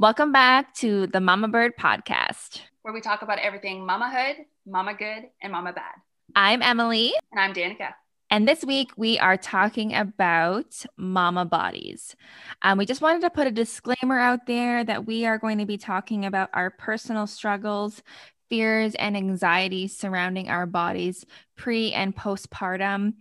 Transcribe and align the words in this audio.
Welcome 0.00 0.30
back 0.30 0.74
to 0.74 1.08
the 1.08 1.18
Mama 1.18 1.48
Bird 1.48 1.72
podcast, 1.76 2.60
where 2.82 2.94
we 2.94 3.00
talk 3.00 3.22
about 3.22 3.40
everything 3.40 3.80
mamahood, 3.80 4.36
mama 4.64 4.94
good, 4.94 5.24
and 5.42 5.50
mama 5.50 5.72
bad. 5.72 5.90
I'm 6.36 6.62
Emily. 6.62 7.14
And 7.32 7.40
I'm 7.40 7.52
Danika. 7.52 7.94
And 8.30 8.46
this 8.46 8.64
week 8.64 8.92
we 8.96 9.18
are 9.18 9.36
talking 9.36 9.92
about 9.96 10.84
mama 10.96 11.46
bodies. 11.46 12.14
Um, 12.62 12.78
we 12.78 12.86
just 12.86 13.02
wanted 13.02 13.22
to 13.22 13.30
put 13.30 13.48
a 13.48 13.50
disclaimer 13.50 14.20
out 14.20 14.46
there 14.46 14.84
that 14.84 15.04
we 15.04 15.26
are 15.26 15.36
going 15.36 15.58
to 15.58 15.66
be 15.66 15.76
talking 15.76 16.24
about 16.24 16.50
our 16.52 16.70
personal 16.70 17.26
struggles, 17.26 18.00
fears, 18.48 18.94
and 18.94 19.16
anxieties 19.16 19.96
surrounding 19.96 20.48
our 20.48 20.66
bodies 20.66 21.24
pre 21.56 21.92
and 21.92 22.14
postpartum. 22.14 23.14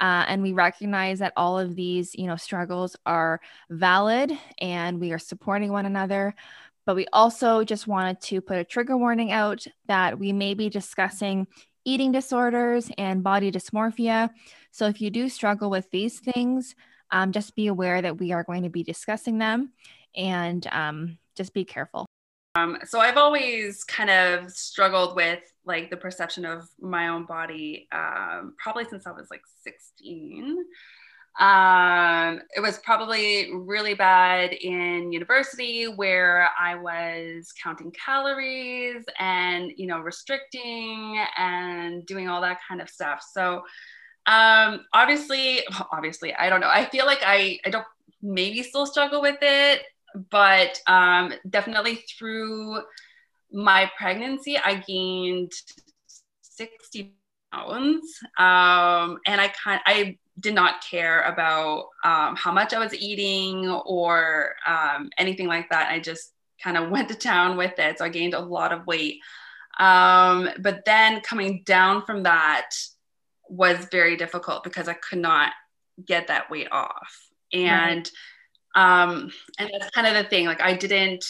Uh, 0.00 0.24
and 0.28 0.42
we 0.42 0.52
recognize 0.52 1.20
that 1.20 1.32
all 1.36 1.58
of 1.58 1.76
these, 1.76 2.14
you 2.14 2.26
know, 2.26 2.36
struggles 2.36 2.96
are 3.06 3.40
valid 3.70 4.32
and 4.60 5.00
we 5.00 5.12
are 5.12 5.18
supporting 5.18 5.72
one 5.72 5.86
another. 5.86 6.34
But 6.86 6.96
we 6.96 7.06
also 7.12 7.64
just 7.64 7.86
wanted 7.86 8.20
to 8.22 8.40
put 8.40 8.58
a 8.58 8.64
trigger 8.64 8.96
warning 8.96 9.32
out 9.32 9.66
that 9.86 10.18
we 10.18 10.32
may 10.32 10.54
be 10.54 10.68
discussing 10.68 11.46
eating 11.84 12.12
disorders 12.12 12.90
and 12.98 13.22
body 13.22 13.50
dysmorphia. 13.50 14.30
So 14.70 14.86
if 14.86 15.00
you 15.00 15.10
do 15.10 15.28
struggle 15.28 15.70
with 15.70 15.90
these 15.90 16.18
things, 16.20 16.74
um, 17.10 17.32
just 17.32 17.54
be 17.54 17.68
aware 17.68 18.02
that 18.02 18.18
we 18.18 18.32
are 18.32 18.42
going 18.42 18.64
to 18.64 18.70
be 18.70 18.82
discussing 18.82 19.38
them 19.38 19.72
and 20.16 20.66
um, 20.72 21.18
just 21.36 21.54
be 21.54 21.64
careful. 21.64 22.06
Um, 22.56 22.78
so 22.84 23.00
I've 23.00 23.16
always 23.16 23.82
kind 23.84 24.10
of 24.10 24.50
struggled 24.50 25.16
with 25.16 25.40
like 25.64 25.90
the 25.90 25.96
perception 25.96 26.44
of 26.44 26.68
my 26.80 27.08
own 27.08 27.24
body, 27.24 27.88
um, 27.90 28.54
probably 28.62 28.84
since 28.84 29.06
I 29.06 29.12
was 29.12 29.26
like 29.30 29.42
16. 29.64 30.58
Um, 31.40 32.40
it 32.54 32.60
was 32.60 32.78
probably 32.78 33.50
really 33.52 33.94
bad 33.94 34.52
in 34.52 35.12
university 35.12 35.86
where 35.86 36.48
I 36.56 36.76
was 36.76 37.52
counting 37.60 37.90
calories 37.90 39.04
and, 39.18 39.72
you 39.76 39.88
know, 39.88 39.98
restricting 39.98 41.24
and 41.36 42.06
doing 42.06 42.28
all 42.28 42.40
that 42.42 42.60
kind 42.68 42.80
of 42.80 42.88
stuff. 42.88 43.24
So, 43.32 43.62
um, 44.26 44.84
obviously, 44.92 45.62
obviously, 45.92 46.32
I 46.34 46.48
don't 46.48 46.60
know. 46.60 46.70
I 46.70 46.84
feel 46.84 47.04
like 47.04 47.22
I, 47.24 47.58
I 47.66 47.70
don't 47.70 47.86
maybe 48.22 48.62
still 48.62 48.86
struggle 48.86 49.20
with 49.20 49.38
it 49.42 49.82
but 50.30 50.80
um, 50.86 51.32
definitely 51.48 51.96
through 51.96 52.80
my 53.52 53.90
pregnancy, 53.96 54.58
I 54.58 54.76
gained 54.76 55.52
60 56.42 57.14
pounds. 57.52 58.18
Um, 58.38 59.18
and 59.26 59.40
I 59.40 59.52
kind 59.62 59.80
I 59.86 60.18
did 60.40 60.54
not 60.54 60.82
care 60.82 61.22
about 61.22 61.86
um, 62.04 62.36
how 62.36 62.52
much 62.52 62.74
I 62.74 62.78
was 62.78 62.94
eating 62.94 63.68
or 63.68 64.54
um, 64.66 65.10
anything 65.18 65.46
like 65.46 65.68
that. 65.70 65.90
I 65.90 66.00
just 66.00 66.32
kind 66.62 66.76
of 66.76 66.90
went 66.90 67.08
to 67.08 67.14
town 67.14 67.56
with 67.56 67.78
it. 67.78 67.98
So 67.98 68.04
I 68.04 68.08
gained 68.08 68.34
a 68.34 68.40
lot 68.40 68.72
of 68.72 68.86
weight. 68.86 69.18
Um, 69.78 70.48
but 70.60 70.84
then 70.84 71.20
coming 71.20 71.62
down 71.64 72.04
from 72.04 72.22
that 72.24 72.70
was 73.48 73.88
very 73.90 74.16
difficult 74.16 74.64
because 74.64 74.88
I 74.88 74.94
could 74.94 75.18
not 75.18 75.52
get 76.04 76.28
that 76.28 76.50
weight 76.50 76.68
off. 76.70 77.28
And 77.52 77.96
right 77.96 78.10
um, 78.74 79.30
and 79.58 79.70
that's 79.72 79.90
kind 79.90 80.06
of 80.06 80.14
the 80.14 80.28
thing. 80.28 80.46
Like 80.46 80.60
I 80.60 80.74
didn't 80.74 81.24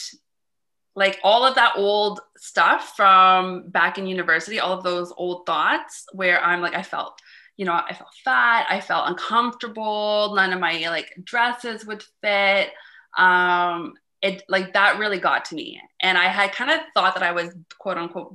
like 0.95 1.19
all 1.23 1.45
of 1.45 1.55
that 1.55 1.73
old 1.75 2.21
stuff 2.37 2.93
from 2.95 3.69
back 3.69 3.97
in 3.97 4.07
university, 4.07 4.59
all 4.59 4.73
of 4.73 4.83
those 4.83 5.13
old 5.17 5.45
thoughts 5.45 6.05
where 6.13 6.41
I'm 6.41 6.61
like, 6.61 6.73
I 6.73 6.83
felt, 6.83 7.19
you 7.57 7.65
know, 7.65 7.73
I 7.73 7.93
felt 7.93 8.13
fat, 8.23 8.65
I 8.69 8.79
felt 8.79 9.09
uncomfortable, 9.09 10.33
none 10.35 10.53
of 10.53 10.59
my 10.59 10.87
like 10.89 11.13
dresses 11.23 11.85
would 11.85 12.03
fit. 12.21 12.71
Um, 13.17 13.93
it 14.21 14.43
like 14.47 14.73
that 14.73 14.97
really 14.97 15.19
got 15.19 15.45
to 15.45 15.55
me. 15.55 15.81
And 15.99 16.17
I 16.17 16.27
had 16.27 16.53
kind 16.53 16.71
of 16.71 16.79
thought 16.93 17.13
that 17.15 17.23
I 17.23 17.33
was 17.33 17.53
quote 17.77 17.97
unquote 17.97 18.33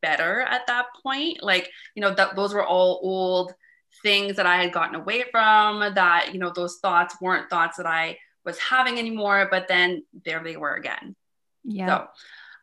better 0.00 0.40
at 0.40 0.66
that 0.66 0.86
point. 1.02 1.42
Like, 1.42 1.70
you 1.94 2.00
know, 2.00 2.14
that 2.14 2.36
those 2.36 2.54
were 2.54 2.66
all 2.66 3.00
old 3.02 3.52
things 4.02 4.36
that 4.36 4.46
I 4.46 4.56
had 4.56 4.72
gotten 4.72 4.94
away 4.94 5.24
from, 5.30 5.80
that, 5.94 6.30
you 6.32 6.40
know, 6.40 6.50
those 6.54 6.78
thoughts 6.78 7.16
weren't 7.20 7.50
thoughts 7.50 7.76
that 7.76 7.86
I 7.86 8.16
was 8.44 8.58
having 8.58 8.98
anymore, 8.98 9.48
but 9.50 9.68
then 9.68 10.04
there 10.24 10.42
they 10.42 10.56
were 10.56 10.74
again. 10.74 11.14
Yeah. 11.64 11.86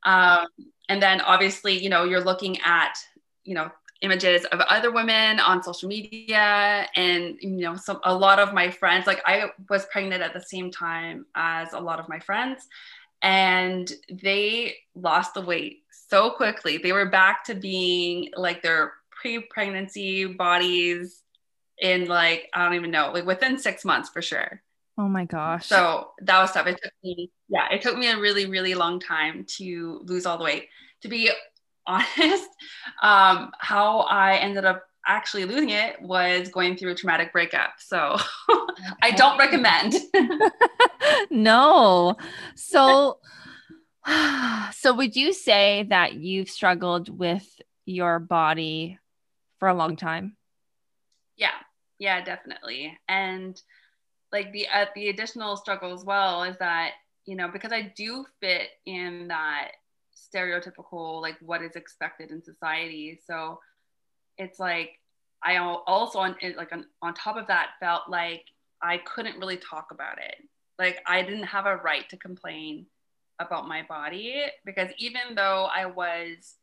So, 0.03 0.11
um, 0.11 0.47
and 0.87 1.01
then 1.01 1.21
obviously, 1.21 1.77
you 1.77 1.89
know, 1.89 2.03
you're 2.03 2.23
looking 2.23 2.59
at, 2.61 2.97
you 3.43 3.55
know, 3.55 3.71
images 4.01 4.45
of 4.45 4.59
other 4.61 4.91
women 4.91 5.39
on 5.39 5.61
social 5.61 5.89
media 5.89 6.87
and 6.95 7.37
you 7.41 7.57
know 7.57 7.75
some 7.75 7.99
a 8.03 8.13
lot 8.13 8.39
of 8.39 8.53
my 8.53 8.69
friends 8.69 9.05
like 9.05 9.21
i 9.25 9.49
was 9.69 9.85
pregnant 9.87 10.23
at 10.23 10.33
the 10.33 10.41
same 10.41 10.71
time 10.71 11.25
as 11.35 11.73
a 11.73 11.79
lot 11.79 11.99
of 11.99 12.07
my 12.07 12.19
friends 12.19 12.67
and 13.21 13.91
they 14.09 14.73
lost 14.95 15.33
the 15.33 15.41
weight 15.41 15.79
so 15.91 16.29
quickly 16.29 16.77
they 16.77 16.93
were 16.93 17.09
back 17.09 17.43
to 17.43 17.53
being 17.53 18.29
like 18.37 18.61
their 18.61 18.93
pre-pregnancy 19.11 20.25
bodies 20.25 21.23
in 21.79 22.07
like 22.07 22.49
i 22.53 22.63
don't 22.63 22.75
even 22.75 22.91
know 22.91 23.11
like 23.13 23.25
within 23.25 23.57
six 23.57 23.83
months 23.83 24.09
for 24.09 24.21
sure 24.21 24.61
Oh 24.99 25.07
my 25.07 25.23
gosh. 25.23 25.65
So 25.67 26.11
that 26.23 26.41
was 26.41 26.51
tough. 26.51 26.67
It 26.67 26.77
took 26.83 26.91
me, 27.01 27.31
yeah, 27.47 27.69
it 27.71 27.81
took 27.81 27.97
me 27.97 28.09
a 28.09 28.19
really, 28.19 28.47
really 28.47 28.75
long 28.75 28.99
time 28.99 29.45
to 29.57 30.01
lose 30.03 30.25
all 30.25 30.37
the 30.37 30.43
weight. 30.43 30.67
To 31.03 31.07
be 31.07 31.31
honest, 31.87 32.49
um, 33.01 33.51
how 33.59 33.99
I 33.99 34.35
ended 34.35 34.65
up 34.65 34.83
actually 35.07 35.45
losing 35.45 35.69
it 35.69 36.01
was 36.01 36.49
going 36.49 36.75
through 36.75 36.91
a 36.91 36.95
traumatic 36.95 37.31
breakup. 37.31 37.75
So 37.77 38.17
I 39.01 39.11
don't 39.11 39.39
recommend. 39.39 39.95
no. 41.29 42.17
So, 42.55 43.19
so 44.73 44.93
would 44.93 45.15
you 45.15 45.31
say 45.31 45.87
that 45.89 46.15
you've 46.15 46.49
struggled 46.49 47.07
with 47.07 47.47
your 47.85 48.19
body 48.19 48.99
for 49.59 49.69
a 49.69 49.73
long 49.73 49.95
time? 49.95 50.35
Yeah. 51.37 51.51
Yeah, 51.99 52.21
definitely. 52.23 52.97
And 53.07 53.61
like 54.31 54.51
the 54.51 54.67
uh, 54.67 54.85
the 54.95 55.09
additional 55.09 55.57
struggle 55.57 55.93
as 55.93 56.03
well 56.03 56.43
is 56.43 56.57
that 56.57 56.91
you 57.25 57.35
know 57.35 57.47
because 57.47 57.71
I 57.71 57.93
do 57.95 58.25
fit 58.39 58.69
in 58.85 59.27
that 59.29 59.71
stereotypical 60.15 61.21
like 61.21 61.37
what 61.41 61.61
is 61.61 61.75
expected 61.75 62.31
in 62.31 62.43
society. 62.43 63.19
So 63.25 63.59
it's 64.37 64.59
like 64.59 64.99
I 65.43 65.57
also 65.57 66.19
on 66.19 66.35
like 66.57 66.71
on, 66.71 66.85
on 67.01 67.13
top 67.13 67.37
of 67.37 67.47
that 67.47 67.71
felt 67.79 68.03
like 68.09 68.45
I 68.81 68.97
couldn't 68.97 69.39
really 69.39 69.57
talk 69.57 69.87
about 69.91 70.17
it. 70.17 70.35
Like 70.77 71.01
I 71.05 71.21
didn't 71.21 71.43
have 71.43 71.65
a 71.65 71.77
right 71.77 72.07
to 72.09 72.17
complain 72.17 72.85
about 73.39 73.67
my 73.67 73.83
body 73.83 74.43
because 74.65 74.89
even 74.97 75.35
though 75.35 75.69
I 75.73 75.85
was 75.85 76.55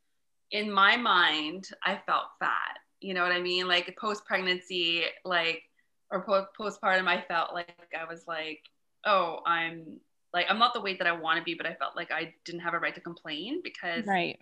in 0.51 0.71
my 0.71 0.95
mind, 0.95 1.69
I 1.83 1.99
felt 2.05 2.25
fat. 2.39 2.77
You 2.99 3.13
know 3.13 3.23
what 3.23 3.31
I 3.31 3.41
mean? 3.41 3.67
Like 3.67 3.95
post 3.99 4.25
pregnancy, 4.25 5.03
like 5.25 5.63
or 6.11 6.25
postpartum, 6.59 7.07
I 7.07 7.23
felt 7.27 7.53
like 7.53 7.93
I 7.99 8.05
was 8.05 8.23
like, 8.27 8.61
oh, 9.05 9.39
I'm 9.45 9.99
like, 10.33 10.45
I'm 10.49 10.59
not 10.59 10.73
the 10.73 10.81
weight 10.81 10.99
that 10.99 11.07
I 11.07 11.11
want 11.13 11.37
to 11.39 11.43
be, 11.43 11.53
but 11.53 11.65
I 11.65 11.73
felt 11.75 11.95
like 11.95 12.11
I 12.11 12.33
didn't 12.45 12.61
have 12.61 12.73
a 12.73 12.79
right 12.79 12.95
to 12.95 13.01
complain 13.01 13.61
because 13.63 14.05
right. 14.05 14.39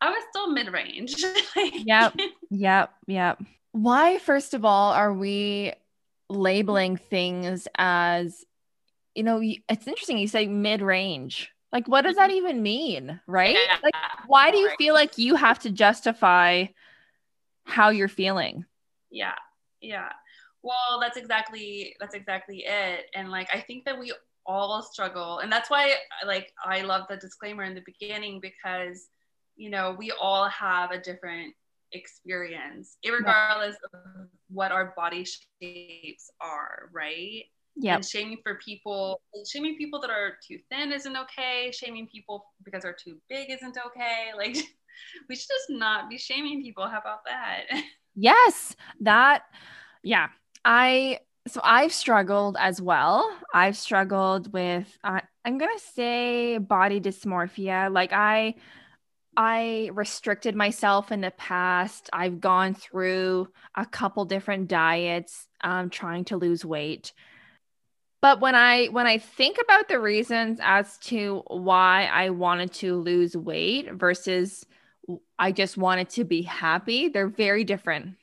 I 0.00 0.10
was 0.10 0.22
still 0.30 0.50
mid 0.50 0.72
range. 0.72 1.16
yep. 1.56 2.14
Yep. 2.50 2.90
Yep. 3.06 3.42
Why, 3.72 4.18
first 4.18 4.54
of 4.54 4.64
all, 4.64 4.92
are 4.92 5.12
we 5.12 5.72
labeling 6.28 6.96
things 6.96 7.68
as, 7.76 8.44
you 9.14 9.22
know, 9.22 9.40
it's 9.42 9.86
interesting. 9.86 10.18
You 10.18 10.28
say 10.28 10.46
mid 10.46 10.80
range. 10.80 11.50
Like, 11.72 11.88
what 11.88 12.02
does 12.02 12.16
that 12.16 12.30
mm-hmm. 12.30 12.36
even 12.36 12.62
mean? 12.62 13.20
Right? 13.26 13.56
Yeah. 13.56 13.76
Like, 13.82 13.94
why 14.26 14.50
do 14.50 14.58
you 14.58 14.70
feel 14.78 14.94
like 14.94 15.18
you 15.18 15.34
have 15.34 15.58
to 15.60 15.70
justify 15.70 16.66
how 17.64 17.90
you're 17.90 18.08
feeling? 18.08 18.64
Yeah. 19.10 19.34
Yeah 19.80 20.10
well 20.66 21.00
that's 21.00 21.16
exactly 21.16 21.94
that's 22.00 22.14
exactly 22.14 22.64
it. 22.66 23.06
And 23.14 23.30
like 23.30 23.48
i 23.54 23.60
think 23.60 23.84
that 23.84 23.98
we 23.98 24.12
all 24.48 24.82
struggle. 24.82 25.40
And 25.40 25.50
that's 25.50 25.70
why 25.70 25.94
like 26.24 26.52
i 26.64 26.82
love 26.82 27.06
the 27.08 27.16
disclaimer 27.16 27.64
in 27.64 27.74
the 27.74 27.82
beginning 27.84 28.40
because 28.40 29.08
you 29.56 29.70
know 29.70 29.94
we 29.98 30.12
all 30.20 30.48
have 30.48 30.90
a 30.90 31.00
different 31.00 31.54
experience 31.92 32.96
regardless 33.08 33.76
yeah. 33.80 34.00
of 34.00 34.28
what 34.48 34.72
our 34.72 34.92
body 34.96 35.24
shapes 35.24 36.30
are 36.40 36.90
right? 36.92 37.44
Yeah 37.76 38.00
shaming 38.00 38.38
for 38.42 38.54
people 38.56 39.20
shaming 39.46 39.76
people 39.76 40.00
that 40.00 40.10
are 40.10 40.38
too 40.46 40.58
thin 40.70 40.92
isn't 40.92 41.16
okay. 41.16 41.70
Shaming 41.72 42.06
people 42.08 42.46
because 42.64 42.82
they're 42.82 42.96
too 43.06 43.16
big 43.28 43.50
isn't 43.50 43.78
okay. 43.86 44.30
Like 44.36 44.56
we 45.28 45.36
should 45.36 45.48
just 45.48 45.70
not 45.70 46.08
be 46.08 46.18
shaming 46.18 46.62
people. 46.62 46.86
How 46.86 46.98
about 46.98 47.24
that? 47.26 47.64
Yes 48.18 48.74
that 49.00 49.42
yeah 50.02 50.28
I 50.66 51.20
so 51.48 51.60
I've 51.64 51.94
struggled 51.94 52.58
as 52.60 52.82
well. 52.82 53.34
I've 53.54 53.78
struggled 53.78 54.52
with 54.52 54.98
uh, 55.04 55.22
I'm 55.46 55.58
going 55.58 55.76
to 55.78 55.84
say 55.94 56.58
body 56.58 57.00
dysmorphia. 57.00 57.92
Like 57.92 58.12
I 58.12 58.56
I 59.36 59.90
restricted 59.94 60.56
myself 60.56 61.12
in 61.12 61.22
the 61.22 61.32
past. 61.32 62.10
I've 62.12 62.40
gone 62.40 62.74
through 62.74 63.48
a 63.76 63.86
couple 63.86 64.26
different 64.26 64.68
diets 64.68 65.48
um, 65.62 65.90
trying 65.90 66.26
to 66.26 66.38
lose 66.38 66.64
weight. 66.64 67.12
but 68.22 68.40
when 68.40 68.54
I 68.54 68.86
when 68.86 69.06
I 69.06 69.18
think 69.18 69.58
about 69.62 69.88
the 69.88 70.00
reasons 70.00 70.58
as 70.62 70.98
to 70.98 71.42
why 71.48 72.06
I 72.12 72.30
wanted 72.30 72.72
to 72.74 72.96
lose 72.96 73.36
weight 73.36 73.92
versus 73.92 74.66
I 75.38 75.52
just 75.52 75.76
wanted 75.76 76.10
to 76.10 76.24
be 76.24 76.42
happy, 76.42 77.08
they're 77.08 77.28
very 77.28 77.64
different. 77.64 78.16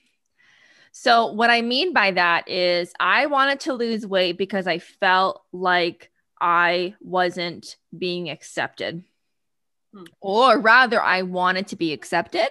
So 0.93 1.33
what 1.33 1.49
I 1.49 1.61
mean 1.63 1.91
by 1.91 2.11
that 2.11 2.47
is 2.47 2.93
I 2.99 3.25
wanted 3.25 3.61
to 3.61 3.73
lose 3.73 4.05
weight 4.05 4.37
because 4.37 4.67
I 4.67 4.77
felt 4.77 5.43
like 5.51 6.11
I 6.39 6.93
wasn't 7.01 7.77
being 7.97 8.29
accepted. 8.29 9.03
Hmm. 9.91 10.03
Or 10.21 10.59
rather 10.59 11.01
I 11.01 11.23
wanted 11.23 11.67
to 11.69 11.75
be 11.75 11.93
accepted 11.93 12.49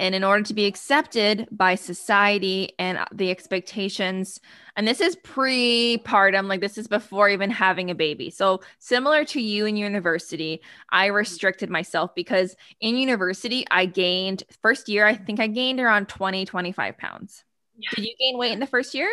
and 0.00 0.14
in 0.14 0.24
order 0.24 0.42
to 0.42 0.54
be 0.54 0.64
accepted 0.64 1.46
by 1.50 1.74
society 1.74 2.72
and 2.78 2.98
the 3.12 3.30
expectations, 3.30 4.40
and 4.74 4.88
this 4.88 4.98
is 4.98 5.14
pre 5.16 6.00
partum, 6.04 6.48
like 6.48 6.62
this 6.62 6.78
is 6.78 6.88
before 6.88 7.28
even 7.28 7.50
having 7.50 7.90
a 7.90 7.94
baby. 7.94 8.30
So, 8.30 8.62
similar 8.78 9.26
to 9.26 9.40
you 9.42 9.66
in 9.66 9.76
university, 9.76 10.62
I 10.90 11.06
restricted 11.06 11.68
myself 11.68 12.14
because 12.14 12.56
in 12.80 12.96
university, 12.96 13.66
I 13.70 13.84
gained, 13.84 14.42
first 14.62 14.88
year, 14.88 15.06
I 15.06 15.14
think 15.14 15.38
I 15.38 15.46
gained 15.46 15.80
around 15.80 16.08
20, 16.08 16.46
25 16.46 16.96
pounds. 16.96 17.44
Yeah. 17.76 17.90
Did 17.94 18.06
you 18.06 18.14
gain 18.18 18.38
weight 18.38 18.52
in 18.52 18.60
the 18.60 18.66
first 18.66 18.94
year? 18.94 19.10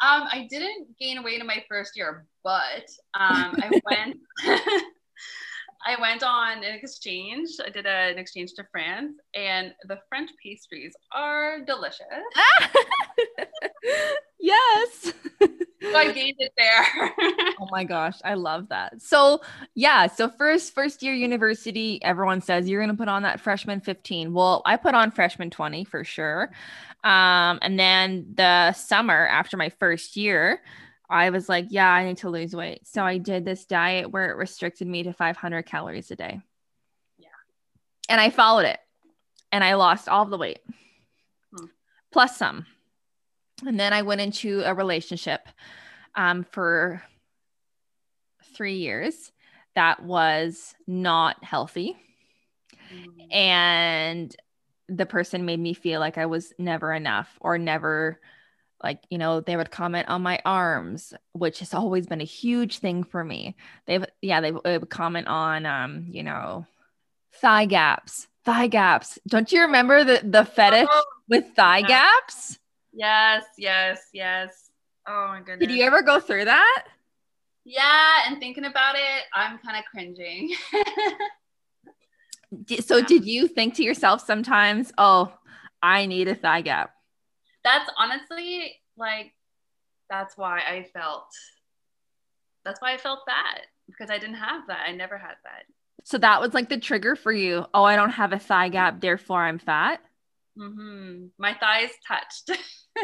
Um, 0.00 0.26
I 0.32 0.46
didn't 0.48 0.96
gain 0.98 1.22
weight 1.22 1.40
in 1.40 1.46
my 1.46 1.62
first 1.68 1.98
year, 1.98 2.24
but 2.42 2.88
um, 3.14 3.54
I 3.62 3.80
went. 3.84 4.16
I 5.86 6.00
went 6.00 6.22
on 6.22 6.58
an 6.58 6.74
exchange. 6.74 7.50
I 7.64 7.70
did 7.70 7.86
a, 7.86 8.10
an 8.10 8.18
exchange 8.18 8.52
to 8.54 8.64
France, 8.70 9.14
and 9.34 9.74
the 9.86 9.98
French 10.08 10.30
pastries 10.42 10.94
are 11.12 11.60
delicious. 11.60 12.04
yes. 14.40 15.12
so 15.40 15.96
I 15.96 16.12
gained 16.12 16.36
it 16.38 16.52
there. 16.56 17.14
oh 17.60 17.68
my 17.70 17.84
gosh, 17.84 18.18
I 18.24 18.34
love 18.34 18.68
that. 18.70 19.00
So 19.00 19.40
yeah, 19.74 20.08
so 20.08 20.28
first 20.28 20.74
first 20.74 21.02
year 21.02 21.14
university, 21.14 22.02
everyone 22.02 22.40
says 22.40 22.68
you're 22.68 22.80
gonna 22.80 22.96
put 22.96 23.08
on 23.08 23.22
that 23.22 23.40
freshman 23.40 23.80
15. 23.80 24.32
Well, 24.32 24.62
I 24.64 24.76
put 24.76 24.94
on 24.94 25.10
freshman 25.10 25.50
20 25.50 25.84
for 25.84 26.04
sure. 26.04 26.50
Um, 27.04 27.60
and 27.62 27.78
then 27.78 28.32
the 28.34 28.72
summer 28.72 29.26
after 29.28 29.56
my 29.56 29.68
first 29.68 30.16
year, 30.16 30.60
I 31.10 31.30
was 31.30 31.48
like, 31.48 31.66
yeah, 31.70 31.90
I 31.90 32.04
need 32.04 32.18
to 32.18 32.30
lose 32.30 32.54
weight. 32.54 32.86
So 32.86 33.02
I 33.02 33.18
did 33.18 33.44
this 33.44 33.64
diet 33.64 34.10
where 34.10 34.30
it 34.30 34.36
restricted 34.36 34.86
me 34.86 35.04
to 35.04 35.12
500 35.12 35.62
calories 35.62 36.10
a 36.10 36.16
day. 36.16 36.40
Yeah. 37.16 37.28
And 38.08 38.20
I 38.20 38.30
followed 38.30 38.66
it 38.66 38.78
and 39.50 39.64
I 39.64 39.74
lost 39.74 40.08
all 40.08 40.26
the 40.26 40.36
weight 40.36 40.60
hmm. 41.54 41.66
plus 42.12 42.36
some. 42.36 42.66
And 43.66 43.80
then 43.80 43.92
I 43.92 44.02
went 44.02 44.20
into 44.20 44.62
a 44.64 44.74
relationship 44.74 45.48
um, 46.14 46.44
for 46.44 47.02
three 48.54 48.76
years 48.76 49.32
that 49.74 50.02
was 50.02 50.74
not 50.86 51.42
healthy. 51.42 51.96
Mm. 52.92 53.34
And 53.34 54.36
the 54.88 55.06
person 55.06 55.44
made 55.44 55.60
me 55.60 55.74
feel 55.74 56.00
like 56.00 56.18
I 56.18 56.26
was 56.26 56.52
never 56.58 56.92
enough 56.92 57.36
or 57.40 57.58
never 57.58 58.20
like 58.82 59.02
you 59.10 59.18
know 59.18 59.40
they 59.40 59.56
would 59.56 59.70
comment 59.70 60.08
on 60.08 60.22
my 60.22 60.40
arms 60.44 61.12
which 61.32 61.58
has 61.60 61.74
always 61.74 62.06
been 62.06 62.20
a 62.20 62.24
huge 62.24 62.78
thing 62.78 63.04
for 63.04 63.24
me. 63.24 63.56
They've 63.86 64.04
yeah 64.22 64.40
they 64.40 64.52
would 64.52 64.88
comment 64.88 65.26
on 65.26 65.66
um 65.66 66.06
you 66.10 66.22
know 66.22 66.66
thigh 67.34 67.66
gaps 67.66 68.28
thigh 68.44 68.68
gaps. 68.68 69.18
Don't 69.26 69.50
you 69.52 69.62
remember 69.62 70.04
the 70.04 70.20
the 70.24 70.44
fetish 70.44 70.88
oh, 70.90 71.04
with 71.28 71.46
thigh 71.54 71.78
yes. 71.78 71.88
gaps? 71.88 72.58
Yes 72.92 73.44
yes 73.56 74.00
yes. 74.12 74.70
Oh 75.06 75.28
my 75.28 75.40
goodness 75.40 75.66
did 75.66 75.70
you 75.70 75.84
ever 75.84 76.02
go 76.02 76.20
through 76.20 76.46
that? 76.46 76.84
Yeah 77.64 78.16
and 78.26 78.38
thinking 78.38 78.64
about 78.64 78.94
it 78.94 79.24
i'm 79.34 79.58
kind 79.58 79.76
of 79.78 79.84
cringing. 79.90 80.54
So 82.80 82.96
yeah. 82.96 83.06
did 83.06 83.26
you 83.26 83.46
think 83.46 83.74
to 83.74 83.82
yourself 83.82 84.24
sometimes 84.24 84.90
oh 84.96 85.30
i 85.82 86.06
need 86.06 86.28
a 86.28 86.34
thigh 86.34 86.62
gap 86.62 86.94
that's 87.64 87.90
honestly 87.98 88.76
like 88.96 89.32
that's 90.10 90.36
why 90.36 90.60
I 90.60 90.86
felt 90.92 91.26
that's 92.64 92.80
why 92.80 92.92
I 92.92 92.98
felt 92.98 93.20
bad 93.26 93.62
because 93.86 94.10
I 94.10 94.18
didn't 94.18 94.36
have 94.36 94.66
that. 94.68 94.84
I 94.86 94.92
never 94.92 95.16
had 95.16 95.34
that. 95.44 95.64
So 96.04 96.18
that 96.18 96.40
was 96.40 96.54
like 96.54 96.68
the 96.68 96.78
trigger 96.78 97.16
for 97.16 97.32
you. 97.32 97.66
Oh, 97.74 97.84
I 97.84 97.96
don't 97.96 98.10
have 98.10 98.32
a 98.32 98.38
thigh 98.38 98.68
gap, 98.68 99.00
therefore 99.00 99.42
I'm 99.42 99.58
fat. 99.58 100.00
Mm-hmm. 100.58 101.26
My 101.38 101.54
thighs 101.54 101.90
touched. 102.06 102.50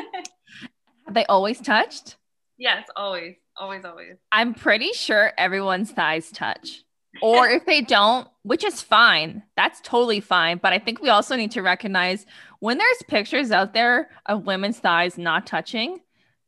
have 1.06 1.14
they 1.14 1.24
always 1.26 1.60
touched? 1.60 2.16
Yes, 2.56 2.86
always, 2.96 3.36
always, 3.56 3.84
always. 3.84 4.16
I'm 4.32 4.54
pretty 4.54 4.92
sure 4.92 5.32
everyone's 5.36 5.90
thighs 5.90 6.30
touch. 6.30 6.84
Or 7.22 7.48
if 7.48 7.64
they 7.64 7.80
don't, 7.80 8.28
which 8.42 8.64
is 8.64 8.82
fine, 8.82 9.42
that's 9.56 9.80
totally 9.82 10.20
fine. 10.20 10.58
But 10.58 10.72
I 10.72 10.78
think 10.78 11.00
we 11.00 11.10
also 11.10 11.36
need 11.36 11.52
to 11.52 11.62
recognize 11.62 12.26
when 12.64 12.78
there's 12.78 13.02
pictures 13.08 13.50
out 13.50 13.74
there 13.74 14.08
of 14.24 14.46
women's 14.46 14.78
thighs 14.78 15.18
not 15.18 15.46
touching, 15.46 16.00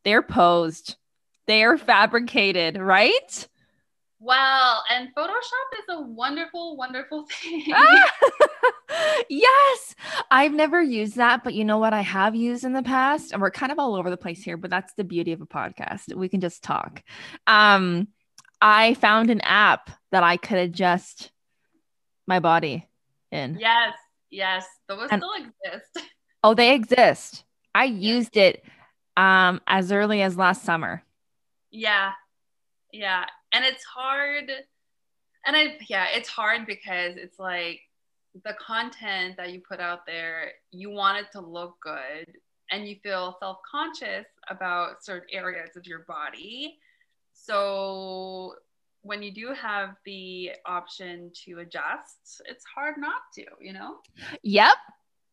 they're 0.03 0.23
posed, 0.23 0.97
they 1.47 1.63
are 1.63 1.77
fabricated, 1.77 2.79
right? 2.79 3.49
Well, 4.19 4.83
and 4.91 5.15
Photoshop 5.15 5.79
is 5.79 5.85
a 5.91 6.01
wonderful, 6.01 6.75
wonderful 6.79 7.27
thing. 7.31 7.67
yes. 9.29 9.95
I've 10.31 10.55
never 10.55 10.81
used 10.81 11.17
that, 11.17 11.45
but 11.45 11.53
you 11.53 11.67
know 11.67 11.77
what 11.77 11.93
I 11.93 12.01
have 12.01 12.35
used 12.35 12.65
in 12.65 12.73
the 12.73 12.83
past? 12.83 13.33
And 13.33 13.43
we're 13.43 13.51
kind 13.51 13.71
of 13.71 13.79
all 13.79 13.95
over 13.95 14.09
the 14.09 14.17
place 14.17 14.43
here, 14.43 14.57
but 14.57 14.71
that's 14.71 14.95
the 14.95 15.05
beauty 15.05 15.33
of 15.33 15.43
a 15.43 15.47
podcast. 15.47 16.15
We 16.15 16.31
can 16.31 16.41
just 16.41 16.63
talk. 16.65 17.03
Um, 17.47 18.09
I 18.59 18.95
found 18.95 19.29
an 19.29 19.43
app 19.43 19.91
that 20.13 20.23
I 20.23 20.39
could 20.39 20.57
adjust 20.57 21.31
my 22.27 22.41
body 22.41 22.89
in. 23.31 23.59
Yes. 23.61 23.93
Yes, 24.37 24.67
those 24.87 25.09
and, 25.11 25.23
still 25.23 25.33
exist. 25.33 25.99
Oh, 26.45 26.55
they 26.55 26.75
exist. 26.75 27.45
I 27.75 27.85
used 27.85 28.37
it 28.37 28.63
um 29.17 29.61
as 29.67 29.91
early 29.91 30.21
as 30.23 30.37
last 30.37 30.63
summer. 30.63 31.03
Yeah. 31.71 32.13
Yeah. 32.93 33.25
And 33.53 33.65
it's 33.65 33.83
hard 33.83 34.51
and 35.47 35.57
I 35.57 35.79
yeah, 35.89 36.07
it's 36.15 36.29
hard 36.29 36.67
because 36.67 37.17
it's 37.17 37.39
like 37.39 37.81
the 38.45 38.55
content 38.65 39.39
that 39.39 39.53
you 39.53 39.63
put 39.67 39.81
out 39.81 40.05
there, 40.07 40.53
you 40.71 40.91
want 40.91 41.19
it 41.19 41.33
to 41.33 41.41
look 41.41 41.77
good 41.81 42.27
and 42.71 42.87
you 42.87 42.97
feel 43.03 43.37
self-conscious 43.41 44.27
about 44.51 45.03
certain 45.03 45.29
areas 45.33 45.77
of 45.77 45.87
your 45.87 46.01
body. 46.01 46.79
So 47.33 48.55
when 49.07 49.23
you 49.23 49.33
do 49.33 49.55
have 49.55 49.91
the 50.05 50.51
option 50.67 51.31
to 51.45 51.61
adjust, 51.61 52.43
it's 52.47 52.65
hard 52.75 52.97
not 52.99 53.23
to, 53.35 53.45
you 53.61 53.73
know? 53.73 53.97
Yep. 54.43 54.77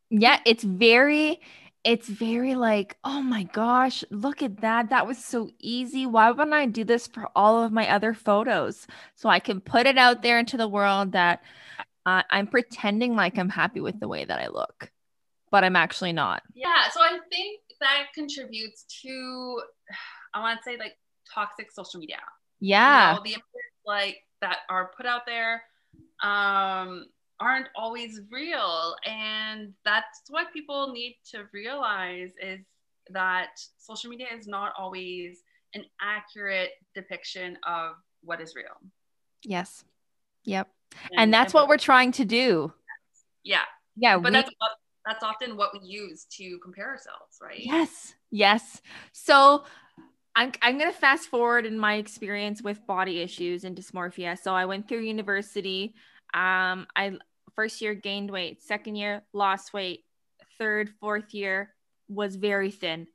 Yeah, 0.10 0.40
it's 0.46 0.64
very 0.64 1.42
it's 1.84 2.08
very 2.08 2.56
like, 2.56 2.98
oh 3.04 3.22
my 3.22 3.44
gosh, 3.44 4.06
look 4.10 4.42
at 4.42 4.62
that. 4.62 4.90
That 4.90 5.06
was 5.06 5.18
so 5.18 5.50
easy. 5.60 6.06
Why 6.06 6.32
wouldn't 6.32 6.54
I 6.54 6.66
do 6.66 6.86
this 6.86 7.08
for 7.08 7.30
all 7.36 7.62
of 7.62 7.74
my 7.74 7.90
other 7.90 8.14
photos? 8.14 8.88
So 9.16 9.28
I 9.28 9.40
can 9.40 9.60
put 9.60 9.86
it 9.86 9.98
out 9.98 10.22
there 10.22 10.40
into 10.40 10.56
the 10.56 10.68
world 10.68 11.12
that 11.12 11.42
uh, 12.06 12.24
I'm 12.30 12.48
pretending 12.48 13.16
like 13.16 13.38
I'm 13.38 13.50
happy 13.50 13.82
with 13.82 14.00
the 14.00 14.08
way 14.08 14.24
that 14.24 14.40
I 14.40 14.48
look, 14.48 14.92
but 15.52 15.66
I'm 15.66 15.76
actually 15.76 16.14
not. 16.14 16.42
Yeah. 16.54 16.90
So 16.94 17.02
I 17.02 17.20
think 17.30 17.60
that 17.82 18.06
contributes 18.16 18.86
to, 19.02 19.62
I 20.34 20.40
want 20.40 20.60
to 20.60 20.64
say, 20.64 20.78
like 20.78 20.94
toxic 21.34 21.70
social 21.70 22.00
media. 22.00 22.20
Yeah. 22.62 23.12
You 23.12 23.18
know, 23.18 23.24
the 23.24 23.36
like 23.86 24.18
that 24.42 24.58
are 24.70 24.92
put 24.96 25.06
out 25.06 25.22
there 25.26 25.64
um, 26.22 27.06
aren't 27.40 27.68
always 27.76 28.22
real, 28.32 28.96
and 29.06 29.74
that's 29.86 30.22
what 30.30 30.52
people 30.54 30.92
need 30.92 31.18
to 31.32 31.46
realize 31.54 32.32
is 32.42 32.60
that 33.10 33.60
social 33.78 34.10
media 34.10 34.28
is 34.38 34.48
not 34.48 34.74
always 34.78 35.44
an 35.74 35.84
accurate 36.02 36.72
depiction 36.96 37.58
of 37.68 37.96
what 38.22 38.40
is 38.40 38.56
real. 38.56 38.66
Yes. 39.44 39.84
Yep. 40.46 40.70
And, 41.12 41.22
and 41.22 41.34
that's 41.34 41.54
and 41.54 41.62
what 41.62 41.68
we're 41.68 41.78
trying 41.78 42.12
to 42.14 42.26
do. 42.26 42.74
Yeah. 43.44 43.62
Yeah. 43.96 44.18
But 44.18 44.32
we, 44.32 44.38
that's 44.38 44.52
that's 45.06 45.24
often 45.24 45.58
what 45.58 45.72
we 45.74 45.86
use 45.86 46.26
to 46.38 46.58
compare 46.64 46.88
ourselves, 46.88 47.38
right? 47.42 47.60
Yes. 47.60 48.14
Yes. 48.32 48.82
So 49.12 49.66
I'm, 50.36 50.52
I'm 50.62 50.78
going 50.78 50.92
to 50.92 50.98
fast 50.98 51.30
forward 51.30 51.66
in 51.66 51.78
my 51.78 51.96
experience 51.96 52.62
with 52.62 52.86
body 52.88 53.22
issues 53.22 53.64
and 53.64 53.78
dysmorphia. 53.78 54.38
So 54.40 54.54
I 54.56 54.66
went 54.66 54.88
through 54.88 55.02
university. 55.02 55.94
Um, 56.34 56.88
I 56.96 57.18
first 57.56 57.82
year 57.82 57.94
gained 57.94 58.32
weight, 58.32 58.64
second 58.64 58.96
year 58.96 59.24
lost 59.34 59.74
weight, 59.74 60.06
third, 60.58 60.90
fourth 61.00 61.34
year 61.34 61.74
was 62.08 62.36
very 62.36 62.72
thin, 62.72 63.08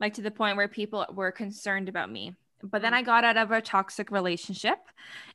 like 0.00 0.14
to 0.14 0.22
the 0.22 0.30
point 0.30 0.56
where 0.56 0.68
people 0.68 1.06
were 1.12 1.32
concerned 1.32 1.88
about 1.88 2.10
me. 2.10 2.34
But 2.62 2.82
then 2.82 2.92
mm. 2.92 2.96
I 2.96 3.02
got 3.02 3.24
out 3.24 3.36
of 3.36 3.50
a 3.50 3.60
toxic 3.60 4.10
relationship 4.10 4.78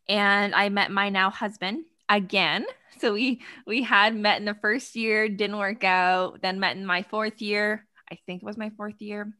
and 0.09 0.53
I 0.53 0.69
met 0.69 0.91
my 0.91 1.09
now 1.09 1.29
husband 1.29 1.85
again. 2.09 2.65
So 2.99 3.13
we 3.13 3.41
we 3.65 3.81
had 3.81 4.13
met 4.13 4.37
in 4.37 4.45
the 4.45 4.53
first 4.53 4.95
year, 4.95 5.27
didn't 5.27 5.57
work 5.57 5.83
out, 5.83 6.39
then 6.41 6.59
met 6.59 6.75
in 6.75 6.85
my 6.85 7.01
fourth 7.01 7.41
year. 7.41 7.87
I 8.11 8.19
think 8.27 8.43
it 8.43 8.45
was 8.45 8.57
my 8.57 8.69
fourth 8.77 9.01
year. 9.01 9.33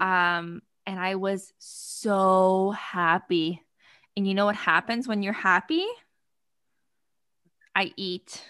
Um 0.00 0.62
and 0.86 1.00
I 1.00 1.16
was 1.16 1.52
so 1.58 2.70
happy. 2.70 3.62
And 4.16 4.26
you 4.26 4.34
know 4.34 4.46
what 4.46 4.56
happens 4.56 5.06
when 5.06 5.22
you're 5.22 5.32
happy? 5.32 5.84
I 7.74 7.92
eat. 7.96 8.42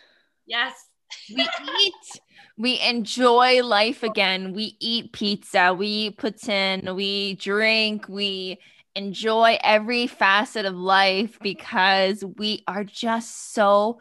Yes. 0.46 0.74
we 1.34 1.48
eat. 1.80 2.20
We 2.58 2.80
enjoy 2.80 3.62
life 3.62 4.02
again. 4.02 4.52
We 4.52 4.76
eat 4.80 5.12
pizza. 5.12 5.74
We 5.74 5.86
eat 5.86 6.18
poutine. 6.18 6.94
We 6.94 7.34
drink. 7.34 8.08
We 8.08 8.58
enjoy 8.94 9.58
every 9.62 10.06
facet 10.06 10.64
of 10.64 10.74
life 10.74 11.38
because 11.42 12.24
we 12.38 12.64
are 12.66 12.84
just 12.84 13.52
so 13.52 13.98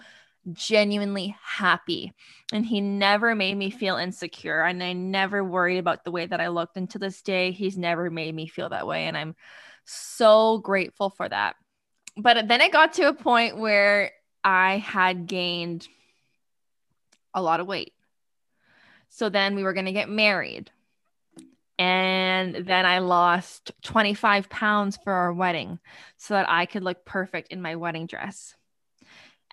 genuinely 0.54 1.36
happy. 1.42 2.14
And 2.54 2.66
he 2.66 2.82
never 2.82 3.36
made 3.36 3.56
me 3.56 3.70
feel 3.70 3.98
insecure. 3.98 4.62
And 4.62 4.84
I 4.84 4.94
never 4.94 5.44
worried 5.44 5.78
about 5.78 6.04
the 6.04 6.12
way 6.12 6.25
that 6.25 6.42
I 6.42 6.50
looked. 6.50 6.78
And 6.78 6.90
to 6.92 7.00
this 7.00 7.22
day, 7.22 7.52
he's 7.52 7.78
never 7.78 8.10
made 8.10 8.36
me 8.36 8.48
feel 8.48 8.70
that 8.70 8.88
way. 8.88 9.06
And 9.06 9.18
I'm 9.18 9.36
so 9.86 10.60
grateful 10.60 11.10
for 11.10 11.28
that. 11.28 11.56
But 12.18 12.48
then 12.48 12.62
it 12.62 12.72
got 12.72 12.94
to 12.94 13.10
a 13.10 13.14
point 13.14 13.58
where 13.58 14.12
I 14.44 14.78
had 14.78 15.28
gained 15.28 15.88
a 17.34 17.42
lot 17.42 17.60
of 17.60 17.68
weight. 17.68 17.94
So 19.10 19.30
then 19.30 19.56
we 19.56 19.64
were 19.64 19.74
going 19.74 19.86
to 19.86 19.92
get 19.92 20.10
married. 20.10 20.72
And 21.78 22.56
then 22.56 22.86
I 22.86 23.00
lost 23.00 23.72
25 23.84 24.50
pounds 24.50 24.98
for 25.04 25.12
our 25.12 25.34
wedding 25.34 25.80
so 26.18 26.36
that 26.36 26.50
I 26.50 26.66
could 26.66 26.84
look 26.84 27.04
perfect 27.04 27.52
in 27.52 27.62
my 27.62 27.75
wedding 27.75 28.06
dress. 28.08 28.56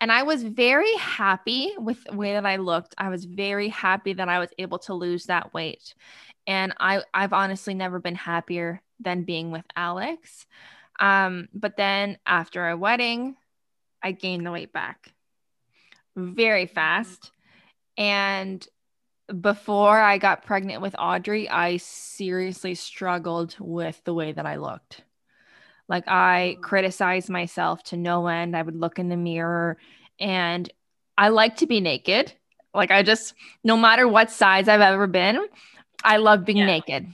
And 0.03 0.11
I 0.11 0.25
was 0.25 0.43
very 0.43 0.93
happy 0.97 1.75
with 1.79 2.03
the 2.03 2.17
way 2.17 2.33
that 2.33 2.45
I 2.45 2.57
looked. 2.57 2.93
I 2.99 3.09
was 3.09 3.25
very 3.25 3.69
happy 3.69 4.15
that 4.15 4.29
I 4.29 4.41
was 4.41 4.49
able 4.59 4.81
to 4.81 4.95
lose 4.95 5.27
that 5.27 5.55
weight. 5.55 5.95
And 6.45 6.75
I, 6.81 7.05
I've 7.15 7.33
honestly 7.33 7.73
never 7.73 8.01
been 8.01 8.17
happier 8.17 8.83
than 8.99 9.23
being 9.23 9.53
with 9.53 9.65
Alex. 9.77 10.49
Um, 10.99 11.49
but 11.55 11.77
then 11.77 12.19
after 12.27 12.63
our 12.63 12.77
wedding, 12.77 13.37
I 14.03 14.11
gained 14.11 14.45
the 14.45 14.51
weight 14.51 14.73
back 14.73 15.13
very 16.17 16.67
fast. 16.67 17.31
And 17.97 18.67
before 19.41 20.01
I 20.01 20.19
got 20.19 20.45
pregnant 20.45 20.83
with 20.83 20.97
Audrey, 20.99 21.49
I 21.49 21.77
seriously 21.77 22.75
struggled 22.75 23.55
with 23.61 24.03
the 24.03 24.15
way 24.15 24.33
that 24.33 24.47
I 24.47 24.57
looked. 24.57 25.03
Like 25.93 26.09
I 26.09 26.57
mm. 26.57 26.63
criticized 26.63 27.29
myself 27.29 27.83
to 27.85 27.99
no 27.99 28.27
end. 28.27 28.57
I 28.57 28.63
would 28.63 28.75
look 28.75 28.99
in 28.99 29.11
the 29.11 29.17
mirror 29.17 29.77
and 30.19 30.73
I 31.19 31.29
like 31.29 31.57
to 31.57 31.67
be 31.67 31.83
naked. 31.83 32.33
Like 32.73 32.91
I 32.91 33.03
just, 33.03 33.35
no 33.63 33.77
matter 33.77 34.09
what 34.09 34.31
size 34.31 34.69
I've 34.69 34.81
ever 34.81 35.07
been, 35.07 35.47
I 36.03 36.17
love 36.17 36.47
being 36.47 36.57
yeah. 36.57 36.65
naked. 36.65 37.09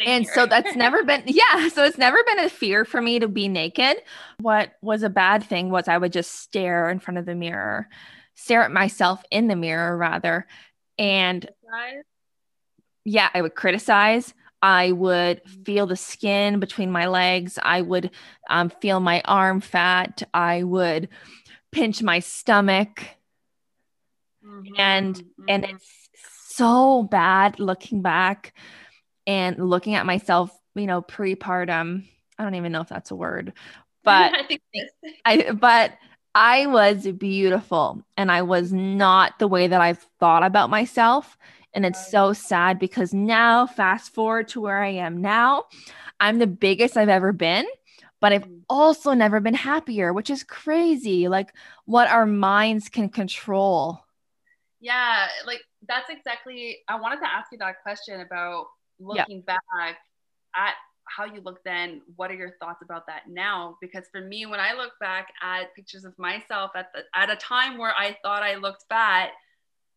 Same 0.00 0.08
and 0.08 0.24
here. 0.24 0.34
so 0.34 0.46
that's 0.46 0.74
never 0.76 1.04
been, 1.04 1.22
yeah. 1.26 1.68
So 1.68 1.84
it's 1.84 1.98
never 1.98 2.18
been 2.24 2.40
a 2.40 2.48
fear 2.48 2.84
for 2.84 3.00
me 3.00 3.20
to 3.20 3.28
be 3.28 3.46
naked. 3.46 3.98
What 4.40 4.72
was 4.82 5.04
a 5.04 5.08
bad 5.08 5.44
thing 5.44 5.70
was 5.70 5.86
I 5.86 5.98
would 5.98 6.12
just 6.12 6.34
stare 6.34 6.90
in 6.90 6.98
front 6.98 7.18
of 7.18 7.26
the 7.26 7.36
mirror, 7.36 7.86
stare 8.34 8.64
at 8.64 8.72
myself 8.72 9.22
in 9.30 9.46
the 9.46 9.54
mirror 9.54 9.96
rather, 9.96 10.48
and 10.98 11.48
yeah, 13.04 13.28
I 13.32 13.40
would 13.40 13.54
criticize. 13.54 14.34
I 14.62 14.92
would 14.92 15.42
feel 15.64 15.86
the 15.86 15.96
skin 15.96 16.60
between 16.60 16.90
my 16.90 17.06
legs. 17.06 17.58
I 17.62 17.80
would 17.80 18.10
um, 18.50 18.70
feel 18.70 19.00
my 19.00 19.22
arm 19.24 19.60
fat. 19.60 20.22
I 20.34 20.62
would 20.62 21.08
pinch 21.70 22.02
my 22.02 22.18
stomach. 22.18 23.04
Mm-hmm. 24.44 24.74
And 24.78 25.14
mm-hmm. 25.14 25.44
and 25.48 25.64
it's 25.64 26.08
so 26.48 27.04
bad 27.04 27.60
looking 27.60 28.02
back 28.02 28.54
and 29.26 29.58
looking 29.58 29.94
at 29.94 30.06
myself, 30.06 30.50
you 30.74 30.86
know, 30.86 31.02
prepartum. 31.02 32.08
I 32.38 32.42
don't 32.42 32.54
even 32.54 32.72
know 32.72 32.80
if 32.80 32.88
that's 32.88 33.10
a 33.10 33.16
word, 33.16 33.52
but 34.02 34.34
I 34.34 34.42
think 34.44 34.60
I 35.24 35.52
but 35.52 35.92
I 36.34 36.66
was 36.66 37.06
beautiful 37.06 38.02
and 38.16 38.30
I 38.30 38.42
was 38.42 38.72
not 38.72 39.38
the 39.38 39.48
way 39.48 39.66
that 39.66 39.80
I 39.80 39.94
thought 40.20 40.42
about 40.42 40.70
myself. 40.70 41.36
And 41.74 41.84
it's 41.84 42.10
so 42.10 42.32
sad 42.32 42.78
because 42.78 43.12
now, 43.12 43.66
fast 43.66 44.14
forward 44.14 44.48
to 44.48 44.60
where 44.60 44.82
I 44.82 44.88
am 44.88 45.20
now, 45.20 45.64
I'm 46.18 46.38
the 46.38 46.46
biggest 46.46 46.96
I've 46.96 47.08
ever 47.08 47.32
been, 47.32 47.66
but 48.20 48.32
I've 48.32 48.46
mm. 48.46 48.62
also 48.68 49.12
never 49.12 49.40
been 49.40 49.54
happier, 49.54 50.12
which 50.12 50.30
is 50.30 50.42
crazy. 50.42 51.28
Like 51.28 51.54
what 51.84 52.08
our 52.08 52.26
minds 52.26 52.88
can 52.88 53.08
control. 53.08 54.04
Yeah, 54.80 55.26
like 55.46 55.60
that's 55.86 56.10
exactly. 56.10 56.78
I 56.88 56.98
wanted 57.00 57.20
to 57.20 57.30
ask 57.30 57.52
you 57.52 57.58
that 57.58 57.82
question 57.82 58.20
about 58.20 58.66
looking 58.98 59.44
yeah. 59.46 59.56
back 59.74 59.98
at 60.56 60.74
how 61.08 61.24
you 61.24 61.40
look 61.40 61.62
then 61.64 62.02
what 62.16 62.30
are 62.30 62.34
your 62.34 62.52
thoughts 62.60 62.82
about 62.82 63.06
that 63.06 63.22
now 63.28 63.76
because 63.80 64.04
for 64.12 64.20
me 64.20 64.44
when 64.44 64.60
i 64.60 64.74
look 64.74 64.92
back 65.00 65.28
at 65.42 65.74
pictures 65.74 66.04
of 66.04 66.12
myself 66.18 66.70
at 66.74 66.92
the 66.92 67.00
at 67.14 67.30
a 67.30 67.36
time 67.36 67.78
where 67.78 67.94
i 67.96 68.16
thought 68.22 68.42
i 68.42 68.56
looked 68.56 68.84
fat 68.88 69.30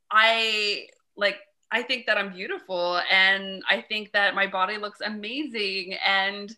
i 0.10 0.86
like 1.18 1.36
i 1.72 1.82
think 1.82 2.06
that 2.06 2.18
i'm 2.18 2.34
beautiful 2.34 3.00
and 3.12 3.64
i 3.70 3.82
think 3.82 4.12
that 4.12 4.36
my 4.36 4.48
body 4.48 4.78
looks 4.78 5.02
amazing 5.02 5.96
and 6.06 6.56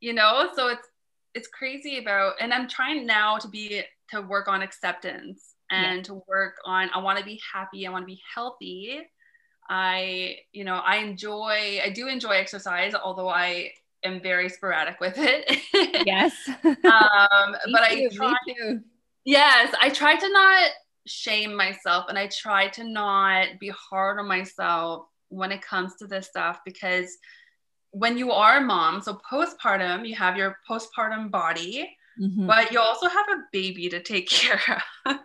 you 0.00 0.12
know 0.12 0.48
so 0.54 0.68
it's 0.68 0.88
it's 1.34 1.48
crazy 1.48 1.98
about 1.98 2.34
and 2.40 2.52
i'm 2.52 2.68
trying 2.68 3.06
now 3.06 3.36
to 3.36 3.48
be 3.48 3.82
to 4.08 4.20
work 4.22 4.48
on 4.48 4.62
acceptance 4.62 5.54
and 5.70 5.98
yeah. 5.98 6.02
to 6.02 6.22
work 6.26 6.56
on 6.64 6.90
i 6.94 6.98
want 6.98 7.18
to 7.18 7.24
be 7.24 7.40
happy 7.52 7.86
i 7.86 7.90
want 7.90 8.02
to 8.02 8.06
be 8.06 8.20
healthy 8.34 9.00
I, 9.70 10.38
you 10.52 10.64
know, 10.64 10.82
I 10.84 10.96
enjoy, 10.96 11.80
I 11.82 11.90
do 11.94 12.08
enjoy 12.08 12.32
exercise, 12.32 12.92
although 12.92 13.28
I 13.28 13.70
am 14.02 14.20
very 14.20 14.48
sporadic 14.48 14.98
with 15.00 15.14
it. 15.16 15.60
yes. 16.06 16.34
um, 16.64 16.74
but 16.84 17.82
I 17.82 18.08
try, 18.12 18.34
yes, 19.24 19.72
I 19.80 19.90
try 19.90 20.16
to 20.16 20.28
not 20.32 20.70
shame 21.10 21.54
myself 21.54 22.06
and 22.08 22.18
I 22.18 22.28
try 22.28 22.68
to 22.68 22.84
not 22.84 23.58
be 23.58 23.70
hard 23.70 24.18
on 24.18 24.28
myself 24.28 25.06
when 25.28 25.52
it 25.52 25.62
comes 25.62 25.96
to 25.96 26.06
this 26.06 26.26
stuff 26.26 26.60
because 26.64 27.18
when 27.92 28.16
you 28.16 28.30
are 28.30 28.58
a 28.58 28.60
mom, 28.60 29.02
so 29.02 29.20
postpartum, 29.30 30.06
you 30.06 30.14
have 30.14 30.36
your 30.36 30.58
postpartum 30.68 31.30
body, 31.30 31.90
mm-hmm. 32.20 32.46
but 32.46 32.70
you 32.70 32.78
also 32.78 33.08
have 33.08 33.26
a 33.28 33.42
baby 33.52 33.88
to 33.88 34.00
take 34.00 34.28
care 34.30 34.60
of 35.06 35.16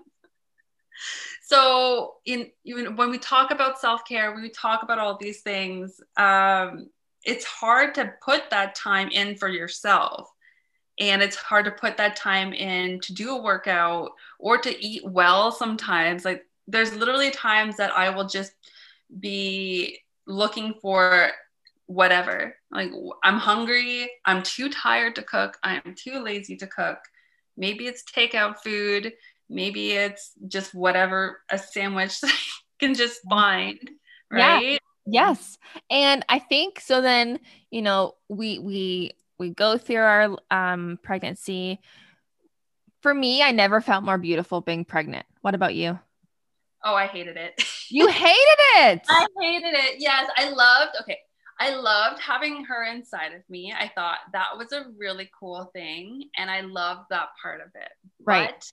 so 1.46 2.16
in 2.26 2.50
even 2.64 2.96
when 2.96 3.10
we 3.10 3.18
talk 3.18 3.52
about 3.52 3.80
self-care 3.80 4.34
when 4.34 4.42
we 4.42 4.50
talk 4.50 4.84
about 4.84 4.98
all 4.98 5.18
these 5.18 5.42
things 5.42 6.02
um, 6.18 6.90
it's 7.24 7.46
hard 7.46 7.96
to 7.96 8.12
put 8.24 8.50
that 8.50 8.76
time 8.76 9.10
in 9.10 9.36
for 9.36 9.48
yourself 9.48 10.30
and 11.00 11.22
it's 11.22 11.36
hard 11.36 11.66
to 11.66 11.72
put 11.72 11.98
that 11.98 12.16
time 12.16 12.54
in 12.54 13.00
to 13.02 13.14
do 13.14 13.36
a 13.36 13.42
workout 13.42 14.12
or 14.40 14.58
to 14.58 14.86
eat 14.86 15.04
well 15.06 15.52
sometimes. 15.52 16.24
Like 16.24 16.46
there's 16.68 16.96
literally 16.96 17.32
times 17.32 17.78
that 17.78 17.92
i 17.96 18.10
will 18.10 18.28
just 18.28 18.54
be 19.20 20.00
looking 20.26 20.74
for 20.82 21.30
whatever. 21.88 22.56
Like 22.72 22.92
i'm 23.24 23.38
hungry 23.38 24.10
i'm 24.26 24.42
too 24.44 24.70
tired 24.70 25.16
to 25.16 25.22
cook 25.22 25.58
i'm 25.64 25.96
too 25.96 26.20
lazy 26.20 26.56
to 26.58 26.68
cook. 26.68 27.00
Maybe 27.58 27.88
it's 27.88 28.04
takeout 28.04 28.58
food 28.64 29.14
maybe 29.50 29.92
it's 29.92 30.32
just 30.48 30.74
whatever 30.74 31.42
a 31.50 31.58
sandwich 31.58 32.20
can 32.80 32.94
just 32.94 33.20
mm-hmm. 33.22 33.30
find 33.30 33.92
right? 34.32 34.82
Yeah. 35.06 35.32
yes. 35.32 35.58
And 35.90 36.26
i 36.30 36.40
think 36.40 36.80
so 36.80 37.02
then 37.02 37.40
you 37.70 37.82
know 37.82 38.16
we 38.28 38.60
we 38.60 39.12
we 39.38 39.50
go 39.50 39.78
through 39.78 39.98
our 39.98 40.38
um 40.52 41.00
pregnancy 41.04 41.80
for 43.02 43.14
me 43.14 43.42
i 43.42 43.52
never 43.52 43.82
felt 43.82 44.04
more 44.04 44.18
beautiful 44.18 44.62
being 44.62 44.86
pregnant 44.86 45.26
what 45.42 45.56
about 45.56 45.76
you 45.76 45.98
oh 46.84 46.96
i 46.96 47.08
hated 47.08 47.38
it 47.38 47.62
you 47.90 48.08
hated 48.10 48.60
it 48.78 49.02
i 49.10 49.26
hated 49.42 49.74
it 49.74 49.96
yes 50.00 50.30
i 50.38 50.50
loved 50.50 50.92
okay 51.02 51.20
I 51.60 51.76
loved 51.76 52.22
having 52.22 52.66
her 52.66 52.84
inside 52.84 53.34
of 53.34 53.42
me. 53.50 53.74
I 53.78 53.90
thought 53.96 54.18
that 54.34 54.58
was 54.58 54.72
a 54.74 54.88
really 54.98 55.30
cool 55.38 55.70
thing. 55.74 56.30
And 56.38 56.52
I 56.52 56.62
loved 56.62 57.06
that 57.12 57.30
part 57.42 57.62
of 57.62 57.68
it. 57.76 57.92
Right. 58.26 58.50
But 58.50 58.72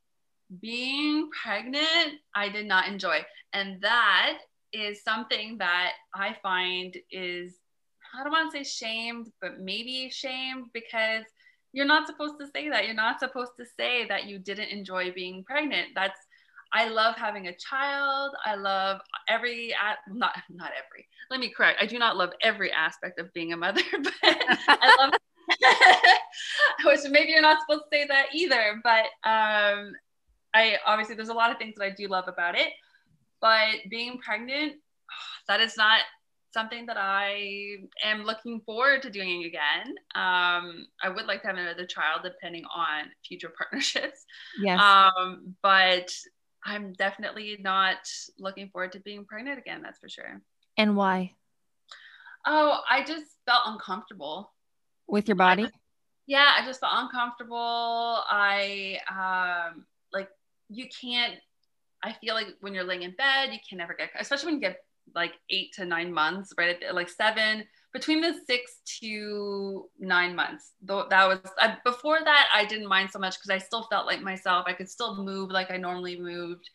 being 0.60 1.30
pregnant, 1.30 2.18
I 2.34 2.48
did 2.48 2.66
not 2.66 2.88
enjoy. 2.88 3.24
And 3.52 3.80
that 3.82 4.38
is 4.72 5.02
something 5.04 5.58
that 5.58 5.92
I 6.14 6.36
find 6.42 6.96
is, 7.10 7.54
I 8.14 8.22
don't 8.22 8.32
want 8.32 8.52
to 8.52 8.64
say 8.64 8.68
shamed, 8.68 9.30
but 9.40 9.60
maybe 9.60 10.10
shamed 10.10 10.66
because 10.72 11.24
you're 11.72 11.86
not 11.86 12.06
supposed 12.06 12.34
to 12.40 12.46
say 12.46 12.68
that. 12.68 12.86
You're 12.86 12.94
not 12.94 13.20
supposed 13.20 13.52
to 13.58 13.66
say 13.78 14.06
that 14.08 14.24
you 14.24 14.38
didn't 14.38 14.68
enjoy 14.68 15.12
being 15.12 15.44
pregnant. 15.44 15.88
That's, 15.94 16.18
I 16.74 16.88
love 16.88 17.16
having 17.16 17.48
a 17.48 17.56
child. 17.56 18.34
I 18.44 18.54
love 18.54 19.00
every, 19.28 19.74
not, 20.08 20.36
not 20.50 20.70
every, 20.70 21.06
let 21.30 21.40
me 21.40 21.48
correct. 21.48 21.82
I 21.82 21.86
do 21.86 21.98
not 21.98 22.16
love 22.16 22.30
every 22.42 22.70
aspect 22.70 23.18
of 23.18 23.32
being 23.32 23.52
a 23.52 23.56
mother, 23.56 23.82
but 24.02 24.12
I 24.22 24.96
love 24.98 25.12
which 26.84 27.00
maybe 27.10 27.30
you're 27.30 27.42
not 27.42 27.60
supposed 27.60 27.84
to 27.84 27.96
say 27.96 28.06
that 28.06 28.26
either 28.32 28.80
but 28.82 29.04
um, 29.28 29.92
I 30.54 30.76
obviously 30.86 31.14
there's 31.14 31.28
a 31.28 31.34
lot 31.34 31.50
of 31.50 31.58
things 31.58 31.74
that 31.76 31.84
I 31.84 31.90
do 31.90 32.08
love 32.08 32.28
about 32.28 32.56
it, 32.58 32.72
but 33.40 33.76
being 33.90 34.18
pregnant, 34.18 34.74
that 35.48 35.60
is 35.60 35.76
not 35.76 36.00
something 36.52 36.86
that 36.86 36.96
I 36.98 37.76
am 38.04 38.24
looking 38.24 38.60
forward 38.60 39.02
to 39.02 39.10
doing 39.10 39.44
again. 39.44 39.94
Um, 40.14 40.86
I 41.02 41.08
would 41.08 41.26
like 41.26 41.42
to 41.42 41.48
have 41.48 41.56
another 41.56 41.86
child, 41.86 42.20
depending 42.22 42.64
on 42.74 43.04
future 43.26 43.52
partnerships. 43.58 44.24
Yes. 44.60 44.80
Um, 44.80 45.54
but 45.62 46.12
I'm 46.64 46.92
definitely 46.92 47.58
not 47.60 47.98
looking 48.38 48.68
forward 48.68 48.92
to 48.92 49.00
being 49.00 49.24
pregnant 49.24 49.58
again. 49.58 49.82
That's 49.82 49.98
for 49.98 50.08
sure. 50.08 50.40
And 50.76 50.96
why? 50.96 51.32
Oh, 52.46 52.80
I 52.88 53.04
just 53.04 53.26
felt 53.46 53.62
uncomfortable 53.66 54.52
with 55.06 55.28
your 55.28 55.36
body. 55.36 55.64
I, 55.64 55.70
yeah, 56.26 56.52
I 56.58 56.64
just 56.64 56.80
felt 56.80 56.92
uncomfortable. 56.94 57.56
I 57.58 58.98
um, 59.10 59.84
like 60.12 60.28
you 60.68 60.86
can't. 61.00 61.34
I 62.04 62.14
feel 62.20 62.34
like 62.34 62.48
when 62.60 62.74
you're 62.74 62.84
laying 62.84 63.02
in 63.02 63.12
bed, 63.12 63.50
you 63.52 63.58
can 63.68 63.78
never 63.78 63.94
get, 63.94 64.10
especially 64.18 64.46
when 64.46 64.54
you 64.56 64.60
get 64.60 64.78
like 65.14 65.32
eight 65.50 65.72
to 65.74 65.84
nine 65.84 66.12
months, 66.12 66.52
right? 66.58 66.76
Like 66.92 67.08
seven, 67.08 67.64
between 67.92 68.20
the 68.20 68.34
six 68.46 68.80
to 69.00 69.88
nine 69.98 70.34
months. 70.34 70.72
Though 70.80 71.06
that 71.10 71.28
was 71.28 71.38
uh, 71.60 71.74
before 71.84 72.18
that, 72.22 72.48
I 72.54 72.64
didn't 72.64 72.88
mind 72.88 73.10
so 73.10 73.18
much 73.18 73.38
because 73.38 73.50
I 73.50 73.58
still 73.58 73.86
felt 73.90 74.06
like 74.06 74.22
myself. 74.22 74.64
I 74.66 74.72
could 74.72 74.88
still 74.88 75.22
move 75.22 75.50
like 75.50 75.70
I 75.70 75.76
normally 75.76 76.18
moved, 76.18 76.68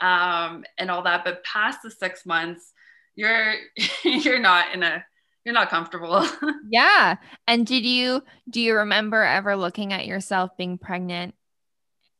um, 0.00 0.64
and 0.78 0.90
all 0.90 1.02
that. 1.02 1.24
But 1.24 1.44
past 1.44 1.80
the 1.82 1.90
six 1.90 2.24
months, 2.24 2.72
you're 3.14 3.54
you're 4.04 4.38
not 4.38 4.74
in 4.74 4.82
a 4.82 5.04
you're 5.44 5.54
not 5.54 5.70
comfortable. 5.70 6.26
yeah. 6.68 7.16
And 7.46 7.66
did 7.66 7.84
you 7.84 8.22
do 8.48 8.60
you 8.60 8.76
remember 8.76 9.22
ever 9.22 9.56
looking 9.56 9.92
at 9.92 10.06
yourself 10.06 10.56
being 10.56 10.78
pregnant? 10.78 11.34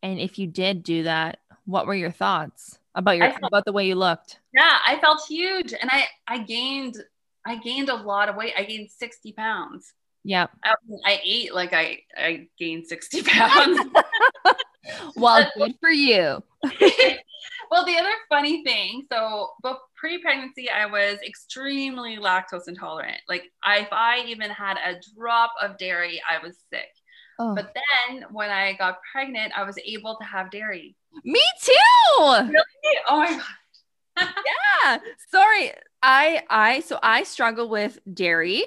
And 0.02 0.18
if 0.18 0.38
you 0.38 0.48
did 0.48 0.82
do 0.82 1.04
that, 1.04 1.38
what 1.64 1.86
were 1.86 1.94
your 1.94 2.10
thoughts 2.10 2.78
about 2.94 3.16
your 3.16 3.30
felt, 3.30 3.44
about 3.44 3.64
the 3.64 3.72
way 3.72 3.86
you 3.86 3.94
looked? 3.94 4.38
Yeah, 4.54 4.78
I 4.86 4.98
felt 5.00 5.22
huge 5.28 5.72
and 5.72 5.90
I 5.90 6.06
I 6.26 6.38
gained 6.38 6.96
I 7.46 7.56
gained 7.56 7.88
a 7.88 7.94
lot 7.96 8.28
of 8.28 8.36
weight. 8.36 8.52
I 8.56 8.64
gained 8.64 8.90
60 8.90 9.32
pounds. 9.32 9.92
Yeah, 10.24 10.46
I, 10.64 10.74
I 11.04 11.20
ate 11.24 11.54
like 11.54 11.72
I 11.72 12.00
I 12.16 12.48
gained 12.58 12.86
60 12.86 13.22
pounds. 13.26 13.80
well, 15.16 15.50
good 15.56 15.74
for 15.80 15.90
you. 15.90 16.42
well, 17.70 17.84
the 17.84 17.96
other 17.98 18.12
funny 18.28 18.62
thing, 18.62 19.06
so 19.10 19.50
pre-pregnancy, 19.96 20.70
I 20.70 20.86
was 20.86 21.18
extremely 21.26 22.18
lactose 22.18 22.68
intolerant. 22.68 23.20
Like 23.28 23.44
if 23.66 23.88
I 23.90 24.24
even 24.26 24.50
had 24.50 24.76
a 24.76 25.00
drop 25.16 25.52
of 25.60 25.78
dairy, 25.78 26.20
I 26.28 26.44
was 26.44 26.56
sick. 26.72 26.88
Oh. 27.42 27.56
But 27.56 27.74
then 27.74 28.24
when 28.30 28.50
I 28.50 28.74
got 28.74 29.00
pregnant, 29.10 29.52
I 29.56 29.64
was 29.64 29.76
able 29.84 30.16
to 30.16 30.24
have 30.24 30.50
dairy. 30.52 30.94
Me 31.24 31.42
too. 31.60 31.72
Really? 32.20 32.98
Oh 33.08 33.18
my 33.18 33.30
god. 33.30 33.42
yeah. 34.46 34.98
Sorry. 35.28 35.72
I 36.04 36.44
I 36.48 36.80
so 36.80 37.00
I 37.02 37.24
struggle 37.24 37.68
with 37.68 37.98
dairy. 38.12 38.66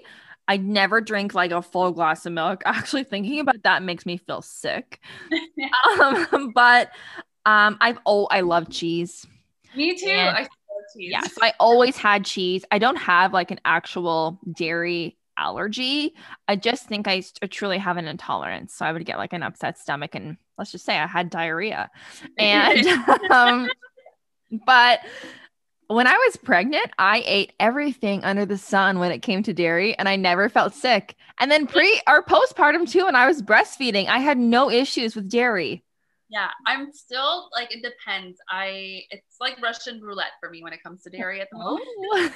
I 0.50 0.58
never 0.58 1.00
drink 1.00 1.34
like 1.34 1.52
a 1.52 1.62
full 1.62 1.92
glass 1.94 2.26
of 2.26 2.34
milk. 2.34 2.64
Actually, 2.66 3.06
thinking 3.06 3.40
about 3.40 3.64
that 3.64 3.82
makes 3.82 4.06
me 4.06 4.18
feel 4.18 4.42
sick. 4.42 5.00
um, 6.02 6.52
but 6.54 6.90
um, 7.46 7.78
I've 7.80 8.00
oh, 8.06 8.26
I 8.26 8.42
love 8.42 8.70
cheese. 8.70 9.26
Me 9.74 9.96
too. 9.96 10.10
And, 10.10 10.36
I 10.36 10.42
love 10.42 10.50
cheese. 10.94 11.12
Yeah, 11.12 11.22
so 11.22 11.40
I 11.42 11.54
always 11.62 11.96
had 11.96 12.26
cheese. 12.26 12.66
I 12.72 12.80
don't 12.80 12.98
have 12.98 13.32
like 13.32 13.52
an 13.52 13.62
actual 13.64 14.38
dairy 14.54 15.18
allergy. 15.38 16.14
I 16.48 16.56
just 16.56 16.88
think 16.88 17.08
I 17.08 17.24
truly 17.50 17.78
have 17.78 17.98
an 17.98 18.08
intolerance. 18.08 18.74
So 18.74 18.86
I 18.86 18.92
would 18.92 19.06
get 19.06 19.18
like 19.18 19.34
an 19.34 19.44
upset 19.44 19.78
stomach, 19.78 20.16
and 20.16 20.38
let's 20.58 20.72
just 20.72 20.86
say 20.86 20.98
I 20.98 21.08
had 21.08 21.30
diarrhea. 21.30 21.90
And 22.38 22.88
um, 23.32 23.70
but 24.66 25.00
when 25.88 26.08
I 26.08 26.14
was 26.14 26.38
pregnant, 26.38 26.88
I 26.98 27.24
ate 27.26 27.54
everything 27.60 28.24
under 28.24 28.46
the 28.46 28.58
sun 28.58 29.00
when 29.00 29.12
it 29.12 29.22
came 29.22 29.44
to 29.44 29.54
dairy 29.54 29.98
and 29.98 30.10
I 30.10 30.16
never 30.16 30.50
felt 30.50 30.74
sick. 30.74 31.16
And 31.40 31.52
then 31.52 31.68
pre 31.68 32.02
or 32.08 32.24
postpartum 32.24 32.90
too, 32.90 33.06
when 33.06 33.16
I 33.16 33.28
was 33.28 33.42
breastfeeding, 33.42 34.08
I 34.08 34.20
had 34.20 34.38
no 34.38 34.72
issues 34.72 35.16
with 35.16 35.30
dairy. 35.30 35.85
Yeah, 36.30 36.50
I'm 36.66 36.92
still 36.92 37.50
like 37.54 37.74
it 37.74 37.84
depends. 37.84 38.38
I 38.50 39.02
it's 39.12 39.38
like 39.40 39.62
Russian 39.62 40.02
roulette 40.02 40.34
for 40.40 40.50
me 40.50 40.64
when 40.64 40.74
it 40.74 40.82
comes 40.82 41.04
to 41.04 41.10
dairy 41.10 41.42
at 41.42 41.50
the 41.52 41.60
moment. 41.60 41.88
Oh. 41.88 42.30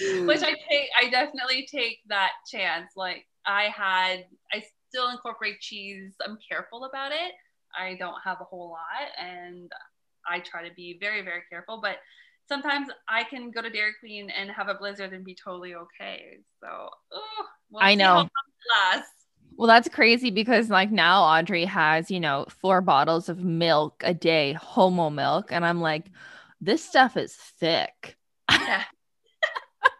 Which 0.26 0.42
I 0.42 0.54
take 0.68 0.88
I 1.00 1.08
definitely 1.10 1.68
take 1.70 1.98
that 2.08 2.32
chance. 2.50 2.92
Like 2.96 3.26
I 3.46 3.64
had 3.74 4.24
I 4.52 4.62
still 4.88 5.10
incorporate 5.10 5.60
cheese. 5.60 6.14
I'm 6.24 6.38
careful 6.48 6.84
about 6.84 7.12
it. 7.12 7.32
I 7.78 7.94
don't 7.98 8.16
have 8.24 8.38
a 8.40 8.44
whole 8.44 8.70
lot 8.70 9.08
and 9.18 9.70
I 10.28 10.40
try 10.40 10.66
to 10.66 10.74
be 10.74 10.98
very, 11.00 11.22
very 11.22 11.42
careful, 11.48 11.80
but 11.80 11.96
sometimes 12.48 12.88
I 13.08 13.24
can 13.24 13.50
go 13.50 13.62
to 13.62 13.70
Dairy 13.70 13.92
Queen 14.00 14.30
and 14.30 14.50
have 14.50 14.68
a 14.68 14.74
blizzard 14.74 15.12
and 15.12 15.24
be 15.24 15.34
totally 15.34 15.74
okay. 15.74 16.38
So 16.60 16.90
oh, 17.12 17.46
we'll 17.70 17.82
I 17.82 17.94
know. 17.94 18.28
Well, 19.58 19.66
that's 19.66 19.88
crazy 19.88 20.30
because 20.30 20.70
like 20.70 20.92
now 20.92 21.24
Audrey 21.24 21.64
has, 21.64 22.12
you 22.12 22.20
know, 22.20 22.46
four 22.48 22.80
bottles 22.80 23.28
of 23.28 23.40
milk 23.40 24.02
a 24.04 24.14
day, 24.14 24.52
homo 24.52 25.10
milk. 25.10 25.50
And 25.50 25.66
I'm 25.66 25.80
like, 25.80 26.04
this 26.60 26.82
stuff 26.82 27.16
is 27.16 27.34
thick. 27.34 28.16
Yeah. 28.48 28.84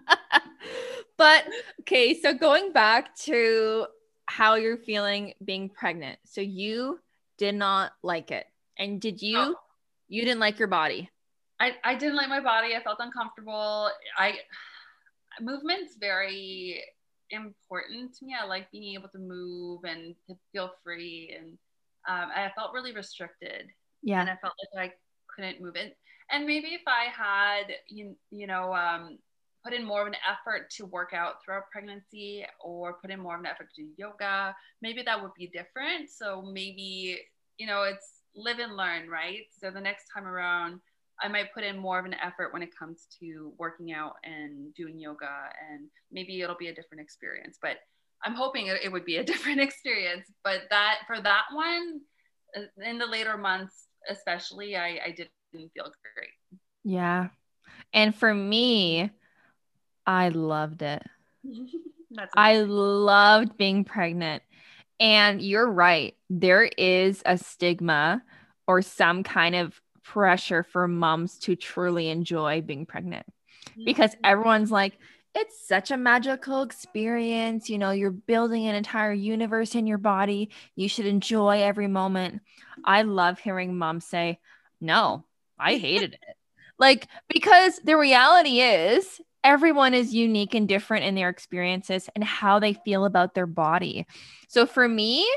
but 1.18 1.44
okay, 1.80 2.20
so 2.20 2.34
going 2.34 2.72
back 2.72 3.16
to 3.16 3.88
how 4.26 4.54
you're 4.54 4.76
feeling 4.76 5.34
being 5.44 5.70
pregnant. 5.70 6.20
So 6.24 6.40
you 6.40 7.00
did 7.36 7.56
not 7.56 7.90
like 8.04 8.30
it. 8.30 8.46
And 8.78 9.00
did 9.00 9.20
you 9.20 9.38
oh. 9.38 9.54
you 10.06 10.22
didn't 10.22 10.40
like 10.40 10.60
your 10.60 10.68
body? 10.68 11.10
I, 11.58 11.72
I 11.82 11.96
didn't 11.96 12.14
like 12.14 12.28
my 12.28 12.40
body. 12.40 12.76
I 12.76 12.82
felt 12.84 12.98
uncomfortable. 13.00 13.90
I 14.16 14.34
movement's 15.40 15.96
very 15.98 16.84
important 17.30 18.14
to 18.16 18.24
me. 18.24 18.34
I 18.40 18.46
like 18.46 18.70
being 18.70 18.94
able 18.94 19.08
to 19.10 19.18
move 19.18 19.84
and 19.84 20.14
to 20.28 20.36
feel 20.52 20.72
free, 20.82 21.36
and 21.38 21.58
um, 22.08 22.30
I 22.34 22.50
felt 22.56 22.72
really 22.72 22.92
restricted. 22.92 23.68
Yeah, 24.02 24.20
and 24.20 24.30
I 24.30 24.36
felt 24.36 24.54
like 24.74 24.90
I 24.90 24.94
couldn't 25.34 25.60
move 25.60 25.76
it. 25.76 25.96
And 26.30 26.46
maybe 26.46 26.68
if 26.68 26.82
I 26.86 27.06
had, 27.10 27.72
you, 27.88 28.14
you 28.30 28.46
know, 28.46 28.74
um, 28.74 29.18
put 29.64 29.72
in 29.72 29.84
more 29.84 30.02
of 30.02 30.08
an 30.08 30.16
effort 30.30 30.70
to 30.70 30.84
work 30.84 31.12
out 31.14 31.42
throughout 31.42 31.70
pregnancy, 31.72 32.44
or 32.60 32.94
put 32.94 33.10
in 33.10 33.20
more 33.20 33.34
of 33.34 33.40
an 33.40 33.46
effort 33.46 33.68
to 33.74 33.82
do 33.82 33.88
yoga, 33.96 34.54
maybe 34.82 35.02
that 35.02 35.20
would 35.22 35.34
be 35.36 35.46
different. 35.48 36.10
So 36.10 36.42
maybe, 36.42 37.20
you 37.56 37.66
know, 37.66 37.82
it's 37.82 38.20
live 38.36 38.58
and 38.58 38.76
learn, 38.76 39.08
right? 39.08 39.46
So 39.58 39.70
the 39.70 39.80
next 39.80 40.04
time 40.14 40.26
around 40.26 40.80
I 41.20 41.28
might 41.28 41.52
put 41.52 41.64
in 41.64 41.78
more 41.78 41.98
of 41.98 42.04
an 42.04 42.14
effort 42.14 42.52
when 42.52 42.62
it 42.62 42.76
comes 42.76 43.06
to 43.20 43.52
working 43.58 43.92
out 43.92 44.14
and 44.24 44.74
doing 44.74 44.98
yoga, 44.98 45.50
and 45.70 45.88
maybe 46.12 46.40
it'll 46.40 46.56
be 46.56 46.68
a 46.68 46.74
different 46.74 47.02
experience. 47.02 47.58
But 47.60 47.78
I'm 48.24 48.34
hoping 48.34 48.66
it, 48.66 48.80
it 48.82 48.92
would 48.92 49.04
be 49.04 49.16
a 49.16 49.24
different 49.32 49.60
experience. 49.60 50.26
But 50.44 50.62
that 50.70 50.98
for 51.06 51.20
that 51.20 51.44
one, 51.52 52.00
uh, 52.56 52.82
in 52.84 52.98
the 52.98 53.06
later 53.06 53.36
months, 53.36 53.86
especially, 54.08 54.76
I, 54.76 54.98
I 55.04 55.14
didn't 55.16 55.30
feel 55.52 55.92
great. 56.14 56.60
Yeah. 56.84 57.28
And 57.92 58.14
for 58.14 58.32
me, 58.32 59.10
I 60.06 60.28
loved 60.30 60.82
it. 60.82 61.02
I 62.36 62.60
loved 62.60 63.56
being 63.56 63.84
pregnant. 63.84 64.42
And 65.00 65.40
you're 65.40 65.70
right. 65.70 66.16
There 66.30 66.64
is 66.64 67.22
a 67.24 67.38
stigma 67.38 68.22
or 68.66 68.82
some 68.82 69.22
kind 69.22 69.54
of 69.54 69.80
pressure 70.12 70.62
for 70.62 70.88
moms 70.88 71.38
to 71.38 71.54
truly 71.54 72.08
enjoy 72.08 72.62
being 72.62 72.86
pregnant 72.86 73.26
because 73.84 74.12
mm-hmm. 74.12 74.24
everyone's 74.24 74.70
like, 74.70 74.98
it's 75.34 75.68
such 75.68 75.90
a 75.90 75.96
magical 75.96 76.62
experience. 76.62 77.68
You 77.68 77.76
know, 77.78 77.90
you're 77.90 78.10
building 78.10 78.66
an 78.66 78.74
entire 78.74 79.12
universe 79.12 79.74
in 79.74 79.86
your 79.86 79.98
body. 79.98 80.50
You 80.74 80.88
should 80.88 81.04
enjoy 81.04 81.62
every 81.62 81.88
moment. 81.88 82.40
I 82.84 83.02
love 83.02 83.38
hearing 83.38 83.76
moms 83.76 84.06
say, 84.06 84.38
no, 84.80 85.24
I 85.58 85.76
hated 85.76 86.14
it. 86.14 86.36
Like, 86.78 87.06
because 87.28 87.78
the 87.84 87.96
reality 87.96 88.60
is, 88.60 89.20
everyone 89.44 89.92
is 89.92 90.14
unique 90.14 90.54
and 90.54 90.66
different 90.66 91.04
in 91.04 91.14
their 91.14 91.28
experiences 91.28 92.08
and 92.14 92.24
how 92.24 92.58
they 92.58 92.72
feel 92.72 93.04
about 93.04 93.34
their 93.34 93.46
body. 93.46 94.06
So 94.48 94.64
for 94.64 94.88
me, 94.88 95.28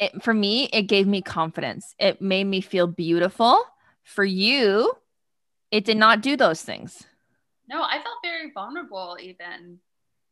it, 0.00 0.22
for 0.22 0.34
me, 0.34 0.68
it 0.72 0.82
gave 0.82 1.06
me 1.06 1.22
confidence. 1.22 1.94
It 1.98 2.20
made 2.20 2.44
me 2.44 2.60
feel 2.60 2.88
beautiful. 2.88 3.62
For 4.02 4.24
you, 4.24 4.92
it 5.70 5.84
did 5.84 5.96
not 5.96 6.20
do 6.20 6.36
those 6.36 6.62
things. 6.62 7.04
No, 7.68 7.82
I 7.82 7.94
felt 7.94 8.18
very 8.22 8.50
vulnerable 8.52 9.16
even. 9.20 9.78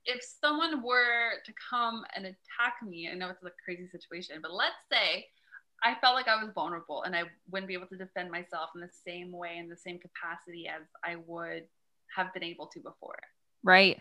If 0.04 0.20
someone 0.40 0.82
were 0.82 1.32
to 1.44 1.52
come 1.70 2.04
and 2.16 2.24
attack 2.26 2.76
me, 2.86 3.08
I 3.10 3.14
know 3.14 3.28
it's 3.28 3.42
a 3.42 3.50
crazy 3.64 3.86
situation, 3.90 4.36
but 4.42 4.52
let's 4.52 4.74
say 4.90 5.26
I 5.82 5.94
felt 6.00 6.14
like 6.14 6.28
I 6.28 6.42
was 6.42 6.52
vulnerable 6.54 7.02
and 7.04 7.14
I 7.14 7.24
wouldn't 7.50 7.68
be 7.68 7.74
able 7.74 7.86
to 7.86 7.96
defend 7.96 8.30
myself 8.30 8.70
in 8.74 8.80
the 8.80 8.90
same 9.06 9.32
way, 9.32 9.58
in 9.58 9.68
the 9.68 9.76
same 9.76 9.98
capacity 9.98 10.68
as 10.68 10.82
I 11.04 11.16
would 11.26 11.64
have 12.14 12.32
been 12.34 12.44
able 12.44 12.66
to 12.68 12.80
before. 12.80 13.18
Right. 13.62 14.00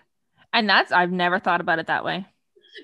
And 0.52 0.70
that's, 0.70 0.92
I've 0.92 1.12
never 1.12 1.40
thought 1.40 1.62
about 1.62 1.80
it 1.80 1.88
that 1.88 2.04
way. 2.04 2.26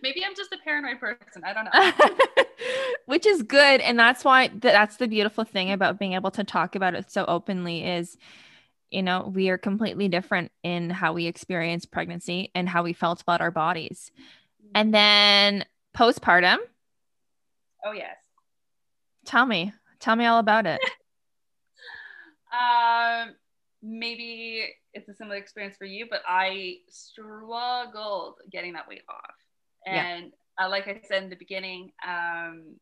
Maybe 0.01 0.23
I'm 0.25 0.36
just 0.36 0.51
a 0.53 0.58
paranoid 0.63 0.99
person. 0.99 1.43
I 1.45 1.53
don't 1.53 1.65
know. 1.65 2.45
Which 3.05 3.25
is 3.25 3.43
good. 3.43 3.81
And 3.81 3.97
that's 3.99 4.23
why 4.23 4.49
that's 4.53 4.97
the 4.97 5.08
beautiful 5.08 5.43
thing 5.43 5.71
about 5.71 5.99
being 5.99 6.13
able 6.13 6.31
to 6.31 6.43
talk 6.43 6.75
about 6.75 6.95
it 6.95 7.12
so 7.12 7.25
openly 7.27 7.86
is 7.86 8.17
you 8.91 9.03
know, 9.03 9.31
we 9.34 9.49
are 9.49 9.58
completely 9.58 10.08
different 10.08 10.51
in 10.63 10.89
how 10.89 11.12
we 11.12 11.25
experience 11.25 11.86
pregnancy 11.86 12.51
and 12.55 12.69
how 12.69 12.84
we 12.84 12.93
felt 12.93 13.21
about 13.21 13.41
our 13.41 13.51
bodies. 13.51 14.12
And 14.73 14.93
then 14.93 15.65
postpartum. 15.95 16.58
Oh, 17.84 17.91
yes. 17.91 18.17
Tell 19.25 19.45
me, 19.45 19.73
tell 19.99 20.15
me 20.15 20.25
all 20.25 20.39
about 20.39 20.65
it. 20.65 20.79
um, 22.53 23.36
maybe 23.81 24.67
it's 24.93 25.10
a 25.10 25.13
similar 25.13 25.38
experience 25.38 25.75
for 25.77 25.86
you, 25.86 26.08
but 26.10 26.21
I 26.27 26.77
struggled 26.89 28.36
getting 28.51 28.73
that 28.73 28.88
weight 28.88 29.03
off. 29.10 29.36
And 29.86 30.32
yeah. 30.60 30.65
uh, 30.65 30.69
like 30.69 30.88
I 30.88 31.02
said 31.08 31.24
in 31.24 31.30
the 31.30 31.36
beginning, 31.36 31.91
um, 32.08 32.76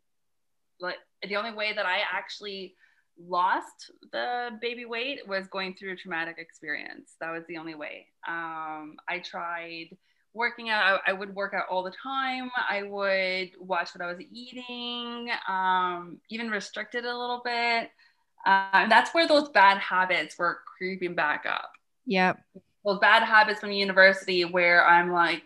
like 0.80 0.98
the 1.28 1.36
only 1.36 1.54
way 1.54 1.74
that 1.74 1.86
I 1.86 2.00
actually 2.12 2.76
lost 3.20 3.92
the 4.12 4.50
baby 4.62 4.86
weight 4.86 5.28
was 5.28 5.48
going 5.48 5.76
through 5.76 5.94
a 5.94 5.96
traumatic 5.96 6.38
experience. 6.38 7.16
That 7.22 7.32
was 7.32 7.44
the 7.48 7.58
only 7.58 7.76
way. 7.76 8.08
Um, 8.28 8.96
I 9.08 9.20
tried 9.24 9.96
working 10.34 10.70
out. 10.70 11.02
I, 11.06 11.12
I, 11.12 11.13
would 11.13 11.36
work 11.36 11.54
out 11.54 11.66
all 11.70 11.84
the 11.84 11.94
time. 12.02 12.50
I 12.70 12.84
would 12.84 13.52
watch 13.60 13.89
what 13.94 14.04
I 14.04 14.12
was 14.12 14.20
eating, 14.32 15.30
um, 15.48 16.18
even 16.30 16.50
restricted 16.50 17.06
a 17.06 17.18
little 17.18 17.42
bit. 17.44 17.92
Uh, 18.46 18.88
that's 18.89 19.13
where 19.13 19.28
those 19.28 19.50
bad 19.50 19.78
habits 19.78 20.38
were 20.38 20.60
creeping 20.78 21.16
back 21.16 21.46
up. 21.48 21.72
Yep. 22.08 22.39
Those 22.84 23.00
bad 23.00 23.24
habits 23.24 23.60
from 23.60 23.72
university 23.72 24.44
where 24.44 24.86
I'm 24.86 25.12
like 25.12 25.44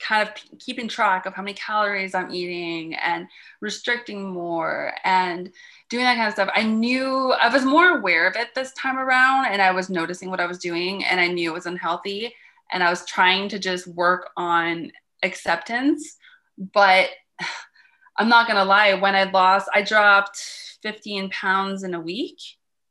kind 0.00 0.26
of 0.26 0.34
keeping 0.58 0.88
track 0.88 1.26
of 1.26 1.34
how 1.34 1.42
many 1.42 1.54
calories 1.54 2.14
I'm 2.14 2.32
eating 2.32 2.94
and 2.94 3.26
restricting 3.60 4.28
more 4.28 4.92
and 5.04 5.50
doing 5.90 6.04
that 6.04 6.16
kind 6.16 6.28
of 6.28 6.34
stuff. 6.34 6.50
I 6.54 6.62
knew 6.62 7.32
I 7.32 7.48
was 7.48 7.64
more 7.64 7.98
aware 7.98 8.26
of 8.26 8.36
it 8.36 8.54
this 8.54 8.72
time 8.72 8.98
around 8.98 9.46
and 9.46 9.60
I 9.60 9.72
was 9.72 9.90
noticing 9.90 10.30
what 10.30 10.40
I 10.40 10.46
was 10.46 10.58
doing 10.58 11.04
and 11.04 11.20
I 11.20 11.28
knew 11.28 11.50
it 11.50 11.54
was 11.54 11.66
unhealthy 11.66 12.34
and 12.72 12.82
I 12.82 12.90
was 12.90 13.04
trying 13.06 13.48
to 13.50 13.58
just 13.58 13.86
work 13.86 14.30
on 14.36 14.92
acceptance. 15.22 16.16
But 16.56 17.10
I'm 18.16 18.28
not 18.28 18.46
going 18.46 18.56
to 18.56 18.64
lie, 18.64 18.94
when 18.94 19.14
I 19.14 19.24
lost, 19.24 19.68
I 19.72 19.82
dropped 19.82 20.38
15 20.82 21.30
pounds 21.30 21.84
in 21.84 21.94
a 21.94 22.00
week. 22.00 22.38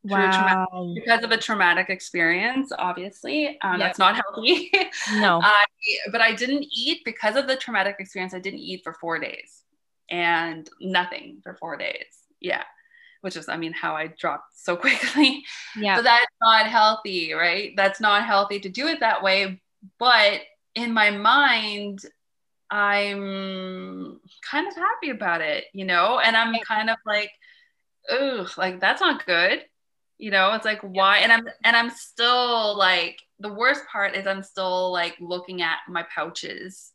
Wow. 0.09 0.93
because 0.95 1.23
of 1.23 1.31
a 1.31 1.37
traumatic 1.37 1.89
experience, 1.89 2.71
obviously. 2.77 3.59
Um, 3.61 3.79
yep. 3.79 3.79
That's 3.79 3.99
not 3.99 4.15
healthy. 4.15 4.71
No. 5.15 5.39
I, 5.41 5.65
but 6.11 6.21
I 6.21 6.33
didn't 6.33 6.65
eat 6.71 7.03
because 7.05 7.35
of 7.35 7.47
the 7.47 7.55
traumatic 7.55 7.97
experience. 7.99 8.33
I 8.33 8.39
didn't 8.39 8.59
eat 8.59 8.83
for 8.83 8.93
four 8.93 9.19
days 9.19 9.63
and 10.09 10.69
nothing 10.81 11.39
for 11.43 11.55
four 11.55 11.77
days. 11.77 12.05
Yeah. 12.39 12.63
Which 13.21 13.35
is, 13.35 13.47
I 13.49 13.57
mean, 13.57 13.73
how 13.73 13.95
I 13.95 14.07
dropped 14.07 14.57
so 14.57 14.75
quickly. 14.85 15.43
Yeah. 15.75 15.97
So 15.97 16.03
that's 16.03 16.25
not 16.41 16.67
healthy, 16.67 17.33
right? 17.33 17.73
That's 17.75 17.99
not 17.99 18.25
healthy 18.25 18.59
to 18.61 18.69
do 18.69 18.87
it 18.87 18.99
that 18.99 19.23
way. 19.23 19.61
But 19.99 20.41
in 20.75 20.93
my 20.93 21.11
mind, 21.11 21.99
I'm 22.69 24.19
kind 24.49 24.67
of 24.67 24.75
happy 24.75 25.09
about 25.09 25.41
it, 25.41 25.65
you 25.73 25.85
know? 25.85 26.19
And 26.19 26.35
I'm 26.35 26.53
kind 26.67 26.89
of 26.89 26.97
like, 27.05 27.31
oh, 28.09 28.47
like 28.57 28.79
that's 28.79 29.01
not 29.01 29.25
good 29.25 29.63
you 30.17 30.31
know 30.31 30.53
it's 30.53 30.65
like 30.65 30.81
why 30.81 31.17
and 31.17 31.31
i'm 31.31 31.47
and 31.63 31.75
i'm 31.75 31.89
still 31.89 32.77
like 32.77 33.21
the 33.39 33.53
worst 33.53 33.81
part 33.91 34.15
is 34.15 34.25
i'm 34.25 34.43
still 34.43 34.91
like 34.91 35.15
looking 35.19 35.61
at 35.61 35.77
my 35.87 36.03
pouches 36.13 36.91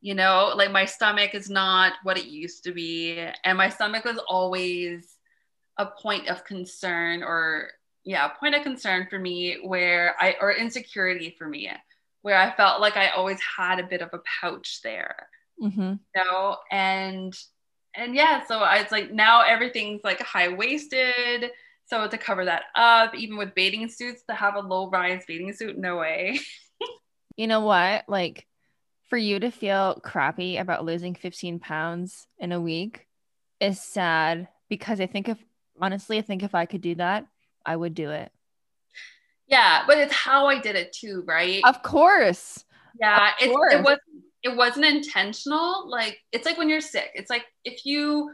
you 0.00 0.14
know 0.14 0.52
like 0.56 0.70
my 0.70 0.84
stomach 0.84 1.34
is 1.34 1.50
not 1.50 1.92
what 2.02 2.18
it 2.18 2.26
used 2.26 2.64
to 2.64 2.72
be 2.72 3.18
and 3.44 3.58
my 3.58 3.68
stomach 3.68 4.04
was 4.04 4.18
always 4.28 5.16
a 5.78 5.86
point 5.86 6.28
of 6.28 6.44
concern 6.44 7.22
or 7.22 7.70
yeah 8.04 8.26
a 8.26 8.38
point 8.38 8.54
of 8.54 8.62
concern 8.62 9.06
for 9.08 9.18
me 9.18 9.58
where 9.64 10.14
i 10.20 10.36
or 10.40 10.52
insecurity 10.52 11.34
for 11.38 11.48
me 11.48 11.70
where 12.22 12.36
i 12.36 12.54
felt 12.56 12.80
like 12.80 12.96
i 12.96 13.08
always 13.08 13.38
had 13.56 13.78
a 13.78 13.86
bit 13.86 14.02
of 14.02 14.10
a 14.12 14.20
pouch 14.40 14.80
there 14.82 15.28
mm-hmm. 15.62 15.92
you 15.92 15.98
know 16.16 16.56
and 16.70 17.34
and 17.94 18.14
yeah 18.14 18.44
so 18.46 18.58
I, 18.58 18.76
it's 18.76 18.92
like 18.92 19.12
now 19.12 19.42
everything's 19.42 20.02
like 20.04 20.20
high 20.20 20.48
waisted 20.48 21.50
so 21.90 22.06
to 22.06 22.16
cover 22.16 22.44
that 22.44 22.64
up, 22.76 23.16
even 23.16 23.36
with 23.36 23.54
bathing 23.54 23.88
suits, 23.88 24.22
to 24.28 24.34
have 24.34 24.54
a 24.54 24.60
low 24.60 24.88
rise 24.88 25.24
bathing 25.26 25.52
suit, 25.52 25.76
no 25.76 25.96
way. 25.96 26.38
you 27.36 27.48
know 27.48 27.60
what? 27.60 28.04
Like 28.08 28.46
for 29.08 29.16
you 29.16 29.40
to 29.40 29.50
feel 29.50 30.00
crappy 30.04 30.56
about 30.56 30.84
losing 30.84 31.16
15 31.16 31.58
pounds 31.58 32.28
in 32.38 32.52
a 32.52 32.60
week 32.60 33.06
is 33.58 33.80
sad 33.80 34.46
because 34.68 35.00
I 35.00 35.06
think 35.06 35.28
if 35.28 35.38
honestly, 35.80 36.18
I 36.18 36.22
think 36.22 36.44
if 36.44 36.54
I 36.54 36.64
could 36.64 36.80
do 36.80 36.94
that, 36.94 37.26
I 37.66 37.74
would 37.74 37.94
do 37.94 38.10
it. 38.10 38.30
Yeah, 39.48 39.82
but 39.84 39.98
it's 39.98 40.14
how 40.14 40.46
I 40.46 40.60
did 40.60 40.76
it 40.76 40.92
too, 40.92 41.24
right? 41.26 41.60
Of 41.64 41.82
course. 41.82 42.64
Yeah, 43.00 43.32
of 43.42 43.50
course. 43.50 43.74
it 43.74 43.82
was 43.82 43.98
it 44.44 44.56
wasn't 44.56 44.86
intentional. 44.86 45.90
Like 45.90 46.18
it's 46.30 46.46
like 46.46 46.56
when 46.56 46.68
you're 46.68 46.80
sick. 46.80 47.10
It's 47.14 47.30
like 47.30 47.46
if 47.64 47.84
you 47.84 48.30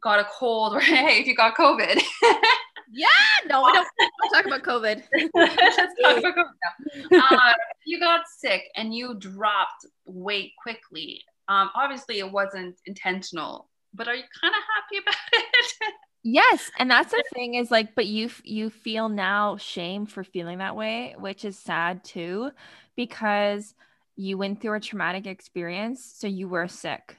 got 0.00 0.20
a 0.20 0.28
cold 0.32 0.74
or 0.76 0.80
hey, 0.80 1.20
if 1.20 1.26
you 1.26 1.34
got 1.34 1.56
COVID. 1.56 2.00
Yeah, 2.92 3.06
no, 3.48 3.64
we 3.64 3.72
don't, 3.72 3.86
don't 3.98 4.30
talk 4.34 4.46
about 4.46 4.62
COVID. 4.62 5.02
Let's 5.34 5.76
talk 5.76 6.18
about 6.18 6.34
COVID 6.34 6.34
now. 6.34 7.18
Uh, 7.30 7.52
you 7.86 8.00
got 8.00 8.22
sick 8.38 8.64
and 8.76 8.94
you 8.94 9.14
dropped 9.14 9.86
weight 10.06 10.52
quickly. 10.60 11.22
Um, 11.48 11.70
obviously, 11.74 12.18
it 12.18 12.30
wasn't 12.30 12.76
intentional, 12.86 13.68
but 13.94 14.08
are 14.08 14.14
you 14.14 14.24
kind 14.40 14.54
of 14.54 14.62
happy 14.74 15.02
about 15.02 15.14
it? 15.32 15.94
yes, 16.22 16.70
and 16.78 16.90
that's 16.90 17.12
the 17.12 17.22
thing 17.34 17.54
is 17.54 17.70
like, 17.70 17.94
but 17.94 18.06
you 18.06 18.30
you 18.44 18.70
feel 18.70 19.08
now 19.08 19.56
shame 19.56 20.06
for 20.06 20.24
feeling 20.24 20.58
that 20.58 20.76
way, 20.76 21.14
which 21.18 21.44
is 21.44 21.58
sad 21.58 22.02
too, 22.02 22.50
because 22.96 23.74
you 24.16 24.36
went 24.36 24.60
through 24.60 24.76
a 24.76 24.80
traumatic 24.80 25.26
experience, 25.26 26.04
so 26.16 26.26
you 26.26 26.48
were 26.48 26.68
sick. 26.68 27.16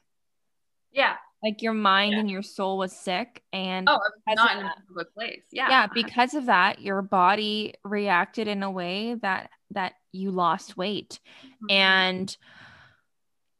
Yeah, 0.91 1.15
like 1.43 1.61
your 1.61 1.73
mind 1.73 2.13
yeah. 2.13 2.19
and 2.19 2.29
your 2.29 2.43
soul 2.43 2.77
was 2.77 2.91
sick 2.91 3.41
and 3.51 3.89
oh 3.89 3.99
not 4.29 4.57
in 4.57 4.65
a 4.65 4.73
good 4.93 5.13
place 5.13 5.43
yeah 5.51 5.69
yeah 5.69 5.87
because 5.93 6.33
of 6.33 6.45
that 6.45 6.81
your 6.81 7.01
body 7.01 7.73
reacted 7.83 8.47
in 8.47 8.63
a 8.63 8.71
way 8.71 9.15
that 9.15 9.49
that 9.71 9.93
you 10.11 10.31
lost 10.31 10.77
weight 10.77 11.19
mm-hmm. 11.43 11.65
and 11.69 12.37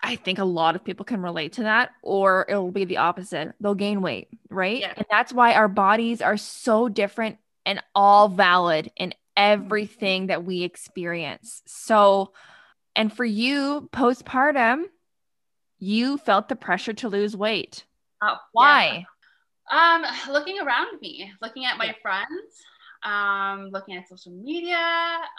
I 0.04 0.15
think 0.15 0.39
a 0.39 0.46
lot 0.46 0.76
of 0.76 0.84
people 0.84 1.06
can 1.06 1.22
relate 1.22 1.54
to 1.54 1.63
that, 1.63 1.91
or 2.02 2.46
it 2.50 2.56
will 2.56 2.72
be 2.72 2.86
the 2.86 2.98
opposite. 2.98 3.54
They'll 3.60 3.76
gain 3.76 4.02
weight, 4.02 4.30
right? 4.50 4.80
Yeah. 4.80 4.94
And 4.98 5.06
that's 5.12 5.32
why 5.32 5.54
our 5.54 5.67
bodies 5.67 6.22
are 6.22 6.38
so 6.38 6.89
different 6.89 7.38
and 7.65 7.82
all 7.94 8.28
valid 8.28 8.91
in 8.98 9.13
everything 9.38 10.28
that 10.28 10.44
we 10.44 10.63
experience. 10.63 11.62
So, 11.67 12.34
and 12.96 13.13
for 13.13 13.26
you, 13.26 13.89
postpartum, 13.94 14.86
you 15.82 16.17
felt 16.20 16.48
the 16.48 16.56
pressure 16.56 16.94
to 16.94 17.10
lose 17.10 17.36
weight. 17.36 17.86
Oh, 18.22 18.38
why? 18.54 19.06
Yeah. 19.72 20.06
Um, 20.06 20.32
looking 20.32 20.60
around 20.60 21.02
me, 21.02 21.32
looking 21.41 21.65
at 21.65 21.78
my 21.78 21.86
yeah. 21.86 21.94
friends, 22.02 22.63
um, 23.04 23.70
looking 23.72 23.96
at 23.96 24.08
social 24.08 24.32
media. 24.32 24.78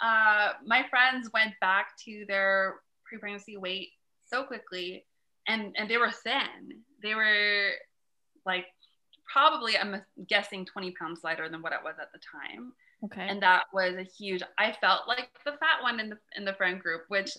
Uh, 0.03 0.49
my 0.65 0.85
friends 0.89 1.29
went 1.33 1.53
back 1.61 1.97
to 2.05 2.25
their 2.27 2.75
pre-pregnancy 3.07 3.55
weight 3.55 3.89
so 4.25 4.43
quickly, 4.43 5.05
and 5.47 5.73
and 5.77 5.89
they 5.89 5.97
were 5.97 6.11
thin. 6.11 6.81
They 7.01 7.15
were 7.15 7.69
like 8.45 8.65
probably 9.31 9.77
I'm 9.77 10.01
guessing 10.27 10.65
20 10.65 10.91
pounds 10.91 11.21
lighter 11.23 11.47
than 11.47 11.61
what 11.61 11.71
it 11.71 11.79
was 11.83 11.95
at 12.01 12.11
the 12.11 12.19
time. 12.19 12.73
Okay. 13.05 13.25
And 13.29 13.41
that 13.41 13.65
was 13.73 13.95
a 13.95 14.03
huge. 14.03 14.41
I 14.57 14.73
felt 14.81 15.07
like 15.07 15.29
the 15.45 15.51
fat 15.51 15.81
one 15.81 16.01
in 16.01 16.09
the 16.09 16.17
in 16.35 16.43
the 16.43 16.53
friend 16.53 16.81
group, 16.81 17.03
which 17.07 17.29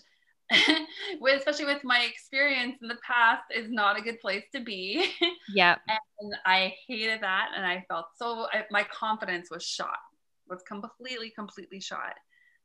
with, 1.19 1.39
especially 1.39 1.65
with 1.65 1.83
my 1.83 2.01
experience 2.01 2.77
in 2.81 2.87
the 2.87 2.97
past 3.05 3.43
is 3.53 3.69
not 3.69 3.97
a 3.97 4.01
good 4.01 4.19
place 4.19 4.43
to 4.53 4.61
be. 4.61 5.11
Yeah 5.53 5.77
and 6.19 6.33
i 6.45 6.73
hated 6.87 7.21
that 7.21 7.49
and 7.55 7.65
i 7.65 7.83
felt 7.87 8.05
so 8.15 8.47
I, 8.53 8.63
my 8.71 8.83
confidence 8.83 9.49
was 9.51 9.63
shot 9.63 9.99
was 10.47 10.61
completely 10.67 11.31
completely 11.31 11.79
shot. 11.79 12.13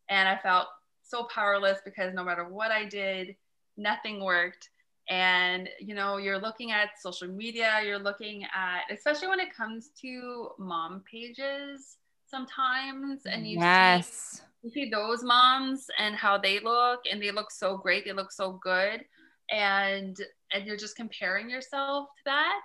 And 0.09 0.29
i 0.29 0.37
felt 0.39 0.69
so 1.03 1.25
powerless 1.35 1.79
because 1.85 2.15
no 2.15 2.25
matter 2.25 2.49
what 2.49 2.71
i 2.71 2.85
did 2.85 3.37
nothing 3.77 4.23
worked. 4.23 4.69
And 5.09 5.69
you 5.81 5.95
know 5.95 6.19
you're 6.19 6.39
looking 6.39 6.71
at 6.71 6.91
social 7.01 7.27
media 7.27 7.81
you're 7.85 7.99
looking 7.99 8.45
at 8.45 8.83
especially 8.95 9.29
when 9.29 9.41
it 9.41 9.55
comes 9.55 9.91
to 10.03 10.51
mom 10.59 11.03
pages 11.11 11.97
sometimes 12.27 13.23
and 13.27 13.47
you 13.47 13.59
yes. 13.59 14.09
see 14.09 14.43
you 14.63 14.71
see 14.71 14.91
those 14.91 15.23
moms 15.23 15.87
and 15.99 16.15
how 16.15 16.37
they 16.37 16.61
look 16.61 17.01
and 17.11 17.23
they 17.23 17.31
look 17.31 17.51
so 17.51 17.77
great 17.77 18.05
they 18.05 18.13
look 18.13 18.33
so 18.33 18.59
good 18.63 19.05
and 19.51 20.17
and 20.53 20.67
you're 20.67 20.77
just 20.77 20.97
comparing 20.97 21.49
yourself 21.49 22.09
to 22.17 22.23
that. 22.27 22.63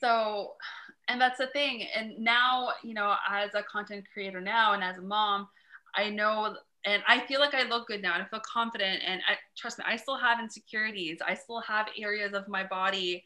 So 0.00 0.52
and 1.08 1.20
that's 1.20 1.38
the 1.38 1.48
thing 1.48 1.86
and 1.94 2.18
now 2.18 2.68
you 2.84 2.94
know 2.94 3.14
as 3.28 3.54
a 3.54 3.62
content 3.62 4.04
creator 4.12 4.40
now 4.40 4.74
and 4.74 4.84
as 4.84 4.98
a 4.98 5.02
mom 5.02 5.48
i 5.96 6.08
know 6.08 6.54
and 6.84 7.02
i 7.08 7.18
feel 7.20 7.40
like 7.40 7.54
i 7.54 7.62
look 7.62 7.88
good 7.88 8.02
now 8.02 8.14
and 8.14 8.22
i 8.22 8.26
feel 8.26 8.40
confident 8.40 9.02
and 9.04 9.20
I, 9.28 9.36
trust 9.56 9.78
me 9.78 9.84
i 9.88 9.96
still 9.96 10.18
have 10.18 10.38
insecurities. 10.38 11.18
I 11.26 11.34
still 11.34 11.60
have 11.62 11.88
areas 11.98 12.34
of 12.34 12.46
my 12.46 12.62
body 12.62 13.24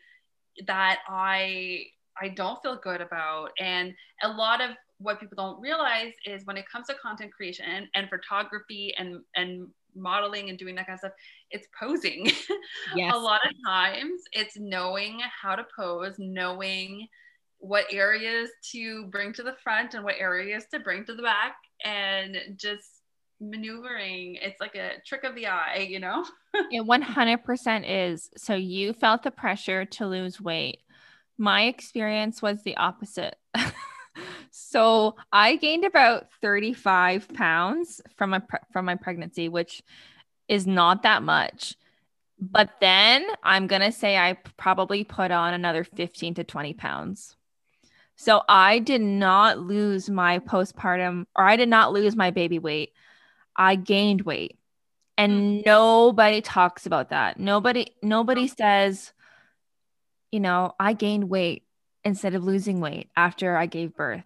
that 0.66 1.00
i 1.08 1.84
i 2.20 2.28
don't 2.28 2.62
feel 2.62 2.76
good 2.76 3.00
about 3.00 3.50
and 3.58 3.94
a 4.22 4.28
lot 4.28 4.60
of 4.60 4.70
what 5.02 5.20
people 5.20 5.36
don't 5.36 5.60
realize 5.60 6.12
is 6.24 6.46
when 6.46 6.56
it 6.56 6.64
comes 6.70 6.86
to 6.86 6.94
content 6.94 7.32
creation 7.32 7.64
and, 7.68 7.86
and 7.94 8.08
photography 8.08 8.94
and 8.98 9.20
and 9.36 9.68
modeling 9.94 10.48
and 10.48 10.58
doing 10.58 10.74
that 10.74 10.86
kind 10.86 10.94
of 10.94 11.00
stuff 11.00 11.12
it's 11.50 11.68
posing. 11.78 12.30
Yes. 12.96 13.14
a 13.14 13.18
lot 13.18 13.40
of 13.44 13.52
times 13.66 14.22
it's 14.32 14.56
knowing 14.58 15.20
how 15.42 15.54
to 15.54 15.64
pose 15.76 16.14
knowing 16.18 17.06
what 17.58 17.84
areas 17.92 18.50
to 18.72 19.06
bring 19.06 19.32
to 19.34 19.42
the 19.42 19.54
front 19.62 19.94
and 19.94 20.02
what 20.02 20.16
areas 20.18 20.64
to 20.72 20.80
bring 20.80 21.04
to 21.04 21.14
the 21.14 21.22
back 21.22 21.56
and 21.84 22.36
just 22.56 23.02
maneuvering. 23.40 24.36
It's 24.40 24.60
like 24.60 24.74
a 24.74 24.92
trick 25.06 25.24
of 25.24 25.34
the 25.34 25.46
eye 25.46 25.86
you 25.88 26.00
know? 26.00 26.24
It 26.70 26.86
100% 26.86 27.84
is. 27.86 28.30
So 28.36 28.54
you 28.54 28.92
felt 28.92 29.22
the 29.22 29.30
pressure 29.30 29.84
to 29.86 30.06
lose 30.06 30.40
weight. 30.40 30.80
My 31.38 31.62
experience 31.62 32.42
was 32.42 32.62
the 32.62 32.76
opposite 32.76 33.36
so 34.50 35.16
i 35.32 35.56
gained 35.56 35.84
about 35.84 36.26
35 36.40 37.32
pounds 37.32 38.00
from 38.16 38.30
my 38.30 38.38
pre- 38.38 38.58
from 38.72 38.84
my 38.84 38.94
pregnancy 38.94 39.48
which 39.48 39.82
is 40.48 40.66
not 40.66 41.02
that 41.02 41.22
much 41.22 41.74
but 42.38 42.70
then 42.80 43.24
i'm 43.42 43.66
going 43.66 43.82
to 43.82 43.92
say 43.92 44.16
i 44.16 44.34
probably 44.56 45.04
put 45.04 45.30
on 45.30 45.54
another 45.54 45.84
15 45.84 46.34
to 46.34 46.44
20 46.44 46.74
pounds 46.74 47.36
so 48.16 48.42
i 48.48 48.78
did 48.78 49.00
not 49.00 49.58
lose 49.58 50.10
my 50.10 50.38
postpartum 50.40 51.26
or 51.36 51.44
i 51.44 51.56
did 51.56 51.68
not 51.68 51.92
lose 51.92 52.16
my 52.16 52.30
baby 52.30 52.58
weight 52.58 52.92
I 53.56 53.76
gained 53.76 54.22
weight. 54.22 54.58
And 55.18 55.62
mm. 55.62 55.66
nobody 55.66 56.40
talks 56.40 56.86
about 56.86 57.10
that. 57.10 57.38
Nobody 57.38 57.94
nobody 58.02 58.48
says, 58.48 59.12
you 60.30 60.40
know, 60.40 60.74
I 60.80 60.94
gained 60.94 61.28
weight 61.28 61.64
instead 62.04 62.34
of 62.34 62.44
losing 62.44 62.80
weight 62.80 63.08
after 63.16 63.56
I 63.56 63.66
gave 63.66 63.94
birth. 63.94 64.22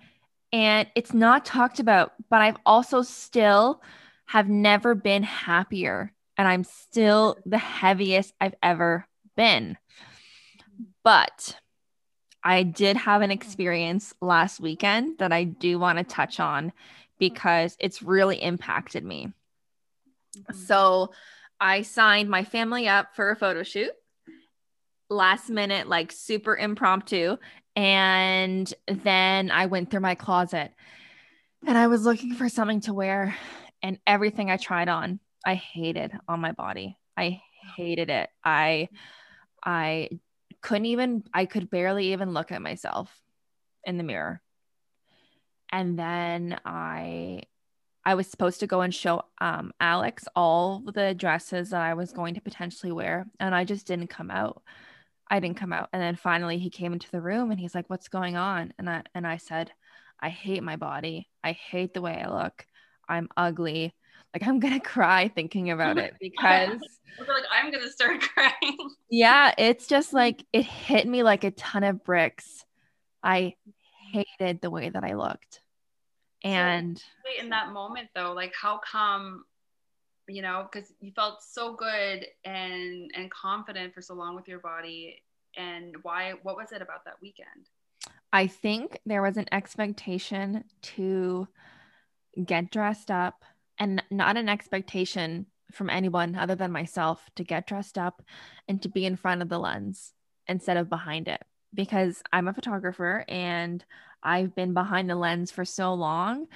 And 0.52 0.88
it's 0.94 1.12
not 1.12 1.44
talked 1.44 1.80
about, 1.80 2.12
but 2.30 2.40
I've 2.40 2.56
also 2.64 3.02
still 3.02 3.82
have 4.26 4.48
never 4.48 4.94
been 4.94 5.22
happier 5.22 6.12
and 6.36 6.46
I'm 6.46 6.64
still 6.64 7.38
the 7.46 7.58
heaviest 7.58 8.32
I've 8.40 8.54
ever 8.62 9.06
been. 9.36 9.76
But 11.02 11.56
I 12.42 12.62
did 12.62 12.96
have 12.96 13.22
an 13.22 13.30
experience 13.30 14.14
last 14.20 14.60
weekend 14.60 15.18
that 15.18 15.32
I 15.32 15.44
do 15.44 15.78
want 15.78 15.98
to 15.98 16.04
touch 16.04 16.38
on 16.40 16.72
because 17.18 17.76
it's 17.80 18.02
really 18.02 18.36
impacted 18.42 19.04
me. 19.04 19.32
Mm-hmm. 20.36 20.56
So 20.56 21.12
I 21.60 21.82
signed 21.82 22.28
my 22.28 22.44
family 22.44 22.88
up 22.88 23.16
for 23.16 23.30
a 23.30 23.36
photo 23.36 23.62
shoot 23.62 23.90
last 25.08 25.48
minute, 25.48 25.88
like 25.88 26.12
super 26.12 26.56
impromptu. 26.56 27.36
And 27.76 28.72
then 28.86 29.50
I 29.50 29.66
went 29.66 29.90
through 29.90 30.00
my 30.00 30.14
closet 30.14 30.72
and 31.66 31.76
I 31.76 31.86
was 31.86 32.04
looking 32.04 32.34
for 32.34 32.48
something 32.48 32.80
to 32.82 32.94
wear. 32.94 33.36
And 33.82 33.98
everything 34.06 34.50
I 34.50 34.56
tried 34.56 34.88
on, 34.88 35.20
I 35.44 35.54
hated 35.54 36.12
on 36.26 36.40
my 36.40 36.52
body. 36.52 36.96
I 37.16 37.42
hated 37.76 38.10
it. 38.10 38.30
I, 38.42 38.88
I 39.64 40.08
couldn't 40.62 40.86
even, 40.86 41.24
I 41.32 41.44
could 41.44 41.70
barely 41.70 42.12
even 42.12 42.32
look 42.32 42.50
at 42.50 42.62
myself 42.62 43.14
in 43.84 43.98
the 43.98 44.04
mirror 44.04 44.40
and 45.70 45.98
then 45.98 46.58
I 46.64 47.42
I 48.04 48.14
was 48.14 48.28
supposed 48.28 48.60
to 48.60 48.68
go 48.68 48.82
and 48.82 48.94
show 48.94 49.24
um, 49.40 49.72
Alex 49.80 50.26
all 50.36 50.80
the 50.80 51.12
dresses 51.12 51.70
that 51.70 51.82
I 51.82 51.94
was 51.94 52.12
going 52.12 52.34
to 52.34 52.40
potentially 52.40 52.92
wear, 52.92 53.26
and 53.40 53.52
I 53.52 53.64
just 53.64 53.86
didn't 53.86 54.08
come 54.08 54.30
out. 54.30 54.62
I 55.28 55.40
didn't 55.40 55.56
come 55.56 55.72
out, 55.72 55.88
and 55.92 56.00
then 56.00 56.16
finally 56.16 56.58
he 56.58 56.70
came 56.70 56.92
into 56.92 57.10
the 57.10 57.20
room 57.20 57.50
and 57.50 57.58
he's 57.58 57.74
like, 57.74 57.90
"What's 57.90 58.08
going 58.08 58.36
on?" 58.36 58.72
And 58.78 58.88
I 58.88 59.02
and 59.14 59.26
I 59.26 59.38
said, 59.38 59.72
"I 60.20 60.28
hate 60.28 60.62
my 60.62 60.76
body. 60.76 61.28
I 61.42 61.52
hate 61.52 61.94
the 61.94 62.02
way 62.02 62.22
I 62.22 62.30
look. 62.30 62.66
I'm 63.08 63.28
ugly. 63.36 63.94
Like 64.34 64.46
I'm 64.46 64.60
gonna 64.60 64.80
cry 64.94 65.28
thinking 65.28 65.70
about 65.72 65.98
it 65.98 66.14
because." 66.20 66.80
like 67.18 67.44
I'm 67.50 67.72
gonna 67.72 67.90
start 67.90 68.20
crying. 68.20 68.76
yeah, 69.10 69.54
it's 69.56 69.86
just 69.86 70.12
like 70.12 70.44
it 70.52 70.64
hit 70.64 71.06
me 71.06 71.22
like 71.22 71.44
a 71.44 71.50
ton 71.50 71.82
of 71.82 72.04
bricks. 72.04 72.64
I 73.22 73.54
hated 74.12 74.60
the 74.60 74.70
way 74.70 74.90
that 74.90 75.02
I 75.02 75.14
looked. 75.14 75.60
And 76.44 76.96
so 76.98 77.42
in 77.42 77.50
that 77.50 77.72
moment 77.72 78.08
though, 78.14 78.32
like 78.32 78.52
how 78.54 78.78
come 78.78 79.44
you 80.28 80.42
know, 80.42 80.68
because 80.70 80.92
you 81.00 81.12
felt 81.12 81.42
so 81.42 81.74
good 81.74 82.26
and 82.44 83.10
and 83.14 83.30
confident 83.30 83.94
for 83.94 84.02
so 84.02 84.14
long 84.14 84.34
with 84.34 84.48
your 84.48 84.58
body 84.58 85.22
and 85.56 85.94
why 86.02 86.34
what 86.42 86.56
was 86.56 86.72
it 86.72 86.82
about 86.82 87.04
that 87.04 87.20
weekend? 87.22 87.68
I 88.32 88.46
think 88.46 88.98
there 89.06 89.22
was 89.22 89.36
an 89.36 89.46
expectation 89.52 90.64
to 90.82 91.48
get 92.44 92.70
dressed 92.70 93.10
up 93.10 93.44
and 93.78 94.02
not 94.10 94.36
an 94.36 94.48
expectation 94.48 95.46
from 95.72 95.90
anyone 95.90 96.34
other 96.34 96.54
than 96.54 96.70
myself 96.70 97.28
to 97.36 97.44
get 97.44 97.66
dressed 97.66 97.98
up 97.98 98.22
and 98.68 98.82
to 98.82 98.88
be 98.88 99.06
in 99.06 99.16
front 99.16 99.42
of 99.42 99.48
the 99.48 99.58
lens 99.58 100.12
instead 100.48 100.76
of 100.76 100.88
behind 100.88 101.28
it 101.28 101.42
because 101.74 102.22
I'm 102.32 102.48
a 102.48 102.54
photographer 102.54 103.24
and 103.28 103.84
I've 104.22 104.54
been 104.54 104.74
behind 104.74 105.08
the 105.08 105.14
lens 105.14 105.50
for 105.50 105.64
so 105.64 105.94
long, 105.94 106.46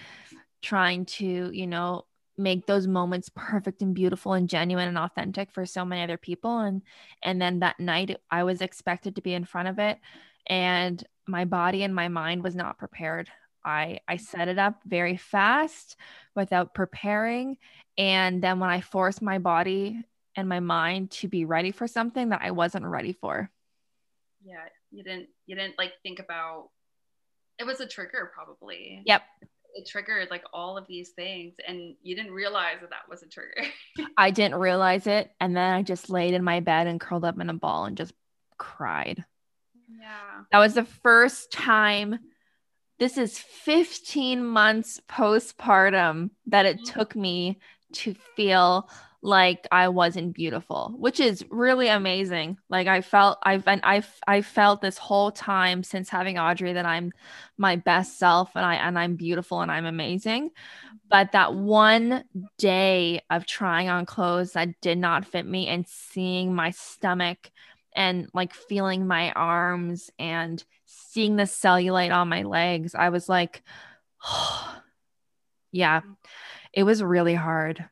trying 0.63 1.05
to, 1.07 1.51
you 1.53 1.67
know, 1.67 2.07
make 2.41 2.67
those 2.67 2.87
moments 2.87 3.31
perfect 3.35 3.83
and 3.83 3.95
beautiful 3.95 4.33
and 4.33 4.49
genuine 4.49 4.89
and 4.89 4.99
authentic 4.99 5.53
for 5.53 5.67
so 5.67 5.85
many 5.85 6.03
other 6.03 6.17
people 6.17 6.59
and 6.59 6.83
and 7.23 7.41
then 7.41 7.61
that 7.61 7.79
night 7.79 8.19
I 8.31 8.45
was 8.45 8.61
expected 8.61 9.17
to 9.17 9.23
be 9.23 9.35
in 9.35 9.45
front 9.45 9.69
of 9.69 9.79
it 9.79 9.99
and 10.47 11.03
my 11.27 11.45
body 11.45 11.83
and 11.83 11.95
my 11.95 12.09
mind 12.09 12.43
was 12.43 12.57
not 12.57 12.79
prepared. 12.79 13.29
I 13.65 14.01
I 14.09 14.17
set 14.17 14.49
it 14.49 14.59
up 14.59 14.81
very 14.85 15.17
fast 15.17 15.97
without 16.35 16.75
preparing 16.75 17.59
and 17.99 18.43
then 18.43 18.59
when 18.59 18.71
I 18.71 18.81
forced 18.81 19.23
my 19.23 19.39
body 19.39 20.03
and 20.35 20.49
my 20.49 20.61
mind 20.61 21.11
to 21.11 21.29
be 21.29 21.45
ready 21.45 21.71
for 21.71 21.87
something 21.87 22.31
that 22.31 22.41
I 22.43 22.53
wasn't 22.53 22.87
ready 22.87 23.13
for. 23.13 23.51
Yeah, 24.43 24.65
you 24.91 25.05
didn't 25.05 25.29
you 25.47 25.57
didn't 25.57 25.79
like 25.79 25.93
think 26.03 26.19
about 26.19 26.71
it 27.59 27.65
was 27.65 27.81
a 27.81 27.87
trigger 27.87 28.31
probably 28.35 29.03
yep 29.05 29.23
it 29.75 29.87
triggered 29.87 30.31
like 30.31 30.45
all 30.53 30.77
of 30.77 30.87
these 30.87 31.11
things 31.11 31.55
and 31.67 31.95
you 32.03 32.17
didn't 32.17 32.33
realize 32.33 32.77
that 32.81 32.91
that 32.91 33.09
was 33.09 33.23
a 33.23 33.29
trigger. 33.29 33.63
I 34.17 34.31
didn't 34.31 34.59
realize 34.59 35.07
it 35.07 35.31
and 35.41 35.57
then 35.57 35.73
i 35.75 35.83
just 35.83 36.11
laid 36.11 36.35
in 36.35 36.45
my 36.45 36.61
bed 36.61 36.87
and 36.87 37.01
curled 37.01 37.25
up 37.25 37.39
in 37.41 37.51
a 37.51 37.55
ball 37.55 37.85
and 37.85 37.97
just 37.97 38.15
cried. 38.59 39.25
Yeah. 39.99 40.45
That 40.53 40.59
was 40.59 40.75
the 40.75 40.85
first 40.85 41.53
time 41.53 42.19
this 42.99 43.17
is 43.17 43.39
15 43.39 44.45
months 44.45 45.01
postpartum 45.09 46.31
that 46.47 46.67
it 46.67 46.77
mm-hmm. 46.77 46.99
took 46.99 47.17
me 47.17 47.59
to 47.93 48.15
feel 48.37 48.89
like 49.23 49.67
I 49.71 49.89
wasn't 49.89 50.35
beautiful, 50.35 50.95
which 50.97 51.21
is 51.21 51.45
really 51.51 51.89
amazing. 51.89 52.57
Like 52.71 52.87
I 52.87 53.03
felt 53.03 53.39
I've 53.43 53.65
been 53.65 53.81
I've 53.83 54.09
I 54.27 54.41
felt 54.41 54.81
this 54.81 54.97
whole 54.97 55.31
time 55.31 55.83
since 55.83 56.09
having 56.09 56.39
Audrey 56.39 56.73
that 56.73 56.87
I'm 56.87 57.13
my 57.59 57.77
best 57.77 58.19
self 58.19 58.51
and 58.57 58.65
I 58.65 58.77
and 58.77 58.99
I'm 58.99 59.17
beautiful 59.17 59.61
and 59.61 59.71
I'm 59.71 59.85
amazing. 59.85 60.51
But 61.11 61.33
that 61.33 61.55
one 61.55 62.25
day 62.57 63.21
of 63.29 63.45
trying 63.45 63.89
on 63.91 64.07
clothes 64.07 64.53
that 64.53 64.81
did 64.81 64.97
not 64.97 65.27
fit 65.27 65.45
me 65.45 65.67
and 65.67 65.87
seeing 65.87 66.55
my 66.55 66.71
stomach 66.71 67.51
and 67.95 68.29
like 68.33 68.55
feeling 68.55 69.07
my 69.07 69.33
arms 69.33 70.11
and 70.19 70.65
seeing 70.87 71.37
the 71.37 71.43
cellulite 71.43 72.15
on 72.15 72.29
my 72.29 72.45
legs, 72.45 72.95
I 72.95 73.11
was 73.11 73.29
like, 73.29 73.63
oh, 74.25 74.77
yeah, 75.73 76.01
it 76.73 76.85
was 76.85 77.03
really 77.03 77.35
hard 77.35 77.90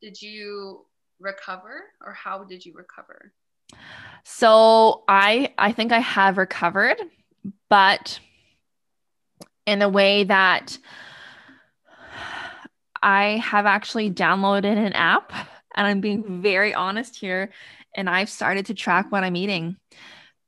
did 0.00 0.20
you 0.20 0.84
recover 1.20 1.84
or 2.04 2.12
how 2.12 2.44
did 2.44 2.64
you 2.64 2.72
recover? 2.74 3.32
So 4.24 5.04
I 5.08 5.54
I 5.58 5.72
think 5.72 5.92
I 5.92 6.00
have 6.00 6.38
recovered, 6.38 6.96
but 7.68 8.20
in 9.66 9.82
a 9.82 9.88
way 9.88 10.24
that 10.24 10.78
I 13.02 13.42
have 13.44 13.66
actually 13.66 14.10
downloaded 14.10 14.76
an 14.76 14.92
app 14.94 15.32
and 15.76 15.86
I'm 15.86 16.00
being 16.00 16.42
very 16.42 16.74
honest 16.74 17.16
here 17.16 17.50
and 17.94 18.08
I've 18.08 18.30
started 18.30 18.66
to 18.66 18.74
track 18.74 19.12
what 19.12 19.24
I'm 19.24 19.36
eating 19.36 19.76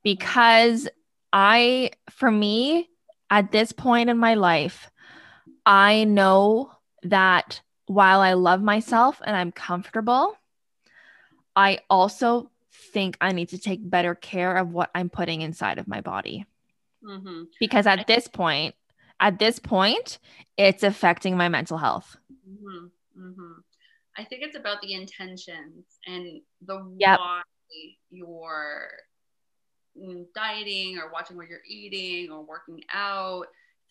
because 0.03 0.89
I 1.33 1.91
for 2.11 2.31
me 2.31 2.89
at 3.29 3.53
this 3.53 3.73
point 3.73 4.11
in 4.11 4.19
my 4.19 4.35
life 4.35 4.91
I 5.67 6.05
know 6.05 6.73
that 7.03 7.61
while 7.91 8.21
I 8.21 8.35
love 8.35 8.63
myself 8.63 9.21
and 9.25 9.35
I'm 9.35 9.51
comfortable, 9.51 10.39
I 11.57 11.81
also 11.91 12.53
think 12.93 13.17
I 13.21 13.33
need 13.33 13.49
to 13.49 13.59
take 13.59 13.81
better 13.83 14.15
care 14.15 14.57
of 14.57 14.71
what 14.71 14.91
I'm 14.95 15.11
putting 15.11 15.43
inside 15.43 15.79
of 15.79 15.89
my 15.89 16.01
body. 16.01 16.47
Mm-hmm. 17.05 17.45
Because 17.59 17.89
at 17.89 18.07
this 18.07 18.29
point, 18.29 18.77
at 19.19 19.41
this 19.41 19.59
point, 19.59 20.21
it's 20.57 20.85
affecting 20.85 21.37
my 21.37 21.49
mental 21.49 21.79
health. 21.79 22.17
Mm-hmm. 22.49 23.25
Mm-hmm. 23.27 23.61
I 24.17 24.25
think 24.25 24.43
it's 24.45 24.57
about 24.57 24.81
the 24.83 24.95
intentions 24.95 25.99
and 26.07 26.41
the 26.65 26.95
yep. 26.97 27.19
why 27.19 27.43
you're 28.11 28.89
dieting 30.33 30.97
or 30.97 31.11
watching 31.13 31.37
what 31.37 31.49
you're 31.49 31.59
eating 31.67 32.31
or 32.31 32.45
working 32.45 32.85
out 32.95 33.47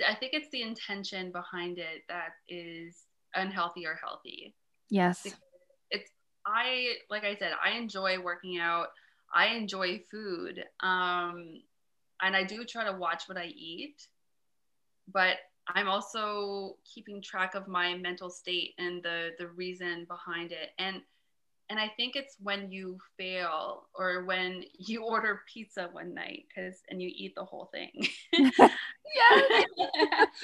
I 0.07 0.15
think 0.15 0.33
it's 0.33 0.49
the 0.51 0.61
intention 0.61 1.31
behind 1.31 1.77
it 1.77 2.03
that 2.07 2.29
is 2.47 3.03
unhealthy 3.35 3.85
or 3.85 3.99
healthy. 4.01 4.55
Yes. 4.89 5.27
It's 5.91 6.11
I 6.45 6.93
like 7.09 7.23
I 7.23 7.35
said, 7.35 7.51
I 7.63 7.71
enjoy 7.71 8.19
working 8.19 8.59
out. 8.59 8.87
I 9.33 9.47
enjoy 9.47 10.03
food. 10.09 10.63
Um 10.81 11.61
and 12.21 12.35
I 12.35 12.43
do 12.43 12.65
try 12.65 12.85
to 12.85 12.97
watch 12.97 13.23
what 13.27 13.37
I 13.37 13.45
eat. 13.45 14.07
But 15.11 15.37
I'm 15.67 15.87
also 15.87 16.77
keeping 16.83 17.21
track 17.21 17.55
of 17.55 17.67
my 17.67 17.95
mental 17.95 18.29
state 18.29 18.73
and 18.77 19.03
the 19.03 19.31
the 19.37 19.47
reason 19.47 20.05
behind 20.05 20.51
it. 20.51 20.69
And 20.79 21.01
and 21.69 21.79
I 21.79 21.87
think 21.95 22.15
it's 22.15 22.35
when 22.41 22.71
you 22.71 22.97
fail 23.17 23.87
or 23.93 24.25
when 24.25 24.63
you 24.77 25.03
order 25.03 25.41
pizza 25.51 25.89
one 25.91 26.13
night 26.13 26.45
because 26.47 26.81
and 26.89 27.01
you 27.01 27.11
eat 27.13 27.35
the 27.35 27.45
whole 27.45 27.69
thing. 27.71 28.07
yeah. 29.15 29.63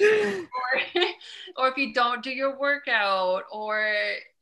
or, 0.00 1.02
or 1.56 1.68
if 1.68 1.76
you 1.76 1.92
don't 1.92 2.22
do 2.22 2.30
your 2.30 2.58
workout 2.58 3.44
or 3.52 3.92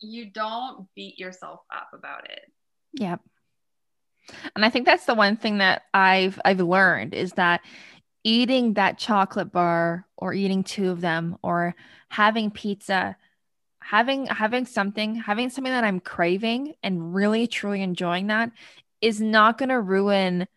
you 0.01 0.31
don't 0.31 0.87
beat 0.95 1.19
yourself 1.19 1.61
up 1.75 1.89
about 1.93 2.31
it. 2.31 2.51
Yep. 2.95 3.21
And 4.55 4.65
I 4.65 4.71
think 4.71 4.87
that's 4.87 5.05
the 5.05 5.15
one 5.15 5.37
thing 5.37 5.59
that 5.59 5.83
I've 5.93 6.41
I've 6.45 6.61
learned 6.61 7.13
is 7.15 7.33
that 7.33 7.61
eating 8.23 8.75
that 8.75 8.99
chocolate 8.99 9.53
bar 9.53 10.07
or 10.17 10.33
eating 10.33 10.65
two 10.65 10.91
of 10.91 11.01
them 11.01 11.37
or 11.43 11.75
having 12.09 12.51
pizza 12.51 13.17
having 13.81 14.27
having 14.27 14.65
something 14.65 15.15
having 15.15 15.51
something 15.51 15.73
that 15.73 15.85
i'm 15.85 16.01
craving 16.01 16.73
and 16.83 17.15
really 17.15 17.47
truly 17.47 17.83
enjoying 17.83 18.29
that 18.29 18.51
is 19.03 19.21
not 19.21 19.59
going 19.59 19.69
to 19.69 19.79
ruin 19.79 20.49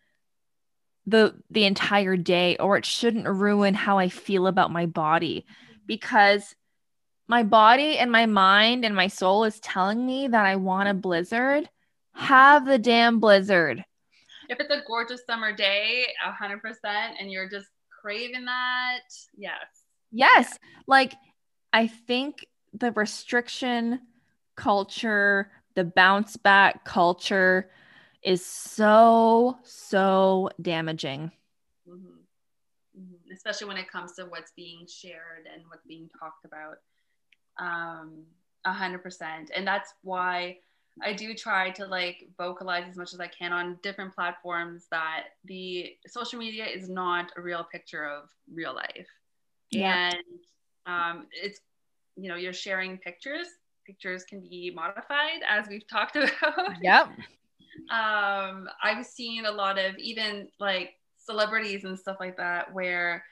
the 1.08 1.34
the 1.50 1.64
entire 1.64 2.16
day 2.16 2.56
or 2.58 2.76
it 2.76 2.84
shouldn't 2.84 3.26
ruin 3.26 3.74
how 3.74 3.98
i 3.98 4.08
feel 4.08 4.46
about 4.46 4.70
my 4.70 4.86
body. 4.86 5.46
Because 5.86 6.54
my 7.26 7.42
body 7.42 7.98
and 7.98 8.10
my 8.10 8.26
mind 8.26 8.84
and 8.84 8.94
my 8.94 9.08
soul 9.08 9.44
is 9.44 9.60
telling 9.60 10.04
me 10.04 10.28
that 10.28 10.44
i 10.44 10.56
want 10.56 10.88
a 10.88 10.94
blizzard. 10.94 11.68
Have 12.14 12.66
the 12.66 12.78
damn 12.78 13.20
blizzard. 13.20 13.84
If 14.48 14.58
it's 14.60 14.70
a 14.70 14.82
gorgeous 14.86 15.20
summer 15.26 15.52
day 15.52 16.06
100% 16.26 16.60
and 17.20 17.30
you're 17.30 17.48
just 17.48 17.68
craving 18.02 18.44
that 18.44 19.00
yes. 19.36 19.54
Yes. 20.10 20.50
Yeah. 20.50 20.68
like 20.86 21.14
i 21.72 21.86
think 21.86 22.46
the 22.72 22.92
restriction 22.92 24.00
culture, 24.58 25.50
the 25.74 25.84
bounce 25.84 26.36
back 26.36 26.84
culture 26.84 27.70
is 28.28 28.44
so, 28.44 29.56
so 29.64 30.50
damaging. 30.60 31.32
Mm-hmm. 31.88 33.00
Mm-hmm. 33.00 33.32
Especially 33.32 33.66
when 33.66 33.78
it 33.78 33.90
comes 33.90 34.12
to 34.16 34.24
what's 34.24 34.52
being 34.52 34.86
shared 34.86 35.48
and 35.50 35.62
what's 35.68 35.86
being 35.86 36.10
talked 36.20 36.44
about. 36.44 36.78
Um, 37.58 38.24
a 38.66 38.72
hundred 38.72 39.02
percent. 39.02 39.50
And 39.56 39.66
that's 39.66 39.94
why 40.02 40.58
I 41.02 41.14
do 41.14 41.32
try 41.32 41.70
to 41.70 41.86
like 41.86 42.28
vocalize 42.36 42.84
as 42.86 42.96
much 42.96 43.14
as 43.14 43.20
I 43.20 43.28
can 43.28 43.52
on 43.52 43.78
different 43.82 44.14
platforms 44.14 44.86
that 44.90 45.28
the 45.46 45.94
social 46.06 46.38
media 46.38 46.66
is 46.66 46.90
not 46.90 47.32
a 47.36 47.40
real 47.40 47.64
picture 47.64 48.04
of 48.04 48.28
real 48.52 48.74
life. 48.74 49.08
Yeah. 49.70 50.12
And 50.12 50.24
um, 50.84 51.26
it's 51.32 51.60
you 52.16 52.28
know 52.28 52.36
you're 52.36 52.52
sharing 52.52 52.98
pictures 52.98 53.46
pictures 53.86 54.24
can 54.24 54.40
be 54.40 54.70
modified 54.74 55.40
as 55.48 55.66
we've 55.68 55.86
talked 55.88 56.16
about 56.16 56.82
yep 56.82 57.08
um 57.90 58.68
i've 58.82 59.04
seen 59.04 59.46
a 59.46 59.50
lot 59.50 59.78
of 59.78 59.96
even 59.98 60.48
like 60.58 60.90
celebrities 61.18 61.84
and 61.84 61.98
stuff 61.98 62.16
like 62.20 62.36
that 62.36 62.72
where 62.72 63.22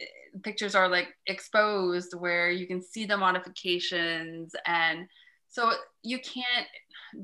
eh, 0.00 0.38
pictures 0.42 0.74
are 0.74 0.88
like 0.88 1.08
exposed 1.26 2.14
where 2.14 2.50
you 2.50 2.66
can 2.66 2.82
see 2.82 3.04
the 3.04 3.16
modifications 3.16 4.54
and 4.66 5.06
so 5.48 5.72
you 6.02 6.18
can't 6.20 6.66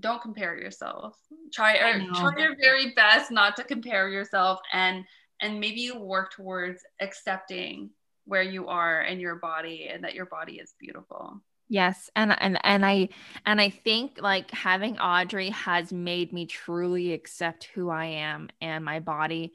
don't 0.01 0.21
compare 0.21 0.59
yourself 0.59 1.17
try 1.53 1.77
try 2.15 2.37
your 2.39 2.57
very 2.57 2.93
best 2.95 3.31
not 3.31 3.57
to 3.57 3.65
compare 3.65 4.09
yourself 4.09 4.59
and 4.73 5.05
and 5.41 5.61
maybe 5.61 5.81
you 5.81 5.99
work 5.99 6.33
towards 6.33 6.83
accepting 7.01 7.91
where 8.25 8.43
you 8.43 8.69
are 8.69 9.03
in 9.03 9.19
your 9.19 9.37
body 9.37 9.89
and 9.93 10.05
that 10.05 10.15
your 10.15 10.27
body 10.27 10.59
is 10.59 10.75
beautiful. 10.79 11.41
Yes, 11.69 12.11
and 12.17 12.35
and 12.41 12.59
and 12.65 12.85
I 12.85 13.11
and 13.45 13.61
I 13.61 13.69
think 13.71 14.19
like 14.21 14.51
having 14.51 14.99
Audrey 14.99 15.51
has 15.51 15.93
made 15.93 16.33
me 16.33 16.47
truly 16.47 17.13
accept 17.13 17.65
who 17.75 17.91
I 17.91 18.07
am 18.07 18.49
and 18.61 18.85
my 18.85 19.01
body 19.01 19.53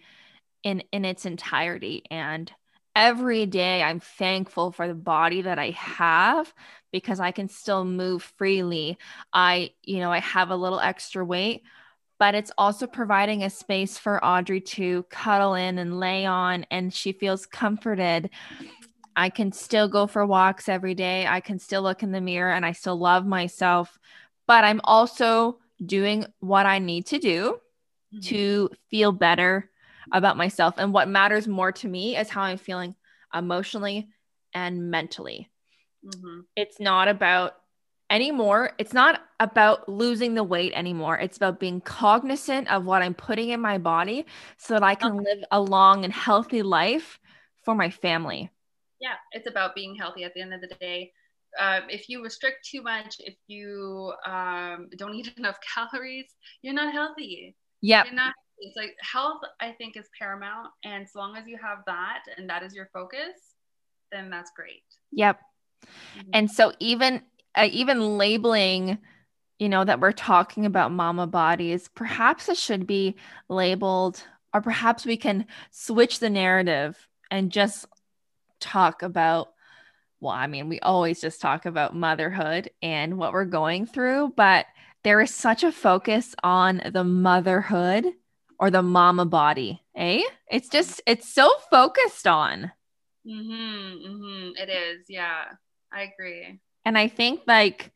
in 0.64 0.84
in 0.92 1.06
its 1.06 1.26
entirety 1.26 2.04
and 2.12 2.52
every 2.96 3.46
day 3.48 3.82
I'm 3.84 4.00
thankful 4.00 4.72
for 4.72 4.88
the 4.88 4.94
body 4.94 5.42
that 5.44 5.60
I 5.60 5.72
have 5.72 6.54
because 6.92 7.20
I 7.20 7.32
can 7.32 7.50
still 7.50 7.86
move 7.86 8.24
freely. 8.38 8.98
I 9.34 9.72
you 9.84 10.00
know, 10.00 10.12
I 10.12 10.20
have 10.20 10.52
a 10.52 10.56
little 10.56 10.80
extra 10.80 11.26
weight, 11.26 11.64
but 12.20 12.36
it's 12.36 12.52
also 12.58 12.88
providing 12.88 13.44
a 13.44 13.50
space 13.50 13.98
for 13.98 14.24
Audrey 14.24 14.62
to 14.62 15.04
cuddle 15.10 15.56
in 15.56 15.80
and 15.80 16.00
lay 16.00 16.26
on, 16.28 16.66
and 16.72 16.94
she 16.94 17.12
feels 17.12 17.46
comforted. 17.48 18.30
I 19.16 19.30
can 19.30 19.52
still 19.52 19.88
go 19.88 20.08
for 20.08 20.26
walks 20.26 20.70
every 20.70 20.96
day. 20.96 21.28
I 21.28 21.40
can 21.40 21.60
still 21.60 21.82
look 21.82 22.04
in 22.04 22.12
the 22.12 22.22
mirror 22.22 22.52
and 22.52 22.66
I 22.66 22.72
still 22.72 22.98
love 22.98 23.26
myself, 23.26 23.98
but 24.48 24.64
I'm 24.64 24.82
also 24.84 25.60
doing 25.84 26.26
what 26.40 26.66
I 26.66 26.80
need 26.80 27.06
to 27.08 27.20
do 27.20 27.60
mm-hmm. 28.14 28.20
to 28.22 28.70
feel 28.90 29.12
better 29.12 29.70
about 30.12 30.38
myself. 30.38 30.76
And 30.78 30.94
what 30.94 31.08
matters 31.08 31.48
more 31.48 31.72
to 31.74 31.88
me 31.88 32.18
is 32.18 32.30
how 32.30 32.42
I'm 32.42 32.58
feeling 32.58 32.96
emotionally 33.34 34.10
and 34.54 34.92
mentally. 34.92 35.50
Mm-hmm. 36.06 36.42
It's 36.56 36.80
not 36.80 37.08
about 37.08 37.56
anymore. 38.10 38.74
It's 38.78 38.94
not 38.94 39.22
about 39.40 39.90
losing 39.90 40.36
the 40.36 40.44
weight 40.44 40.74
anymore. 40.74 41.18
It's 41.18 41.38
about 41.38 41.60
being 41.60 41.82
cognizant 41.82 42.72
of 42.72 42.86
what 42.86 43.02
I'm 43.02 43.14
putting 43.14 43.50
in 43.50 43.60
my 43.60 43.78
body 43.78 44.26
so 44.58 44.76
that 44.76 44.84
I 44.84 44.96
can 44.96 45.18
live 45.18 45.44
a 45.52 45.60
long 45.60 46.04
and 46.04 46.14
healthy 46.14 46.62
life 46.62 47.20
for 47.64 47.74
my 47.74 47.90
family. 47.90 48.52
Yeah, 49.04 49.16
it's 49.34 49.50
about 49.50 49.76
being 49.76 49.96
healthy 49.96 50.24
at 50.24 50.34
the 50.34 50.40
end 50.40 50.54
of 50.54 50.62
the 50.62 50.74
day. 50.80 51.12
Um, 51.60 51.82
if 51.90 52.08
you 52.08 52.24
restrict 52.24 52.66
too 52.66 52.82
much, 52.82 53.18
if 53.20 53.36
you 53.48 54.14
um, 54.26 54.88
don't 54.98 55.14
eat 55.20 55.34
enough 55.38 55.58
calories, 55.76 56.28
you're 56.62 56.74
not 56.74 56.94
healthy. 56.94 57.54
Yeah. 57.82 58.06
It's 58.60 58.78
like 58.78 58.96
health, 59.02 59.42
I 59.60 59.74
think, 59.74 59.98
is 59.98 60.08
paramount. 60.18 60.70
And 60.86 61.04
as 61.04 61.10
long 61.16 61.36
as 61.36 61.48
you 61.48 61.58
have 61.62 61.80
that 61.86 62.24
and 62.38 62.50
that 62.50 62.64
is 62.64 62.74
your 62.74 62.88
focus, 62.94 63.36
then 64.10 64.30
that's 64.30 64.52
great. 64.56 64.84
Yep. 65.12 65.38
Mm-hmm. 65.86 66.30
And 66.32 66.50
so 66.50 66.72
even 66.80 67.24
uh, 67.56 67.68
even 67.70 68.18
labeling 68.18 69.00
you 69.60 69.70
know 69.70 69.84
that 69.84 70.00
we're 70.00 70.12
talking 70.12 70.66
about 70.66 70.92
mama 70.92 71.28
bodies 71.28 71.88
perhaps 71.94 72.50
it 72.50 72.58
should 72.58 72.88
be 72.88 73.16
labeled 73.48 74.24
or 74.54 74.62
perhaps 74.62 75.06
we 75.06 75.16
can 75.16 75.46
switch 75.70 76.20
the 76.20 76.30
narrative 76.30 77.08
and 77.30 77.52
just 77.52 77.86
talk 78.64 79.04
about 79.04 79.50
well 80.20 80.32
i 80.32 80.48
mean 80.48 80.70
we 80.70 80.80
always 80.80 81.22
just 81.22 81.42
talk 81.42 81.66
about 81.66 81.96
motherhood 81.96 82.70
and 82.82 83.18
what 83.18 83.34
we're 83.34 83.46
going 83.46 83.86
through 83.86 84.34
but 84.36 84.66
there 85.04 85.20
is 85.22 85.34
such 85.34 85.64
a 85.64 85.72
focus 85.72 86.34
on 86.44 86.82
the 86.94 87.04
motherhood 87.04 88.06
or 88.58 88.72
the 88.72 88.82
mama 88.82 89.26
body 89.26 89.84
eh? 89.96 90.22
It's 90.50 90.70
just 90.70 91.02
it's 91.06 91.28
so 91.28 91.52
focused 91.70 92.28
on. 92.28 92.72
Mm-hmm, 93.28 94.08
mm-hmm. 94.08 94.52
It 94.58 94.70
is 94.70 95.06
yeah. 95.10 95.46
I 95.92 96.04
agree. 96.04 96.60
And 96.86 96.98
i 96.98 97.08
think 97.08 97.42
like 97.48 97.92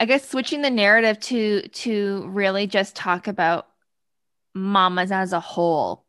i 0.00 0.04
guess 0.06 0.28
switching 0.28 0.62
the 0.62 0.70
narrative 0.70 1.18
to 1.20 1.62
to 1.68 2.26
really 2.28 2.66
just 2.66 2.96
talk 2.96 3.26
about 3.26 3.66
mamas 4.54 5.12
as 5.12 5.32
a 5.32 5.40
whole 5.40 6.04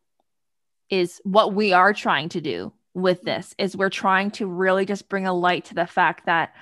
is 0.88 1.20
what 1.24 1.52
we 1.54 1.72
are 1.74 1.92
trying 1.92 2.30
to 2.30 2.40
do 2.40 2.72
with 3.02 3.22
mm. 3.22 3.26
this 3.26 3.54
is 3.58 3.76
we're 3.76 3.90
trying 3.90 4.30
to 4.32 4.46
really 4.46 4.84
just 4.84 5.08
bring 5.08 5.26
a 5.26 5.32
light 5.32 5.64
to 5.66 5.74
the 5.74 5.86
fact 5.86 6.26
that 6.26 6.54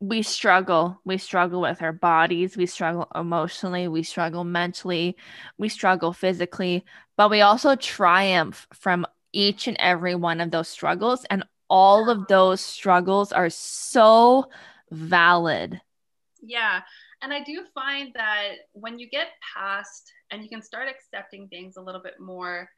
we 0.00 0.22
struggle. 0.22 1.00
We 1.04 1.16
struggle 1.16 1.60
with 1.60 1.80
our 1.80 1.92
bodies. 1.92 2.56
We 2.56 2.66
struggle 2.66 3.06
emotionally. 3.14 3.86
We 3.86 4.02
struggle 4.02 4.42
mentally. 4.42 5.16
We 5.58 5.68
struggle 5.68 6.12
physically. 6.12 6.84
But 7.16 7.30
we 7.30 7.40
also 7.40 7.76
triumph 7.76 8.66
from 8.72 9.06
each 9.32 9.68
and 9.68 9.76
every 9.78 10.16
one 10.16 10.40
of 10.40 10.50
those 10.50 10.68
struggles. 10.68 11.24
And 11.30 11.44
all 11.70 12.10
of 12.10 12.26
those 12.26 12.60
struggles 12.60 13.32
are 13.32 13.48
so 13.48 14.50
valid. 14.90 15.80
Yeah. 16.42 16.80
And 17.22 17.32
I 17.32 17.44
do 17.44 17.64
find 17.72 18.12
that 18.14 18.54
when 18.72 18.98
you 18.98 19.08
get 19.08 19.28
past 19.54 20.12
and 20.32 20.42
you 20.42 20.48
can 20.48 20.62
start 20.62 20.88
accepting 20.88 21.46
things 21.46 21.76
a 21.76 21.80
little 21.80 22.02
bit 22.02 22.18
more, 22.18 22.68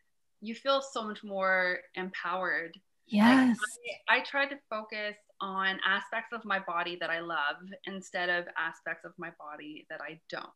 you 0.43 0.55
feel 0.55 0.83
so 0.83 1.03
much 1.03 1.25
more 1.25 1.79
empowered. 1.95 2.77
Yes. 3.07 3.59
Like 3.59 3.99
I, 4.09 4.17
I 4.21 4.25
try 4.25 4.47
to 4.47 4.57
focus 4.71 5.17
on 5.41 5.79
aspects 5.87 6.33
of 6.33 6.45
my 6.45 6.59
body 6.59 6.97
that 7.01 7.11
I 7.11 7.21
love 7.21 7.57
instead 7.87 8.29
of 8.29 8.47
aspects 8.57 9.05
of 9.05 9.13
my 9.19 9.31
body 9.39 9.87
that 9.91 10.01
I 10.01 10.21
don't. 10.31 10.49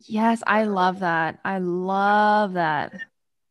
Yes, 0.00 0.42
I 0.46 0.64
love 0.64 1.00
that. 1.00 1.38
I 1.44 1.58
love 1.58 2.54
that. 2.54 2.94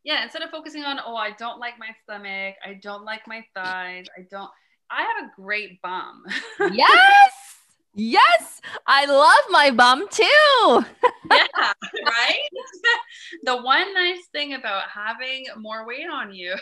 yeah, 0.04 0.24
instead 0.24 0.42
of 0.42 0.50
focusing 0.50 0.84
on, 0.84 1.00
oh, 1.06 1.16
I 1.16 1.32
don't 1.32 1.60
like 1.60 1.76
my 1.80 1.90
stomach, 2.04 2.56
I 2.66 2.80
don't 2.82 3.06
like 3.06 3.28
my 3.28 3.44
thighs, 3.56 4.08
I 4.18 4.26
don't, 4.30 4.50
I 4.90 5.02
have 5.02 5.26
a 5.26 5.42
great 5.42 5.82
bum. 5.82 6.24
yes. 6.74 7.34
Yes, 7.94 8.62
I 8.88 9.06
love 9.06 9.44
my 9.50 9.70
bum 9.70 10.08
too. 10.10 10.24
yeah, 11.30 11.74
right? 12.06 12.40
the 13.44 13.58
one 13.58 13.94
nice 13.94 14.28
thing 14.32 14.54
about 14.54 14.84
having 14.90 15.46
more 15.58 15.86
weight 15.86 16.08
on 16.10 16.34
you 16.34 16.56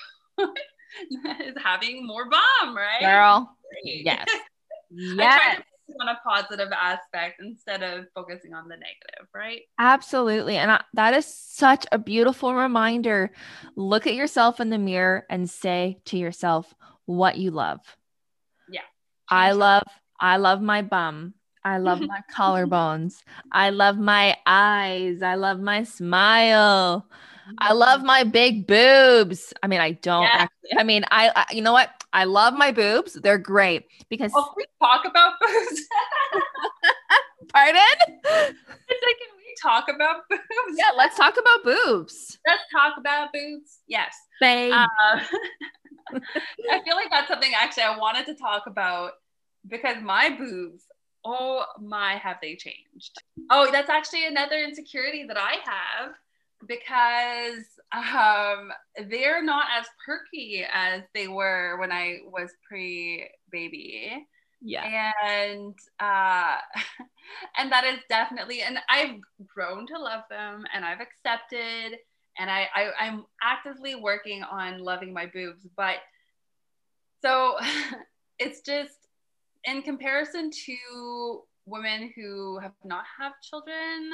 is 1.46 1.56
having 1.64 2.06
more 2.06 2.30
bum, 2.30 2.76
right? 2.76 3.02
Girl. 3.02 3.56
Yes. 3.84 4.28
yes. 4.90 5.62
on 6.00 6.08
a 6.08 6.20
positive 6.24 6.70
aspect 6.72 7.42
instead 7.42 7.82
of 7.84 8.06
focusing 8.14 8.54
on 8.54 8.68
the 8.68 8.76
negative, 8.76 9.28
right? 9.34 9.62
Absolutely. 9.80 10.58
And 10.58 10.72
I, 10.72 10.84
that 10.94 11.14
is 11.14 11.26
such 11.26 11.86
a 11.92 11.98
beautiful 11.98 12.54
reminder. 12.54 13.32
Look 13.76 14.08
at 14.08 14.14
yourself 14.14 14.60
in 14.60 14.70
the 14.70 14.78
mirror 14.78 15.26
and 15.30 15.50
say 15.50 16.00
to 16.06 16.18
yourself 16.18 16.74
what 17.06 17.38
you 17.38 17.52
love. 17.52 17.80
Yeah. 18.70 18.82
I 19.30 19.52
love 19.54 19.84
I 20.20 20.38
love 20.38 20.62
my 20.62 20.82
bum. 20.82 21.34
I 21.64 21.78
love 21.78 22.02
my 22.02 22.22
collarbones. 22.36 23.24
I 23.52 23.70
love 23.70 23.98
my 23.98 24.38
eyes. 24.46 25.22
I 25.22 25.36
love 25.36 25.60
my 25.60 25.84
smile. 25.84 27.08
I 27.58 27.74
love 27.74 28.04
my 28.04 28.24
big 28.24 28.68
boobs. 28.68 29.54
I 29.64 29.68
mean, 29.68 29.82
I 29.82 29.92
don't 29.92 30.24
yeah. 30.24 30.48
actually. 30.48 30.78
I 30.78 30.84
mean, 30.84 31.06
I, 31.12 31.32
I, 31.36 31.54
you 31.54 31.62
know 31.62 31.74
what? 31.74 31.90
I 32.14 32.26
love 32.26 32.54
my 32.54 32.72
boobs. 32.72 33.14
They're 33.14 33.38
great 33.38 33.86
because. 34.10 34.32
Oh, 34.36 34.54
we 34.56 34.66
talk 34.82 35.06
about 35.06 35.34
boobs. 35.40 35.82
Pardon? 37.54 37.82
It's 38.08 38.24
like, 38.24 39.18
can 39.18 39.36
we 39.38 39.56
talk 39.62 39.90
about 39.94 40.30
boobs? 40.30 40.78
Yeah, 40.78 40.92
let's 40.96 41.18
talk 41.18 41.36
about 41.38 41.64
boobs. 41.64 42.38
Let's 42.46 42.64
talk 42.72 42.94
about 42.98 43.34
boobs. 43.34 43.80
Yes. 43.88 44.16
Babe. 44.40 44.74
Uh, 44.74 44.86
I 46.72 46.84
feel 46.84 46.96
like 46.96 47.10
that's 47.12 47.28
something 47.28 47.52
actually 47.56 47.84
I 47.84 47.98
wanted 47.98 48.26
to 48.28 48.36
talk 48.36 48.64
about 48.68 49.12
because 49.68 49.98
my 50.02 50.30
boobs 50.30 50.86
oh 51.26 51.66
my 51.82 52.16
have 52.16 52.38
they 52.42 52.56
changed 52.56 53.22
oh 53.52 53.70
that's 53.72 53.90
actually 53.90 54.26
another 54.26 54.58
insecurity 54.64 55.26
that 55.28 55.38
i 55.38 55.56
have 55.66 56.14
because 56.68 57.64
um, 57.92 58.72
they're 59.10 59.44
not 59.44 59.66
as 59.78 59.86
perky 60.06 60.66
as 60.72 61.04
they 61.14 61.28
were 61.28 61.78
when 61.80 61.92
I 61.92 62.20
was 62.26 62.52
pre 62.68 63.30
baby. 63.52 64.28
Yeah. 64.62 65.12
And 65.26 65.78
uh, 66.00 66.58
and 67.58 67.72
that 67.72 67.86
is 67.86 68.00
definitely 68.10 68.62
and 68.62 68.78
I've 68.90 69.16
grown 69.48 69.88
to 69.88 69.98
love 69.98 70.24
them 70.30 70.66
and 70.74 70.84
I've 70.84 71.00
accepted 71.00 71.98
and 72.38 72.50
I, 72.50 72.68
I 72.76 72.90
I'm 73.00 73.26
actively 73.42 73.96
working 73.96 74.44
on 74.44 74.80
loving 74.80 75.14
my 75.14 75.28
boobs, 75.28 75.66
but 75.76 75.98
so 77.22 77.56
it's 78.40 78.62
just 78.62 78.96
in 79.66 79.82
comparison 79.82 80.52
to 80.52 81.42
women 81.66 82.12
who 82.16 82.60
have 82.60 82.74
not 82.84 83.04
have 83.20 83.34
children 83.42 84.12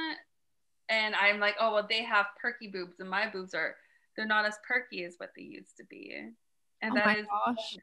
and 0.90 1.16
I'm 1.16 1.40
like, 1.40 1.56
oh 1.60 1.74
well, 1.74 1.88
they 1.88 2.04
have 2.04 2.28
perky 2.42 2.68
boobs, 2.68 3.00
and 3.00 3.10
my 3.10 3.30
boobs 3.30 3.54
are 3.54 3.76
they're 4.16 4.26
not 4.26 4.46
as 4.46 4.58
perky 4.68 5.04
as 5.04 5.16
what 5.18 5.32
they 5.36 5.44
used 5.44 5.78
to 5.78 5.84
be. 5.86 6.14
And 6.82 6.92
oh 6.92 6.96
that 6.96 7.18
is 7.18 7.26
gosh. 7.26 7.78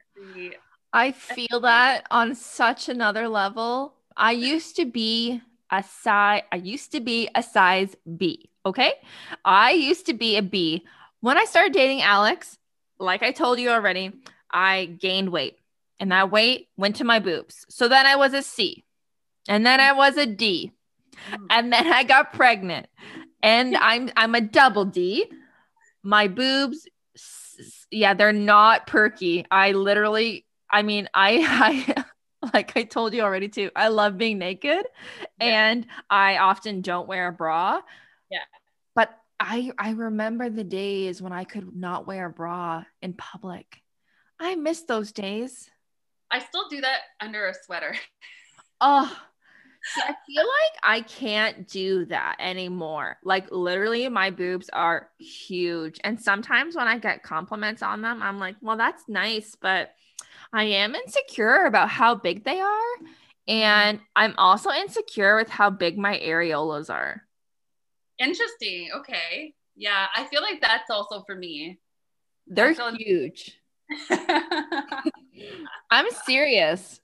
I 0.93 1.11
feel 1.11 1.59
that 1.61 2.05
on 2.11 2.35
such 2.35 2.89
another 2.89 3.27
level. 3.27 3.95
I 4.15 4.31
used 4.31 4.75
to 4.75 4.85
be 4.85 5.41
a 5.71 5.83
size 5.83 6.43
I 6.51 6.57
used 6.57 6.91
to 6.91 6.99
be 6.99 7.29
a 7.33 7.41
size 7.41 7.95
B, 8.17 8.49
okay? 8.65 8.93
I 9.43 9.71
used 9.71 10.05
to 10.05 10.13
be 10.13 10.37
a 10.37 10.41
B. 10.43 10.85
When 11.21 11.37
I 11.37 11.45
started 11.45 11.73
dating 11.73 12.01
Alex, 12.01 12.57
like 12.99 13.23
I 13.23 13.31
told 13.31 13.59
you 13.59 13.69
already, 13.69 14.11
I 14.51 14.85
gained 14.85 15.29
weight. 15.29 15.57
And 15.99 16.11
that 16.11 16.31
weight 16.31 16.67
went 16.77 16.97
to 16.97 17.03
my 17.03 17.19
boobs. 17.19 17.65
So 17.69 17.87
then 17.87 18.05
I 18.05 18.15
was 18.15 18.33
a 18.33 18.41
C. 18.41 18.83
And 19.47 19.65
then 19.65 19.79
I 19.79 19.93
was 19.93 20.17
a 20.17 20.25
D. 20.25 20.71
Mm. 21.31 21.47
and 21.49 21.73
then 21.73 21.87
I 21.87 22.03
got 22.03 22.33
pregnant, 22.33 22.87
and 23.41 23.75
I'm 23.81 24.09
I'm 24.15 24.35
a 24.35 24.41
double 24.41 24.85
D. 24.85 25.29
My 26.03 26.27
boobs, 26.27 26.87
yeah, 27.91 28.13
they're 28.13 28.33
not 28.33 28.87
perky. 28.87 29.45
I 29.49 29.71
literally, 29.71 30.45
I 30.69 30.81
mean, 30.81 31.07
I 31.13 31.85
I 31.95 32.05
like 32.53 32.75
I 32.75 32.83
told 32.83 33.13
you 33.13 33.21
already 33.21 33.47
too. 33.49 33.71
I 33.75 33.87
love 33.87 34.17
being 34.17 34.37
naked, 34.37 34.85
yeah. 35.39 35.69
and 35.69 35.85
I 36.09 36.37
often 36.37 36.81
don't 36.81 37.07
wear 37.07 37.27
a 37.27 37.33
bra. 37.33 37.81
Yeah, 38.29 38.39
but 38.95 39.17
I 39.39 39.71
I 39.77 39.91
remember 39.91 40.49
the 40.49 40.63
days 40.63 41.21
when 41.21 41.31
I 41.31 41.43
could 41.43 41.75
not 41.75 42.07
wear 42.07 42.27
a 42.27 42.29
bra 42.29 42.83
in 43.01 43.13
public. 43.13 43.81
I 44.39 44.55
miss 44.55 44.81
those 44.83 45.11
days. 45.11 45.69
I 46.29 46.39
still 46.39 46.67
do 46.67 46.81
that 46.81 47.01
under 47.21 47.47
a 47.47 47.53
sweater. 47.53 47.95
Oh, 48.85 49.17
I 49.97 50.15
feel 50.25 50.43
like 50.43 50.79
I 50.83 51.01
can't 51.01 51.67
do 51.67 52.05
that 52.05 52.37
anymore. 52.39 53.17
Like 53.23 53.51
literally 53.51 54.07
my 54.09 54.29
boobs 54.29 54.69
are 54.71 55.09
huge. 55.19 55.99
And 56.03 56.19
sometimes 56.19 56.75
when 56.75 56.87
I 56.87 56.97
get 56.97 57.23
compliments 57.23 57.81
on 57.81 58.01
them, 58.01 58.21
I'm 58.21 58.39
like, 58.39 58.55
well, 58.61 58.77
that's 58.77 59.03
nice, 59.07 59.55
but 59.59 59.93
I 60.53 60.63
am 60.63 60.95
insecure 60.95 61.65
about 61.65 61.89
how 61.89 62.15
big 62.15 62.43
they 62.43 62.59
are. 62.59 62.81
And 63.47 63.99
I'm 64.15 64.35
also 64.37 64.69
insecure 64.71 65.35
with 65.35 65.49
how 65.49 65.69
big 65.69 65.97
my 65.97 66.17
areolas 66.19 66.89
are. 66.89 67.23
Interesting. 68.19 68.89
Okay. 68.95 69.53
Yeah. 69.75 70.07
I 70.15 70.25
feel 70.25 70.41
like 70.41 70.61
that's 70.61 70.89
also 70.89 71.23
for 71.25 71.35
me. 71.35 71.79
They're 72.47 72.73
huge. 72.73 73.59
I'm 75.89 76.05
serious. 76.25 77.01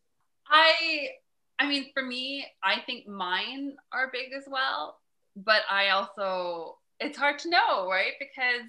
I 0.48 1.10
I 1.60 1.68
mean, 1.68 1.88
for 1.94 2.04
me, 2.04 2.46
I 2.64 2.80
think 2.86 3.08
mine 3.08 3.76
are 3.92 4.10
big 4.12 4.32
as 4.36 4.46
well, 4.48 5.00
but 5.36 5.62
I 5.70 5.90
also 5.90 6.78
it's 7.00 7.18
hard 7.18 7.40
to 7.40 7.50
know, 7.50 7.90
right? 7.90 8.14
Because 8.20 8.68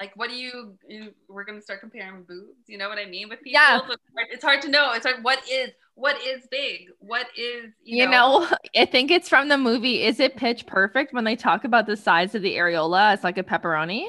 like 0.00 0.12
what 0.16 0.28
do 0.28 0.34
you, 0.34 0.76
you 0.88 1.14
we're 1.28 1.44
gonna 1.44 1.62
start 1.62 1.80
comparing 1.80 2.24
boobs, 2.24 2.68
you 2.68 2.76
know 2.78 2.88
what 2.88 2.98
I 2.98 3.06
mean? 3.06 3.28
With 3.28 3.40
people. 3.40 3.52
Yeah. 3.52 3.78
So 3.78 3.92
it's, 3.92 4.02
hard, 4.14 4.28
it's 4.30 4.44
hard 4.44 4.62
to 4.62 4.68
know. 4.68 4.92
It's 4.92 5.04
like 5.04 5.22
what 5.22 5.38
is 5.50 5.70
what 5.94 6.20
is 6.20 6.46
big? 6.50 6.88
What 6.98 7.28
is 7.36 7.72
you, 7.84 8.02
you 8.02 8.06
know? 8.06 8.40
know, 8.40 8.56
I 8.76 8.84
think 8.84 9.12
it's 9.12 9.28
from 9.28 9.48
the 9.48 9.58
movie 9.58 10.02
Is 10.02 10.18
It 10.18 10.36
Pitch 10.36 10.66
Perfect 10.66 11.12
when 11.12 11.24
they 11.24 11.36
talk 11.36 11.64
about 11.64 11.86
the 11.86 11.96
size 11.96 12.34
of 12.34 12.42
the 12.42 12.56
areola 12.56 13.12
as 13.12 13.22
like 13.22 13.38
a 13.38 13.44
pepperoni. 13.44 14.08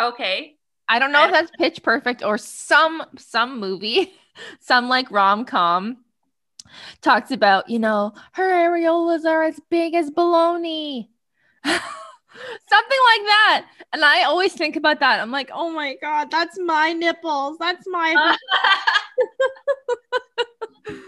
Okay. 0.00 0.56
I 0.88 0.98
don't 0.98 1.12
know 1.12 1.24
if 1.24 1.30
that's 1.30 1.50
pitch 1.58 1.82
perfect 1.82 2.24
or 2.24 2.36
some 2.36 3.04
some 3.16 3.60
movie, 3.60 4.12
some 4.60 4.88
like 4.88 5.10
rom 5.10 5.44
com 5.44 5.98
talks 7.00 7.30
about, 7.30 7.68
you 7.68 7.78
know, 7.78 8.12
her 8.32 8.50
areolas 8.70 9.24
are 9.24 9.42
as 9.42 9.60
big 9.70 9.94
as 9.94 10.10
baloney. 10.10 11.08
Something 11.64 11.78
like 13.06 13.26
that. 13.26 13.66
And 13.92 14.04
I 14.04 14.22
always 14.22 14.54
think 14.54 14.76
about 14.76 15.00
that. 15.00 15.20
I'm 15.20 15.30
like, 15.30 15.50
oh 15.52 15.70
my 15.70 15.96
God, 16.00 16.30
that's 16.30 16.58
my 16.58 16.92
nipples. 16.92 17.58
That's 17.58 17.86
my. 17.86 18.14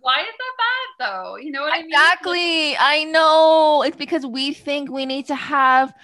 Why 0.00 0.20
is 0.20 0.26
that 0.26 0.56
bad 0.58 0.88
though? 0.98 1.36
You 1.36 1.52
know 1.52 1.62
what 1.62 1.74
I 1.74 1.82
mean? 1.82 1.90
Exactly. 1.90 2.76
I 2.76 3.04
know. 3.04 3.82
It's 3.86 3.96
because 3.96 4.26
we 4.26 4.52
think 4.52 4.90
we 4.90 5.06
need 5.06 5.26
to 5.26 5.34
have 5.34 5.94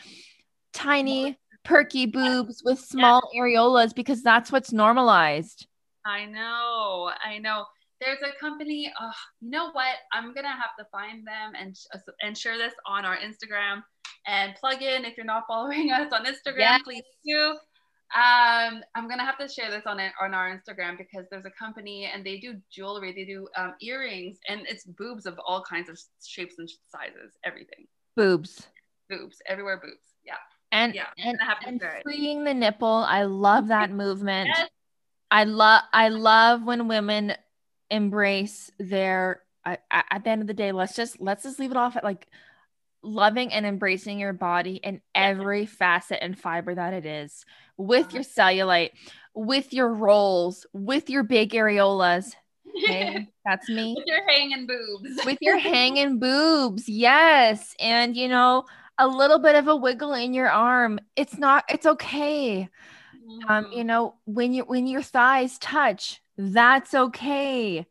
tiny, 0.73 1.37
perky 1.65 2.07
boobs 2.07 2.63
with 2.65 2.79
small 2.79 3.29
yeah. 3.33 3.41
areolas 3.41 3.95
because 3.95 4.23
that's 4.23 4.53
what's 4.53 4.73
normalized. 4.73 5.67
I 6.05 6.27
know. 6.27 7.11
I 7.23 7.39
know 7.39 7.67
there's 8.01 8.19
a 8.23 8.39
company. 8.39 8.93
Oh, 9.01 9.11
you 9.41 9.51
know 9.51 9.71
what? 9.73 9.97
I'm 10.13 10.35
gonna 10.35 10.49
have 10.49 10.77
to 10.79 10.85
find 10.93 11.27
them 11.27 11.53
and 11.59 11.77
and 12.23 12.37
share 12.37 12.59
this 12.59 12.75
on 12.87 13.05
our 13.05 13.17
Instagram 13.17 13.83
and 14.27 14.55
plug 14.57 14.83
in 14.83 15.05
if 15.05 15.17
you're 15.17 15.27
not 15.27 15.45
following 15.49 15.91
us 15.93 16.13
on 16.13 16.25
Instagram, 16.25 16.59
yeah. 16.59 16.79
please 16.85 17.03
do. 17.27 17.57
Um, 18.15 18.83
I'm 18.95 19.09
gonna 19.09 19.25
have 19.25 19.39
to 19.39 19.49
share 19.49 19.71
this 19.71 19.83
on 19.87 20.01
it 20.01 20.13
on 20.21 20.33
our 20.33 20.49
Instagram 20.49 20.97
because 20.97 21.27
there's 21.31 21.45
a 21.45 21.51
company 21.51 22.11
and 22.13 22.25
they 22.25 22.39
do 22.39 22.55
jewelry, 22.71 23.13
they 23.13 23.25
do 23.25 23.49
um, 23.57 23.75
earrings, 23.83 24.39
and 24.49 24.63
it's 24.67 24.85
boobs 24.85 25.27
of 25.27 25.39
all 25.47 25.63
kinds 25.63 25.91
of 25.91 25.99
shapes 26.25 26.55
and 26.59 26.71
sizes, 26.91 27.37
everything. 27.45 27.87
Boobs. 28.17 28.67
Boobs 29.11 29.39
everywhere. 29.47 29.79
Boobs. 29.83 30.15
Yeah. 30.25 30.35
And 30.73 30.95
yeah, 30.95 31.07
and, 31.19 31.39
and 31.67 31.83
freeing 32.03 32.45
the 32.45 32.55
nipple. 32.55 32.89
I 32.89 33.25
love 33.25 33.69
that 33.69 33.91
movement. 33.93 34.51
Yes. 34.55 34.69
I 35.31 35.45
love 35.45 35.83
I 35.93 36.09
love 36.09 36.63
when 36.65 36.89
women 36.89 37.35
embrace 37.91 38.71
their 38.79 39.43
at 39.65 40.25
the 40.25 40.31
end 40.31 40.41
of 40.41 40.47
the 40.47 40.55
day 40.55 40.73
let's 40.73 40.97
just 40.97 41.21
let's 41.21 41.43
just 41.43 41.59
leave 41.59 41.71
it 41.71 41.77
off 41.77 41.97
at 41.97 42.05
like 42.05 42.27
loving 43.03 43.53
and 43.53 43.67
embracing 43.67 44.19
your 44.19 44.33
body 44.33 44.77
in 44.77 45.01
every 45.15 45.67
facet 45.67 46.19
and 46.21 46.39
fiber 46.39 46.75
that 46.75 46.95
it 46.95 47.07
is 47.07 47.45
with 47.77 48.07
uh-huh. 48.07 48.15
your 48.15 48.25
cellulite 48.25 48.91
with 49.39 49.73
your 49.73 49.95
rolls 49.95 50.67
with 50.73 51.09
your 51.09 51.23
big 51.23 51.53
areolas. 51.53 52.35
That's 53.45 53.69
me. 53.69 53.95
With 53.97 54.07
your 54.07 54.27
hanging 54.29 54.67
boobs. 54.67 55.25
With 55.25 55.39
your 55.41 55.59
hanging 55.59 56.19
boobs. 56.19 56.89
Yes. 56.89 57.75
And 57.79 58.17
you 58.17 58.29
know 58.29 58.65
a 58.99 59.07
little 59.07 59.39
bit 59.39 59.55
of 59.55 59.69
a 59.69 59.77
wiggle 59.77 60.15
in 60.15 60.35
your 60.35 60.51
arm. 60.51 60.99
It's 61.15 61.39
not, 61.39 61.65
it's 61.69 61.87
okay. 61.87 62.69
Mm-hmm. 63.29 63.51
Um, 63.51 63.73
you 63.73 63.85
know, 63.85 64.15
when 64.25 64.53
you 64.53 64.65
when 64.65 64.87
your 64.87 65.03
thighs 65.03 65.59
touch, 65.59 66.21
that's 66.37 66.95
okay. 66.95 67.87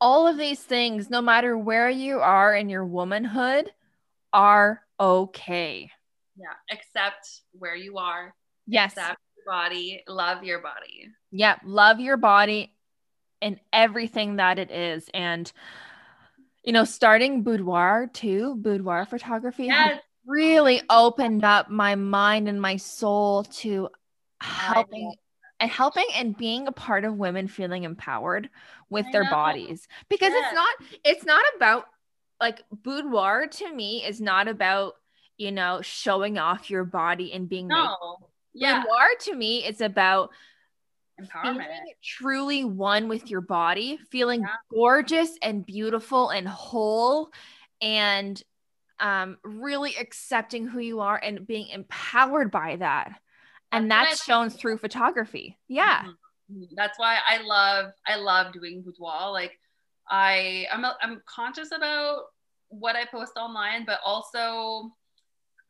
All 0.00 0.26
of 0.26 0.36
these 0.36 0.60
things, 0.60 1.08
no 1.08 1.22
matter 1.22 1.56
where 1.56 1.88
you 1.88 2.20
are 2.20 2.54
in 2.54 2.68
your 2.68 2.84
womanhood, 2.84 3.70
are 4.32 4.82
okay. 4.98 5.90
Yeah, 6.36 6.54
accept 6.70 7.42
where 7.52 7.76
you 7.76 7.98
are. 7.98 8.34
Yes. 8.66 8.92
Accept 8.92 9.20
your 9.36 9.54
body, 9.54 10.02
love 10.08 10.42
your 10.42 10.60
body. 10.60 11.08
Yeah, 11.30 11.56
love 11.64 12.00
your 12.00 12.16
body 12.16 12.74
and 13.40 13.60
everything 13.72 14.36
that 14.36 14.58
it 14.58 14.70
is. 14.70 15.08
And 15.14 15.50
you 16.64 16.72
know, 16.72 16.84
starting 16.84 17.42
boudoir 17.42 18.08
too, 18.12 18.56
boudoir 18.56 19.04
photography 19.04 19.66
yes. 19.66 20.00
really 20.26 20.80
opened 20.88 21.44
up 21.44 21.68
my 21.68 21.94
mind 21.94 22.48
and 22.48 22.60
my 22.60 22.76
soul 22.76 23.44
to 23.44 23.90
helping 24.44 25.14
and 25.60 25.70
helping 25.70 26.06
and 26.14 26.36
being 26.36 26.66
a 26.66 26.72
part 26.72 27.04
of 27.04 27.16
women 27.16 27.48
feeling 27.48 27.84
empowered 27.84 28.50
with 28.90 29.06
I 29.06 29.12
their 29.12 29.24
know. 29.24 29.30
bodies 29.30 29.86
because 30.08 30.32
yes. 30.32 30.44
it's 30.44 30.54
not 30.54 31.00
it's 31.04 31.24
not 31.24 31.44
about 31.56 31.86
like 32.40 32.62
boudoir 32.70 33.46
to 33.46 33.74
me 33.74 34.04
is 34.04 34.20
not 34.20 34.48
about 34.48 34.94
you 35.36 35.52
know 35.52 35.80
showing 35.82 36.38
off 36.38 36.70
your 36.70 36.84
body 36.84 37.32
and 37.32 37.48
being 37.48 37.68
no 37.68 37.76
naked. 37.76 38.30
yeah 38.54 38.80
boudoir 38.80 39.08
to 39.20 39.34
me 39.34 39.64
is 39.64 39.80
about 39.80 40.30
empowerment 41.20 41.68
truly 42.02 42.64
one 42.64 43.08
with 43.08 43.30
your 43.30 43.40
body 43.40 43.98
feeling 44.10 44.40
yeah. 44.40 44.48
gorgeous 44.70 45.30
and 45.42 45.64
beautiful 45.64 46.30
and 46.30 46.48
whole 46.48 47.30
and 47.80 48.42
um 48.98 49.38
really 49.44 49.94
accepting 49.96 50.66
who 50.66 50.80
you 50.80 51.00
are 51.00 51.16
and 51.16 51.46
being 51.46 51.68
empowered 51.68 52.50
by 52.50 52.74
that 52.76 53.20
and 53.76 53.90
that's, 53.90 54.24
shown 54.24 54.50
through 54.50 54.78
photography. 54.78 55.58
Yeah. 55.68 56.02
Mm-hmm. 56.52 56.74
that's 56.76 56.98
why 56.98 57.16
i 57.26 57.40
love 57.40 57.92
i 58.06 58.16
love 58.16 58.52
doing 58.52 58.82
boudoir. 58.82 59.32
Like 59.32 59.58
i 60.10 60.66
i'm, 60.70 60.84
I'm 61.00 61.22
conscious 61.24 61.68
about 61.72 62.24
what 62.68 62.96
i 62.96 63.06
post 63.06 63.32
online 63.38 63.86
but 63.86 64.00
also 64.04 64.90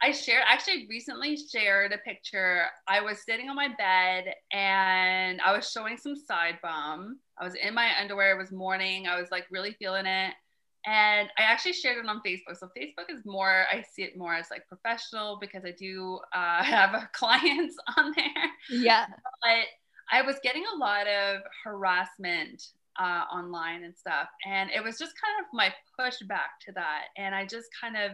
i 0.03 0.11
shared 0.11 0.43
actually 0.49 0.87
recently 0.91 1.37
shared 1.37 1.93
a 1.93 1.99
picture. 1.99 2.65
I 2.89 3.01
was 3.01 3.25
sitting 3.25 3.49
on 3.49 3.55
my 3.55 3.69
bed 3.79 4.35
and 4.53 5.41
i 5.41 5.55
was 5.55 5.71
showing 5.71 5.97
some 5.97 6.17
side 6.17 6.59
bum. 6.61 7.21
I 7.39 7.45
was 7.45 7.55
in 7.55 7.75
my 7.75 7.91
underwear. 8.01 8.35
It 8.35 8.39
was 8.39 8.53
morning. 8.53 9.07
I 9.07 9.21
was 9.21 9.31
like 9.31 9.47
really 9.51 9.77
feeling 9.79 10.07
it 10.07 10.35
and 10.87 11.30
I 11.39 11.43
actually 11.43 11.72
shared 11.72 12.05
it 12.05 12.09
on 12.09 12.20
Facebook. 12.26 12.59
So 12.59 12.68
Facebook 12.76 13.09
is 13.09 13.24
more, 13.24 13.64
I 13.72 13.82
see 13.82 14.03
it 14.03 14.18
more 14.18 14.35
as 14.35 14.47
like 14.51 14.68
professional 14.68 15.39
because 15.41 15.64
I 15.64 15.70
do 15.70 16.18
uh, 16.35 16.62
have 16.64 17.09
clients 17.12 17.76
on 17.97 18.12
there. 18.16 18.51
Yeah. 18.70 19.07
But 19.43 19.66
I 20.12 20.22
was 20.22 20.37
getting 20.43 20.64
a 20.74 20.78
lot 20.78 21.07
of 21.07 21.41
harassment 21.64 22.62
uh, 23.01 23.24
online 23.32 23.85
and 23.85 23.97
stuff. 23.97 24.28
And 24.47 24.70
it 24.70 24.85
was 24.85 24.99
just 24.99 25.14
kind 25.20 25.41
of 25.41 25.47
my 25.53 25.72
pushback 25.99 26.61
to 26.66 26.72
that. 26.72 27.05
And 27.16 27.35
I 27.35 27.47
just 27.47 27.68
kind 27.80 27.97
of, 27.97 28.12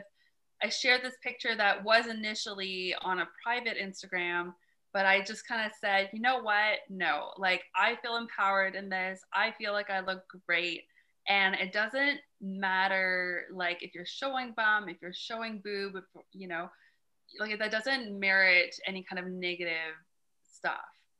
I 0.62 0.68
shared 0.68 1.02
this 1.02 1.16
picture 1.22 1.56
that 1.56 1.82
was 1.82 2.06
initially 2.06 2.94
on 3.02 3.20
a 3.20 3.28
private 3.42 3.78
Instagram, 3.78 4.52
but 4.92 5.06
I 5.06 5.22
just 5.22 5.46
kind 5.48 5.66
of 5.66 5.72
said, 5.80 6.10
you 6.12 6.20
know 6.20 6.40
what? 6.42 6.78
No, 6.88 7.32
like 7.36 7.62
I 7.74 7.96
feel 8.02 8.16
empowered 8.16 8.74
in 8.74 8.88
this. 8.88 9.20
I 9.32 9.52
feel 9.58 9.72
like 9.72 9.90
I 9.90 10.00
look 10.00 10.22
great 10.46 10.82
and 11.30 11.54
it 11.54 11.72
doesn't 11.72 12.18
matter 12.42 13.44
like 13.52 13.82
if 13.82 13.94
you're 13.94 14.04
showing 14.04 14.52
bum 14.56 14.88
if 14.88 14.96
you're 15.00 15.14
showing 15.14 15.62
boob 15.64 15.94
if, 15.96 16.04
you 16.32 16.48
know 16.48 16.68
like 17.38 17.58
that 17.58 17.70
doesn't 17.70 18.18
merit 18.18 18.74
any 18.86 19.02
kind 19.08 19.24
of 19.24 19.32
negative 19.32 19.94
stuff 20.42 20.74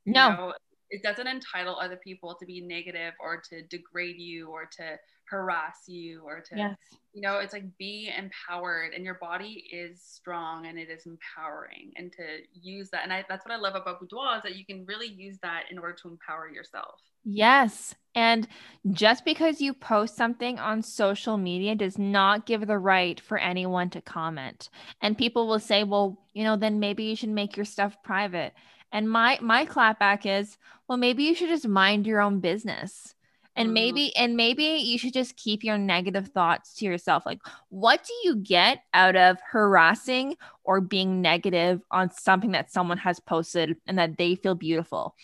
no 0.05 0.29
know? 0.29 0.53
it 0.91 1.03
doesn't 1.05 1.29
entitle 1.29 1.79
other 1.79 1.97
people 1.97 2.35
to 2.35 2.45
be 2.45 2.61
negative 2.61 3.15
or 3.21 3.41
to 3.49 3.63
degrade 3.63 4.19
you 4.19 4.49
or 4.49 4.69
to 4.77 4.99
harass 5.31 5.85
you 5.87 6.23
or 6.25 6.41
to 6.41 6.57
yes. 6.57 6.77
you 7.13 7.21
know 7.21 7.39
it's 7.39 7.53
like 7.53 7.65
be 7.79 8.13
empowered 8.19 8.93
and 8.93 9.05
your 9.05 9.15
body 9.15 9.65
is 9.73 10.03
strong 10.03 10.67
and 10.67 10.77
it 10.77 10.91
is 10.91 11.07
empowering 11.07 11.93
and 11.95 12.11
to 12.11 12.25
use 12.61 12.91
that 12.91 13.05
and 13.05 13.13
I, 13.13 13.25
that's 13.29 13.47
what 13.47 13.55
i 13.55 13.57
love 13.57 13.77
about 13.77 14.01
boudoir 14.01 14.39
is 14.39 14.43
that 14.43 14.57
you 14.57 14.67
can 14.67 14.85
really 14.87 15.07
use 15.07 15.39
that 15.43 15.65
in 15.71 15.79
order 15.79 15.97
to 16.03 16.09
empower 16.09 16.51
yourself 16.51 17.01
yes 17.25 17.95
and 18.15 18.49
just 18.91 19.25
because 19.25 19.61
you 19.61 19.73
post 19.73 20.17
something 20.17 20.59
on 20.59 20.83
social 20.83 21.37
media 21.37 21.75
does 21.75 21.99
not 21.99 22.47
give 22.47 22.67
the 22.67 22.79
right 22.79 23.21
for 23.21 23.39
anyone 23.39 23.91
to 23.91 24.01
comment. 24.01 24.69
And 25.01 25.17
people 25.17 25.47
will 25.47 25.61
say 25.61 25.85
well 25.85 26.19
you 26.33 26.45
know 26.45 26.57
then 26.57 26.81
maybe 26.81 27.05
you 27.05 27.17
should 27.17 27.29
make 27.29 27.57
your 27.57 27.67
stuff 27.67 27.97
private. 28.03 28.53
And 28.93 29.09
my 29.09 29.39
my 29.41 29.67
clapback 29.67 30.27
is 30.27 30.57
well 30.89 30.99
maybe 30.99 31.25
you 31.25 31.35
should 31.35 31.49
just 31.49 31.69
mind 31.69 32.07
your 32.07 32.21
own 32.21 32.41
business. 32.41 33.15
And 33.55 33.67
mm-hmm. 33.67 33.75
maybe 33.75 34.17
and 34.17 34.37
maybe 34.37 34.65
you 34.65 34.99
should 34.99 35.13
just 35.13 35.37
keep 35.37 35.63
your 35.63 35.79
negative 35.79 36.29
thoughts 36.29 36.75
to 36.77 36.87
yourself. 36.87 37.25
Like 37.25 37.41
what 37.69 38.03
do 38.03 38.13
you 38.25 38.37
get 38.37 38.83
out 38.93 39.15
of 39.15 39.39
harassing 39.49 40.37
or 40.65 40.81
being 40.81 41.21
negative 41.21 41.81
on 41.93 42.11
something 42.11 42.53
that 42.53 42.73
someone 42.73 42.99
has 42.99 43.21
posted 43.21 43.77
and 43.87 43.99
that 43.99 44.19
they 44.19 44.35
feel 44.35 44.57
beautiful 44.57 45.15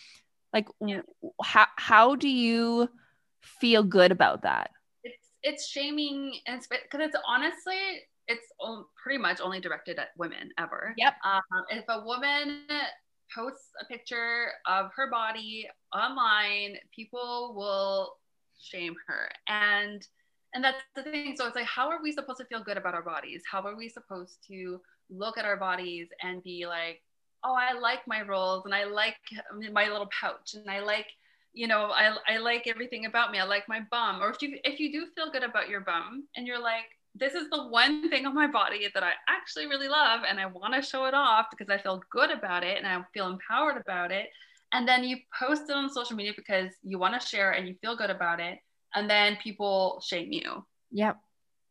like 0.53 0.67
yeah. 0.85 1.01
how 1.41 1.67
how 1.75 2.15
do 2.15 2.29
you 2.29 2.89
feel 3.41 3.83
good 3.83 4.11
about 4.11 4.43
that? 4.43 4.71
It's 5.03 5.29
it's 5.43 5.67
shaming 5.67 6.33
and 6.47 6.61
because 6.69 7.07
it's 7.07 7.17
honestly 7.27 7.75
it's 8.27 8.45
pretty 9.01 9.17
much 9.17 9.39
only 9.39 9.59
directed 9.59 9.97
at 9.99 10.09
women 10.17 10.49
ever. 10.57 10.93
Yep. 10.97 11.13
Um, 11.23 11.41
if 11.69 11.85
a 11.87 12.03
woman 12.03 12.63
posts 13.33 13.69
a 13.81 13.85
picture 13.85 14.47
of 14.65 14.91
her 14.95 15.09
body 15.09 15.67
online 15.93 16.75
people 16.95 17.53
will 17.55 18.13
shame 18.59 18.95
her. 19.07 19.29
And 19.47 20.05
and 20.53 20.63
that's 20.63 20.81
the 20.95 21.03
thing. 21.03 21.35
So 21.37 21.45
it's 21.47 21.55
like 21.55 21.65
how 21.65 21.89
are 21.89 22.01
we 22.01 22.11
supposed 22.11 22.39
to 22.39 22.45
feel 22.45 22.63
good 22.63 22.77
about 22.77 22.93
our 22.93 23.03
bodies? 23.03 23.43
How 23.49 23.61
are 23.61 23.75
we 23.75 23.89
supposed 23.89 24.39
to 24.47 24.79
look 25.09 25.37
at 25.37 25.45
our 25.45 25.57
bodies 25.57 26.07
and 26.21 26.43
be 26.43 26.65
like 26.67 27.01
oh 27.47 27.55
i 27.55 27.77
like 27.79 28.01
my 28.07 28.21
rolls 28.21 28.63
and 28.65 28.75
i 28.75 28.83
like 28.83 29.15
my 29.71 29.87
little 29.87 30.09
pouch 30.19 30.53
and 30.53 30.69
i 30.69 30.79
like 30.79 31.07
you 31.57 31.67
know 31.67 31.85
I, 31.85 32.15
I 32.27 32.37
like 32.37 32.67
everything 32.67 33.05
about 33.07 33.31
me. 33.31 33.39
I 33.39 33.43
like 33.43 33.67
my 33.67 33.81
bum. 33.89 34.21
Or 34.21 34.29
if 34.29 34.41
you 34.41 34.59
if 34.63 34.79
you 34.79 34.91
do 34.91 35.07
feel 35.15 35.31
good 35.31 35.43
about 35.43 35.69
your 35.69 35.81
bum 35.81 36.25
and 36.35 36.45
you're 36.45 36.61
like 36.61 36.85
this 37.15 37.33
is 37.33 37.49
the 37.49 37.67
one 37.69 38.09
thing 38.09 38.27
on 38.27 38.35
my 38.35 38.45
body 38.45 38.87
that 38.93 39.01
i 39.01 39.13
actually 39.27 39.65
really 39.65 39.87
love 39.87 40.21
and 40.29 40.39
i 40.39 40.45
want 40.45 40.75
to 40.75 40.81
show 40.83 41.05
it 41.05 41.15
off 41.15 41.47
because 41.49 41.73
i 41.73 41.81
feel 41.81 41.99
good 42.11 42.29
about 42.29 42.63
it 42.63 42.77
and 42.77 42.85
i 42.85 43.01
feel 43.13 43.27
empowered 43.27 43.81
about 43.81 44.11
it. 44.11 44.27
And 44.73 44.87
then 44.87 45.03
you 45.03 45.17
post 45.39 45.63
it 45.69 45.75
on 45.75 45.89
social 45.89 46.15
media 46.15 46.33
because 46.35 46.71
you 46.83 46.99
want 46.99 47.19
to 47.19 47.25
share 47.25 47.51
and 47.51 47.67
you 47.67 47.75
feel 47.81 47.95
good 47.95 48.09
about 48.09 48.39
it. 48.39 48.59
And 48.93 49.09
then 49.09 49.37
people 49.41 50.03
shame 50.05 50.31
you. 50.31 50.65
Yep. 50.91 51.17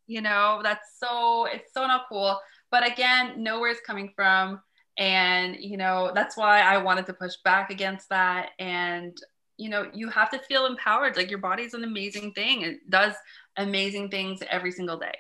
You 0.09 0.21
know 0.21 0.61
that's 0.63 0.99
so 0.99 1.47
it's 1.47 1.73
so 1.73 1.87
not 1.87 2.07
cool. 2.09 2.41
But 2.73 2.91
again 2.91 3.43
know 3.43 3.61
where 3.61 3.71
it's 3.71 3.81
coming 3.87 4.13
from 4.17 4.61
and 4.99 5.57
you 5.61 5.77
know 5.77 6.11
that's 6.15 6.37
why 6.37 6.61
i 6.61 6.77
wanted 6.79 7.07
to 7.07 7.13
push 7.13 7.35
back 7.45 7.71
against 7.71 8.09
that 8.09 8.51
and 8.59 9.17
you 9.57 9.69
know 9.69 9.91
you 9.93 10.09
have 10.09 10.31
to 10.31 10.39
feel 10.41 10.67
empowered 10.67 11.17
like 11.17 11.31
your 11.31 11.39
body's 11.39 11.75
an 11.75 11.85
amazing 11.85 12.33
thing 12.33 12.63
it 12.63 12.91
does 12.91 13.15
amazing 13.57 14.09
things 14.09 14.41
every 14.51 14.73
single 14.73 14.99
day 14.99 15.17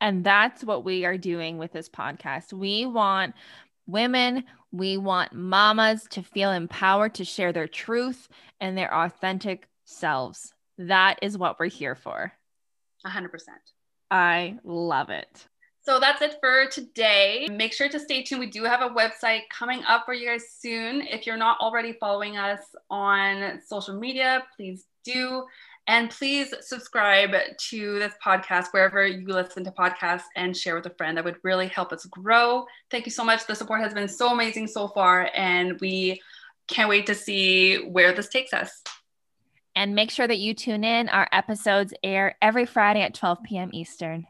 and 0.00 0.24
that's 0.24 0.62
what 0.64 0.84
we 0.84 1.04
are 1.04 1.16
doing 1.16 1.56
with 1.56 1.72
this 1.72 1.88
podcast 1.88 2.52
we 2.52 2.84
want 2.84 3.34
women 3.86 4.44
we 4.72 4.96
want 4.96 5.32
mamas 5.32 6.06
to 6.10 6.22
feel 6.22 6.52
empowered 6.52 7.14
to 7.14 7.24
share 7.24 7.52
their 7.52 7.68
truth 7.68 8.28
and 8.60 8.76
their 8.76 8.92
authentic 8.94 9.68
selves. 9.84 10.52
That 10.78 11.18
is 11.22 11.38
what 11.38 11.58
we're 11.58 11.66
here 11.66 11.94
for. 11.94 12.32
100%. 13.06 13.28
I 14.10 14.58
love 14.64 15.10
it. 15.10 15.46
So 15.86 16.00
that's 16.00 16.20
it 16.20 16.38
for 16.40 16.66
today. 16.66 17.46
Make 17.48 17.72
sure 17.72 17.88
to 17.88 18.00
stay 18.00 18.24
tuned. 18.24 18.40
We 18.40 18.50
do 18.50 18.64
have 18.64 18.82
a 18.82 18.88
website 18.92 19.42
coming 19.50 19.84
up 19.86 20.04
for 20.04 20.14
you 20.14 20.26
guys 20.26 20.42
soon. 20.58 21.02
If 21.02 21.28
you're 21.28 21.36
not 21.36 21.60
already 21.60 21.92
following 21.92 22.36
us 22.36 22.58
on 22.90 23.60
social 23.64 23.96
media, 23.96 24.42
please 24.56 24.84
do. 25.04 25.44
And 25.86 26.10
please 26.10 26.52
subscribe 26.60 27.36
to 27.56 27.98
this 28.00 28.14
podcast 28.20 28.72
wherever 28.72 29.06
you 29.06 29.28
listen 29.28 29.62
to 29.62 29.70
podcasts 29.70 30.24
and 30.34 30.56
share 30.56 30.74
with 30.74 30.86
a 30.86 30.94
friend. 30.98 31.16
That 31.16 31.24
would 31.24 31.38
really 31.44 31.68
help 31.68 31.92
us 31.92 32.04
grow. 32.06 32.66
Thank 32.90 33.06
you 33.06 33.12
so 33.12 33.24
much. 33.24 33.46
The 33.46 33.54
support 33.54 33.80
has 33.80 33.94
been 33.94 34.08
so 34.08 34.32
amazing 34.32 34.66
so 34.66 34.88
far, 34.88 35.30
and 35.36 35.80
we 35.80 36.20
can't 36.66 36.88
wait 36.88 37.06
to 37.06 37.14
see 37.14 37.76
where 37.76 38.12
this 38.12 38.28
takes 38.28 38.52
us. 38.52 38.82
And 39.76 39.94
make 39.94 40.10
sure 40.10 40.26
that 40.26 40.38
you 40.38 40.52
tune 40.52 40.82
in. 40.82 41.08
Our 41.10 41.28
episodes 41.30 41.94
air 42.02 42.34
every 42.42 42.66
Friday 42.66 43.02
at 43.02 43.14
12 43.14 43.44
p.m. 43.44 43.70
Eastern. 43.72 44.26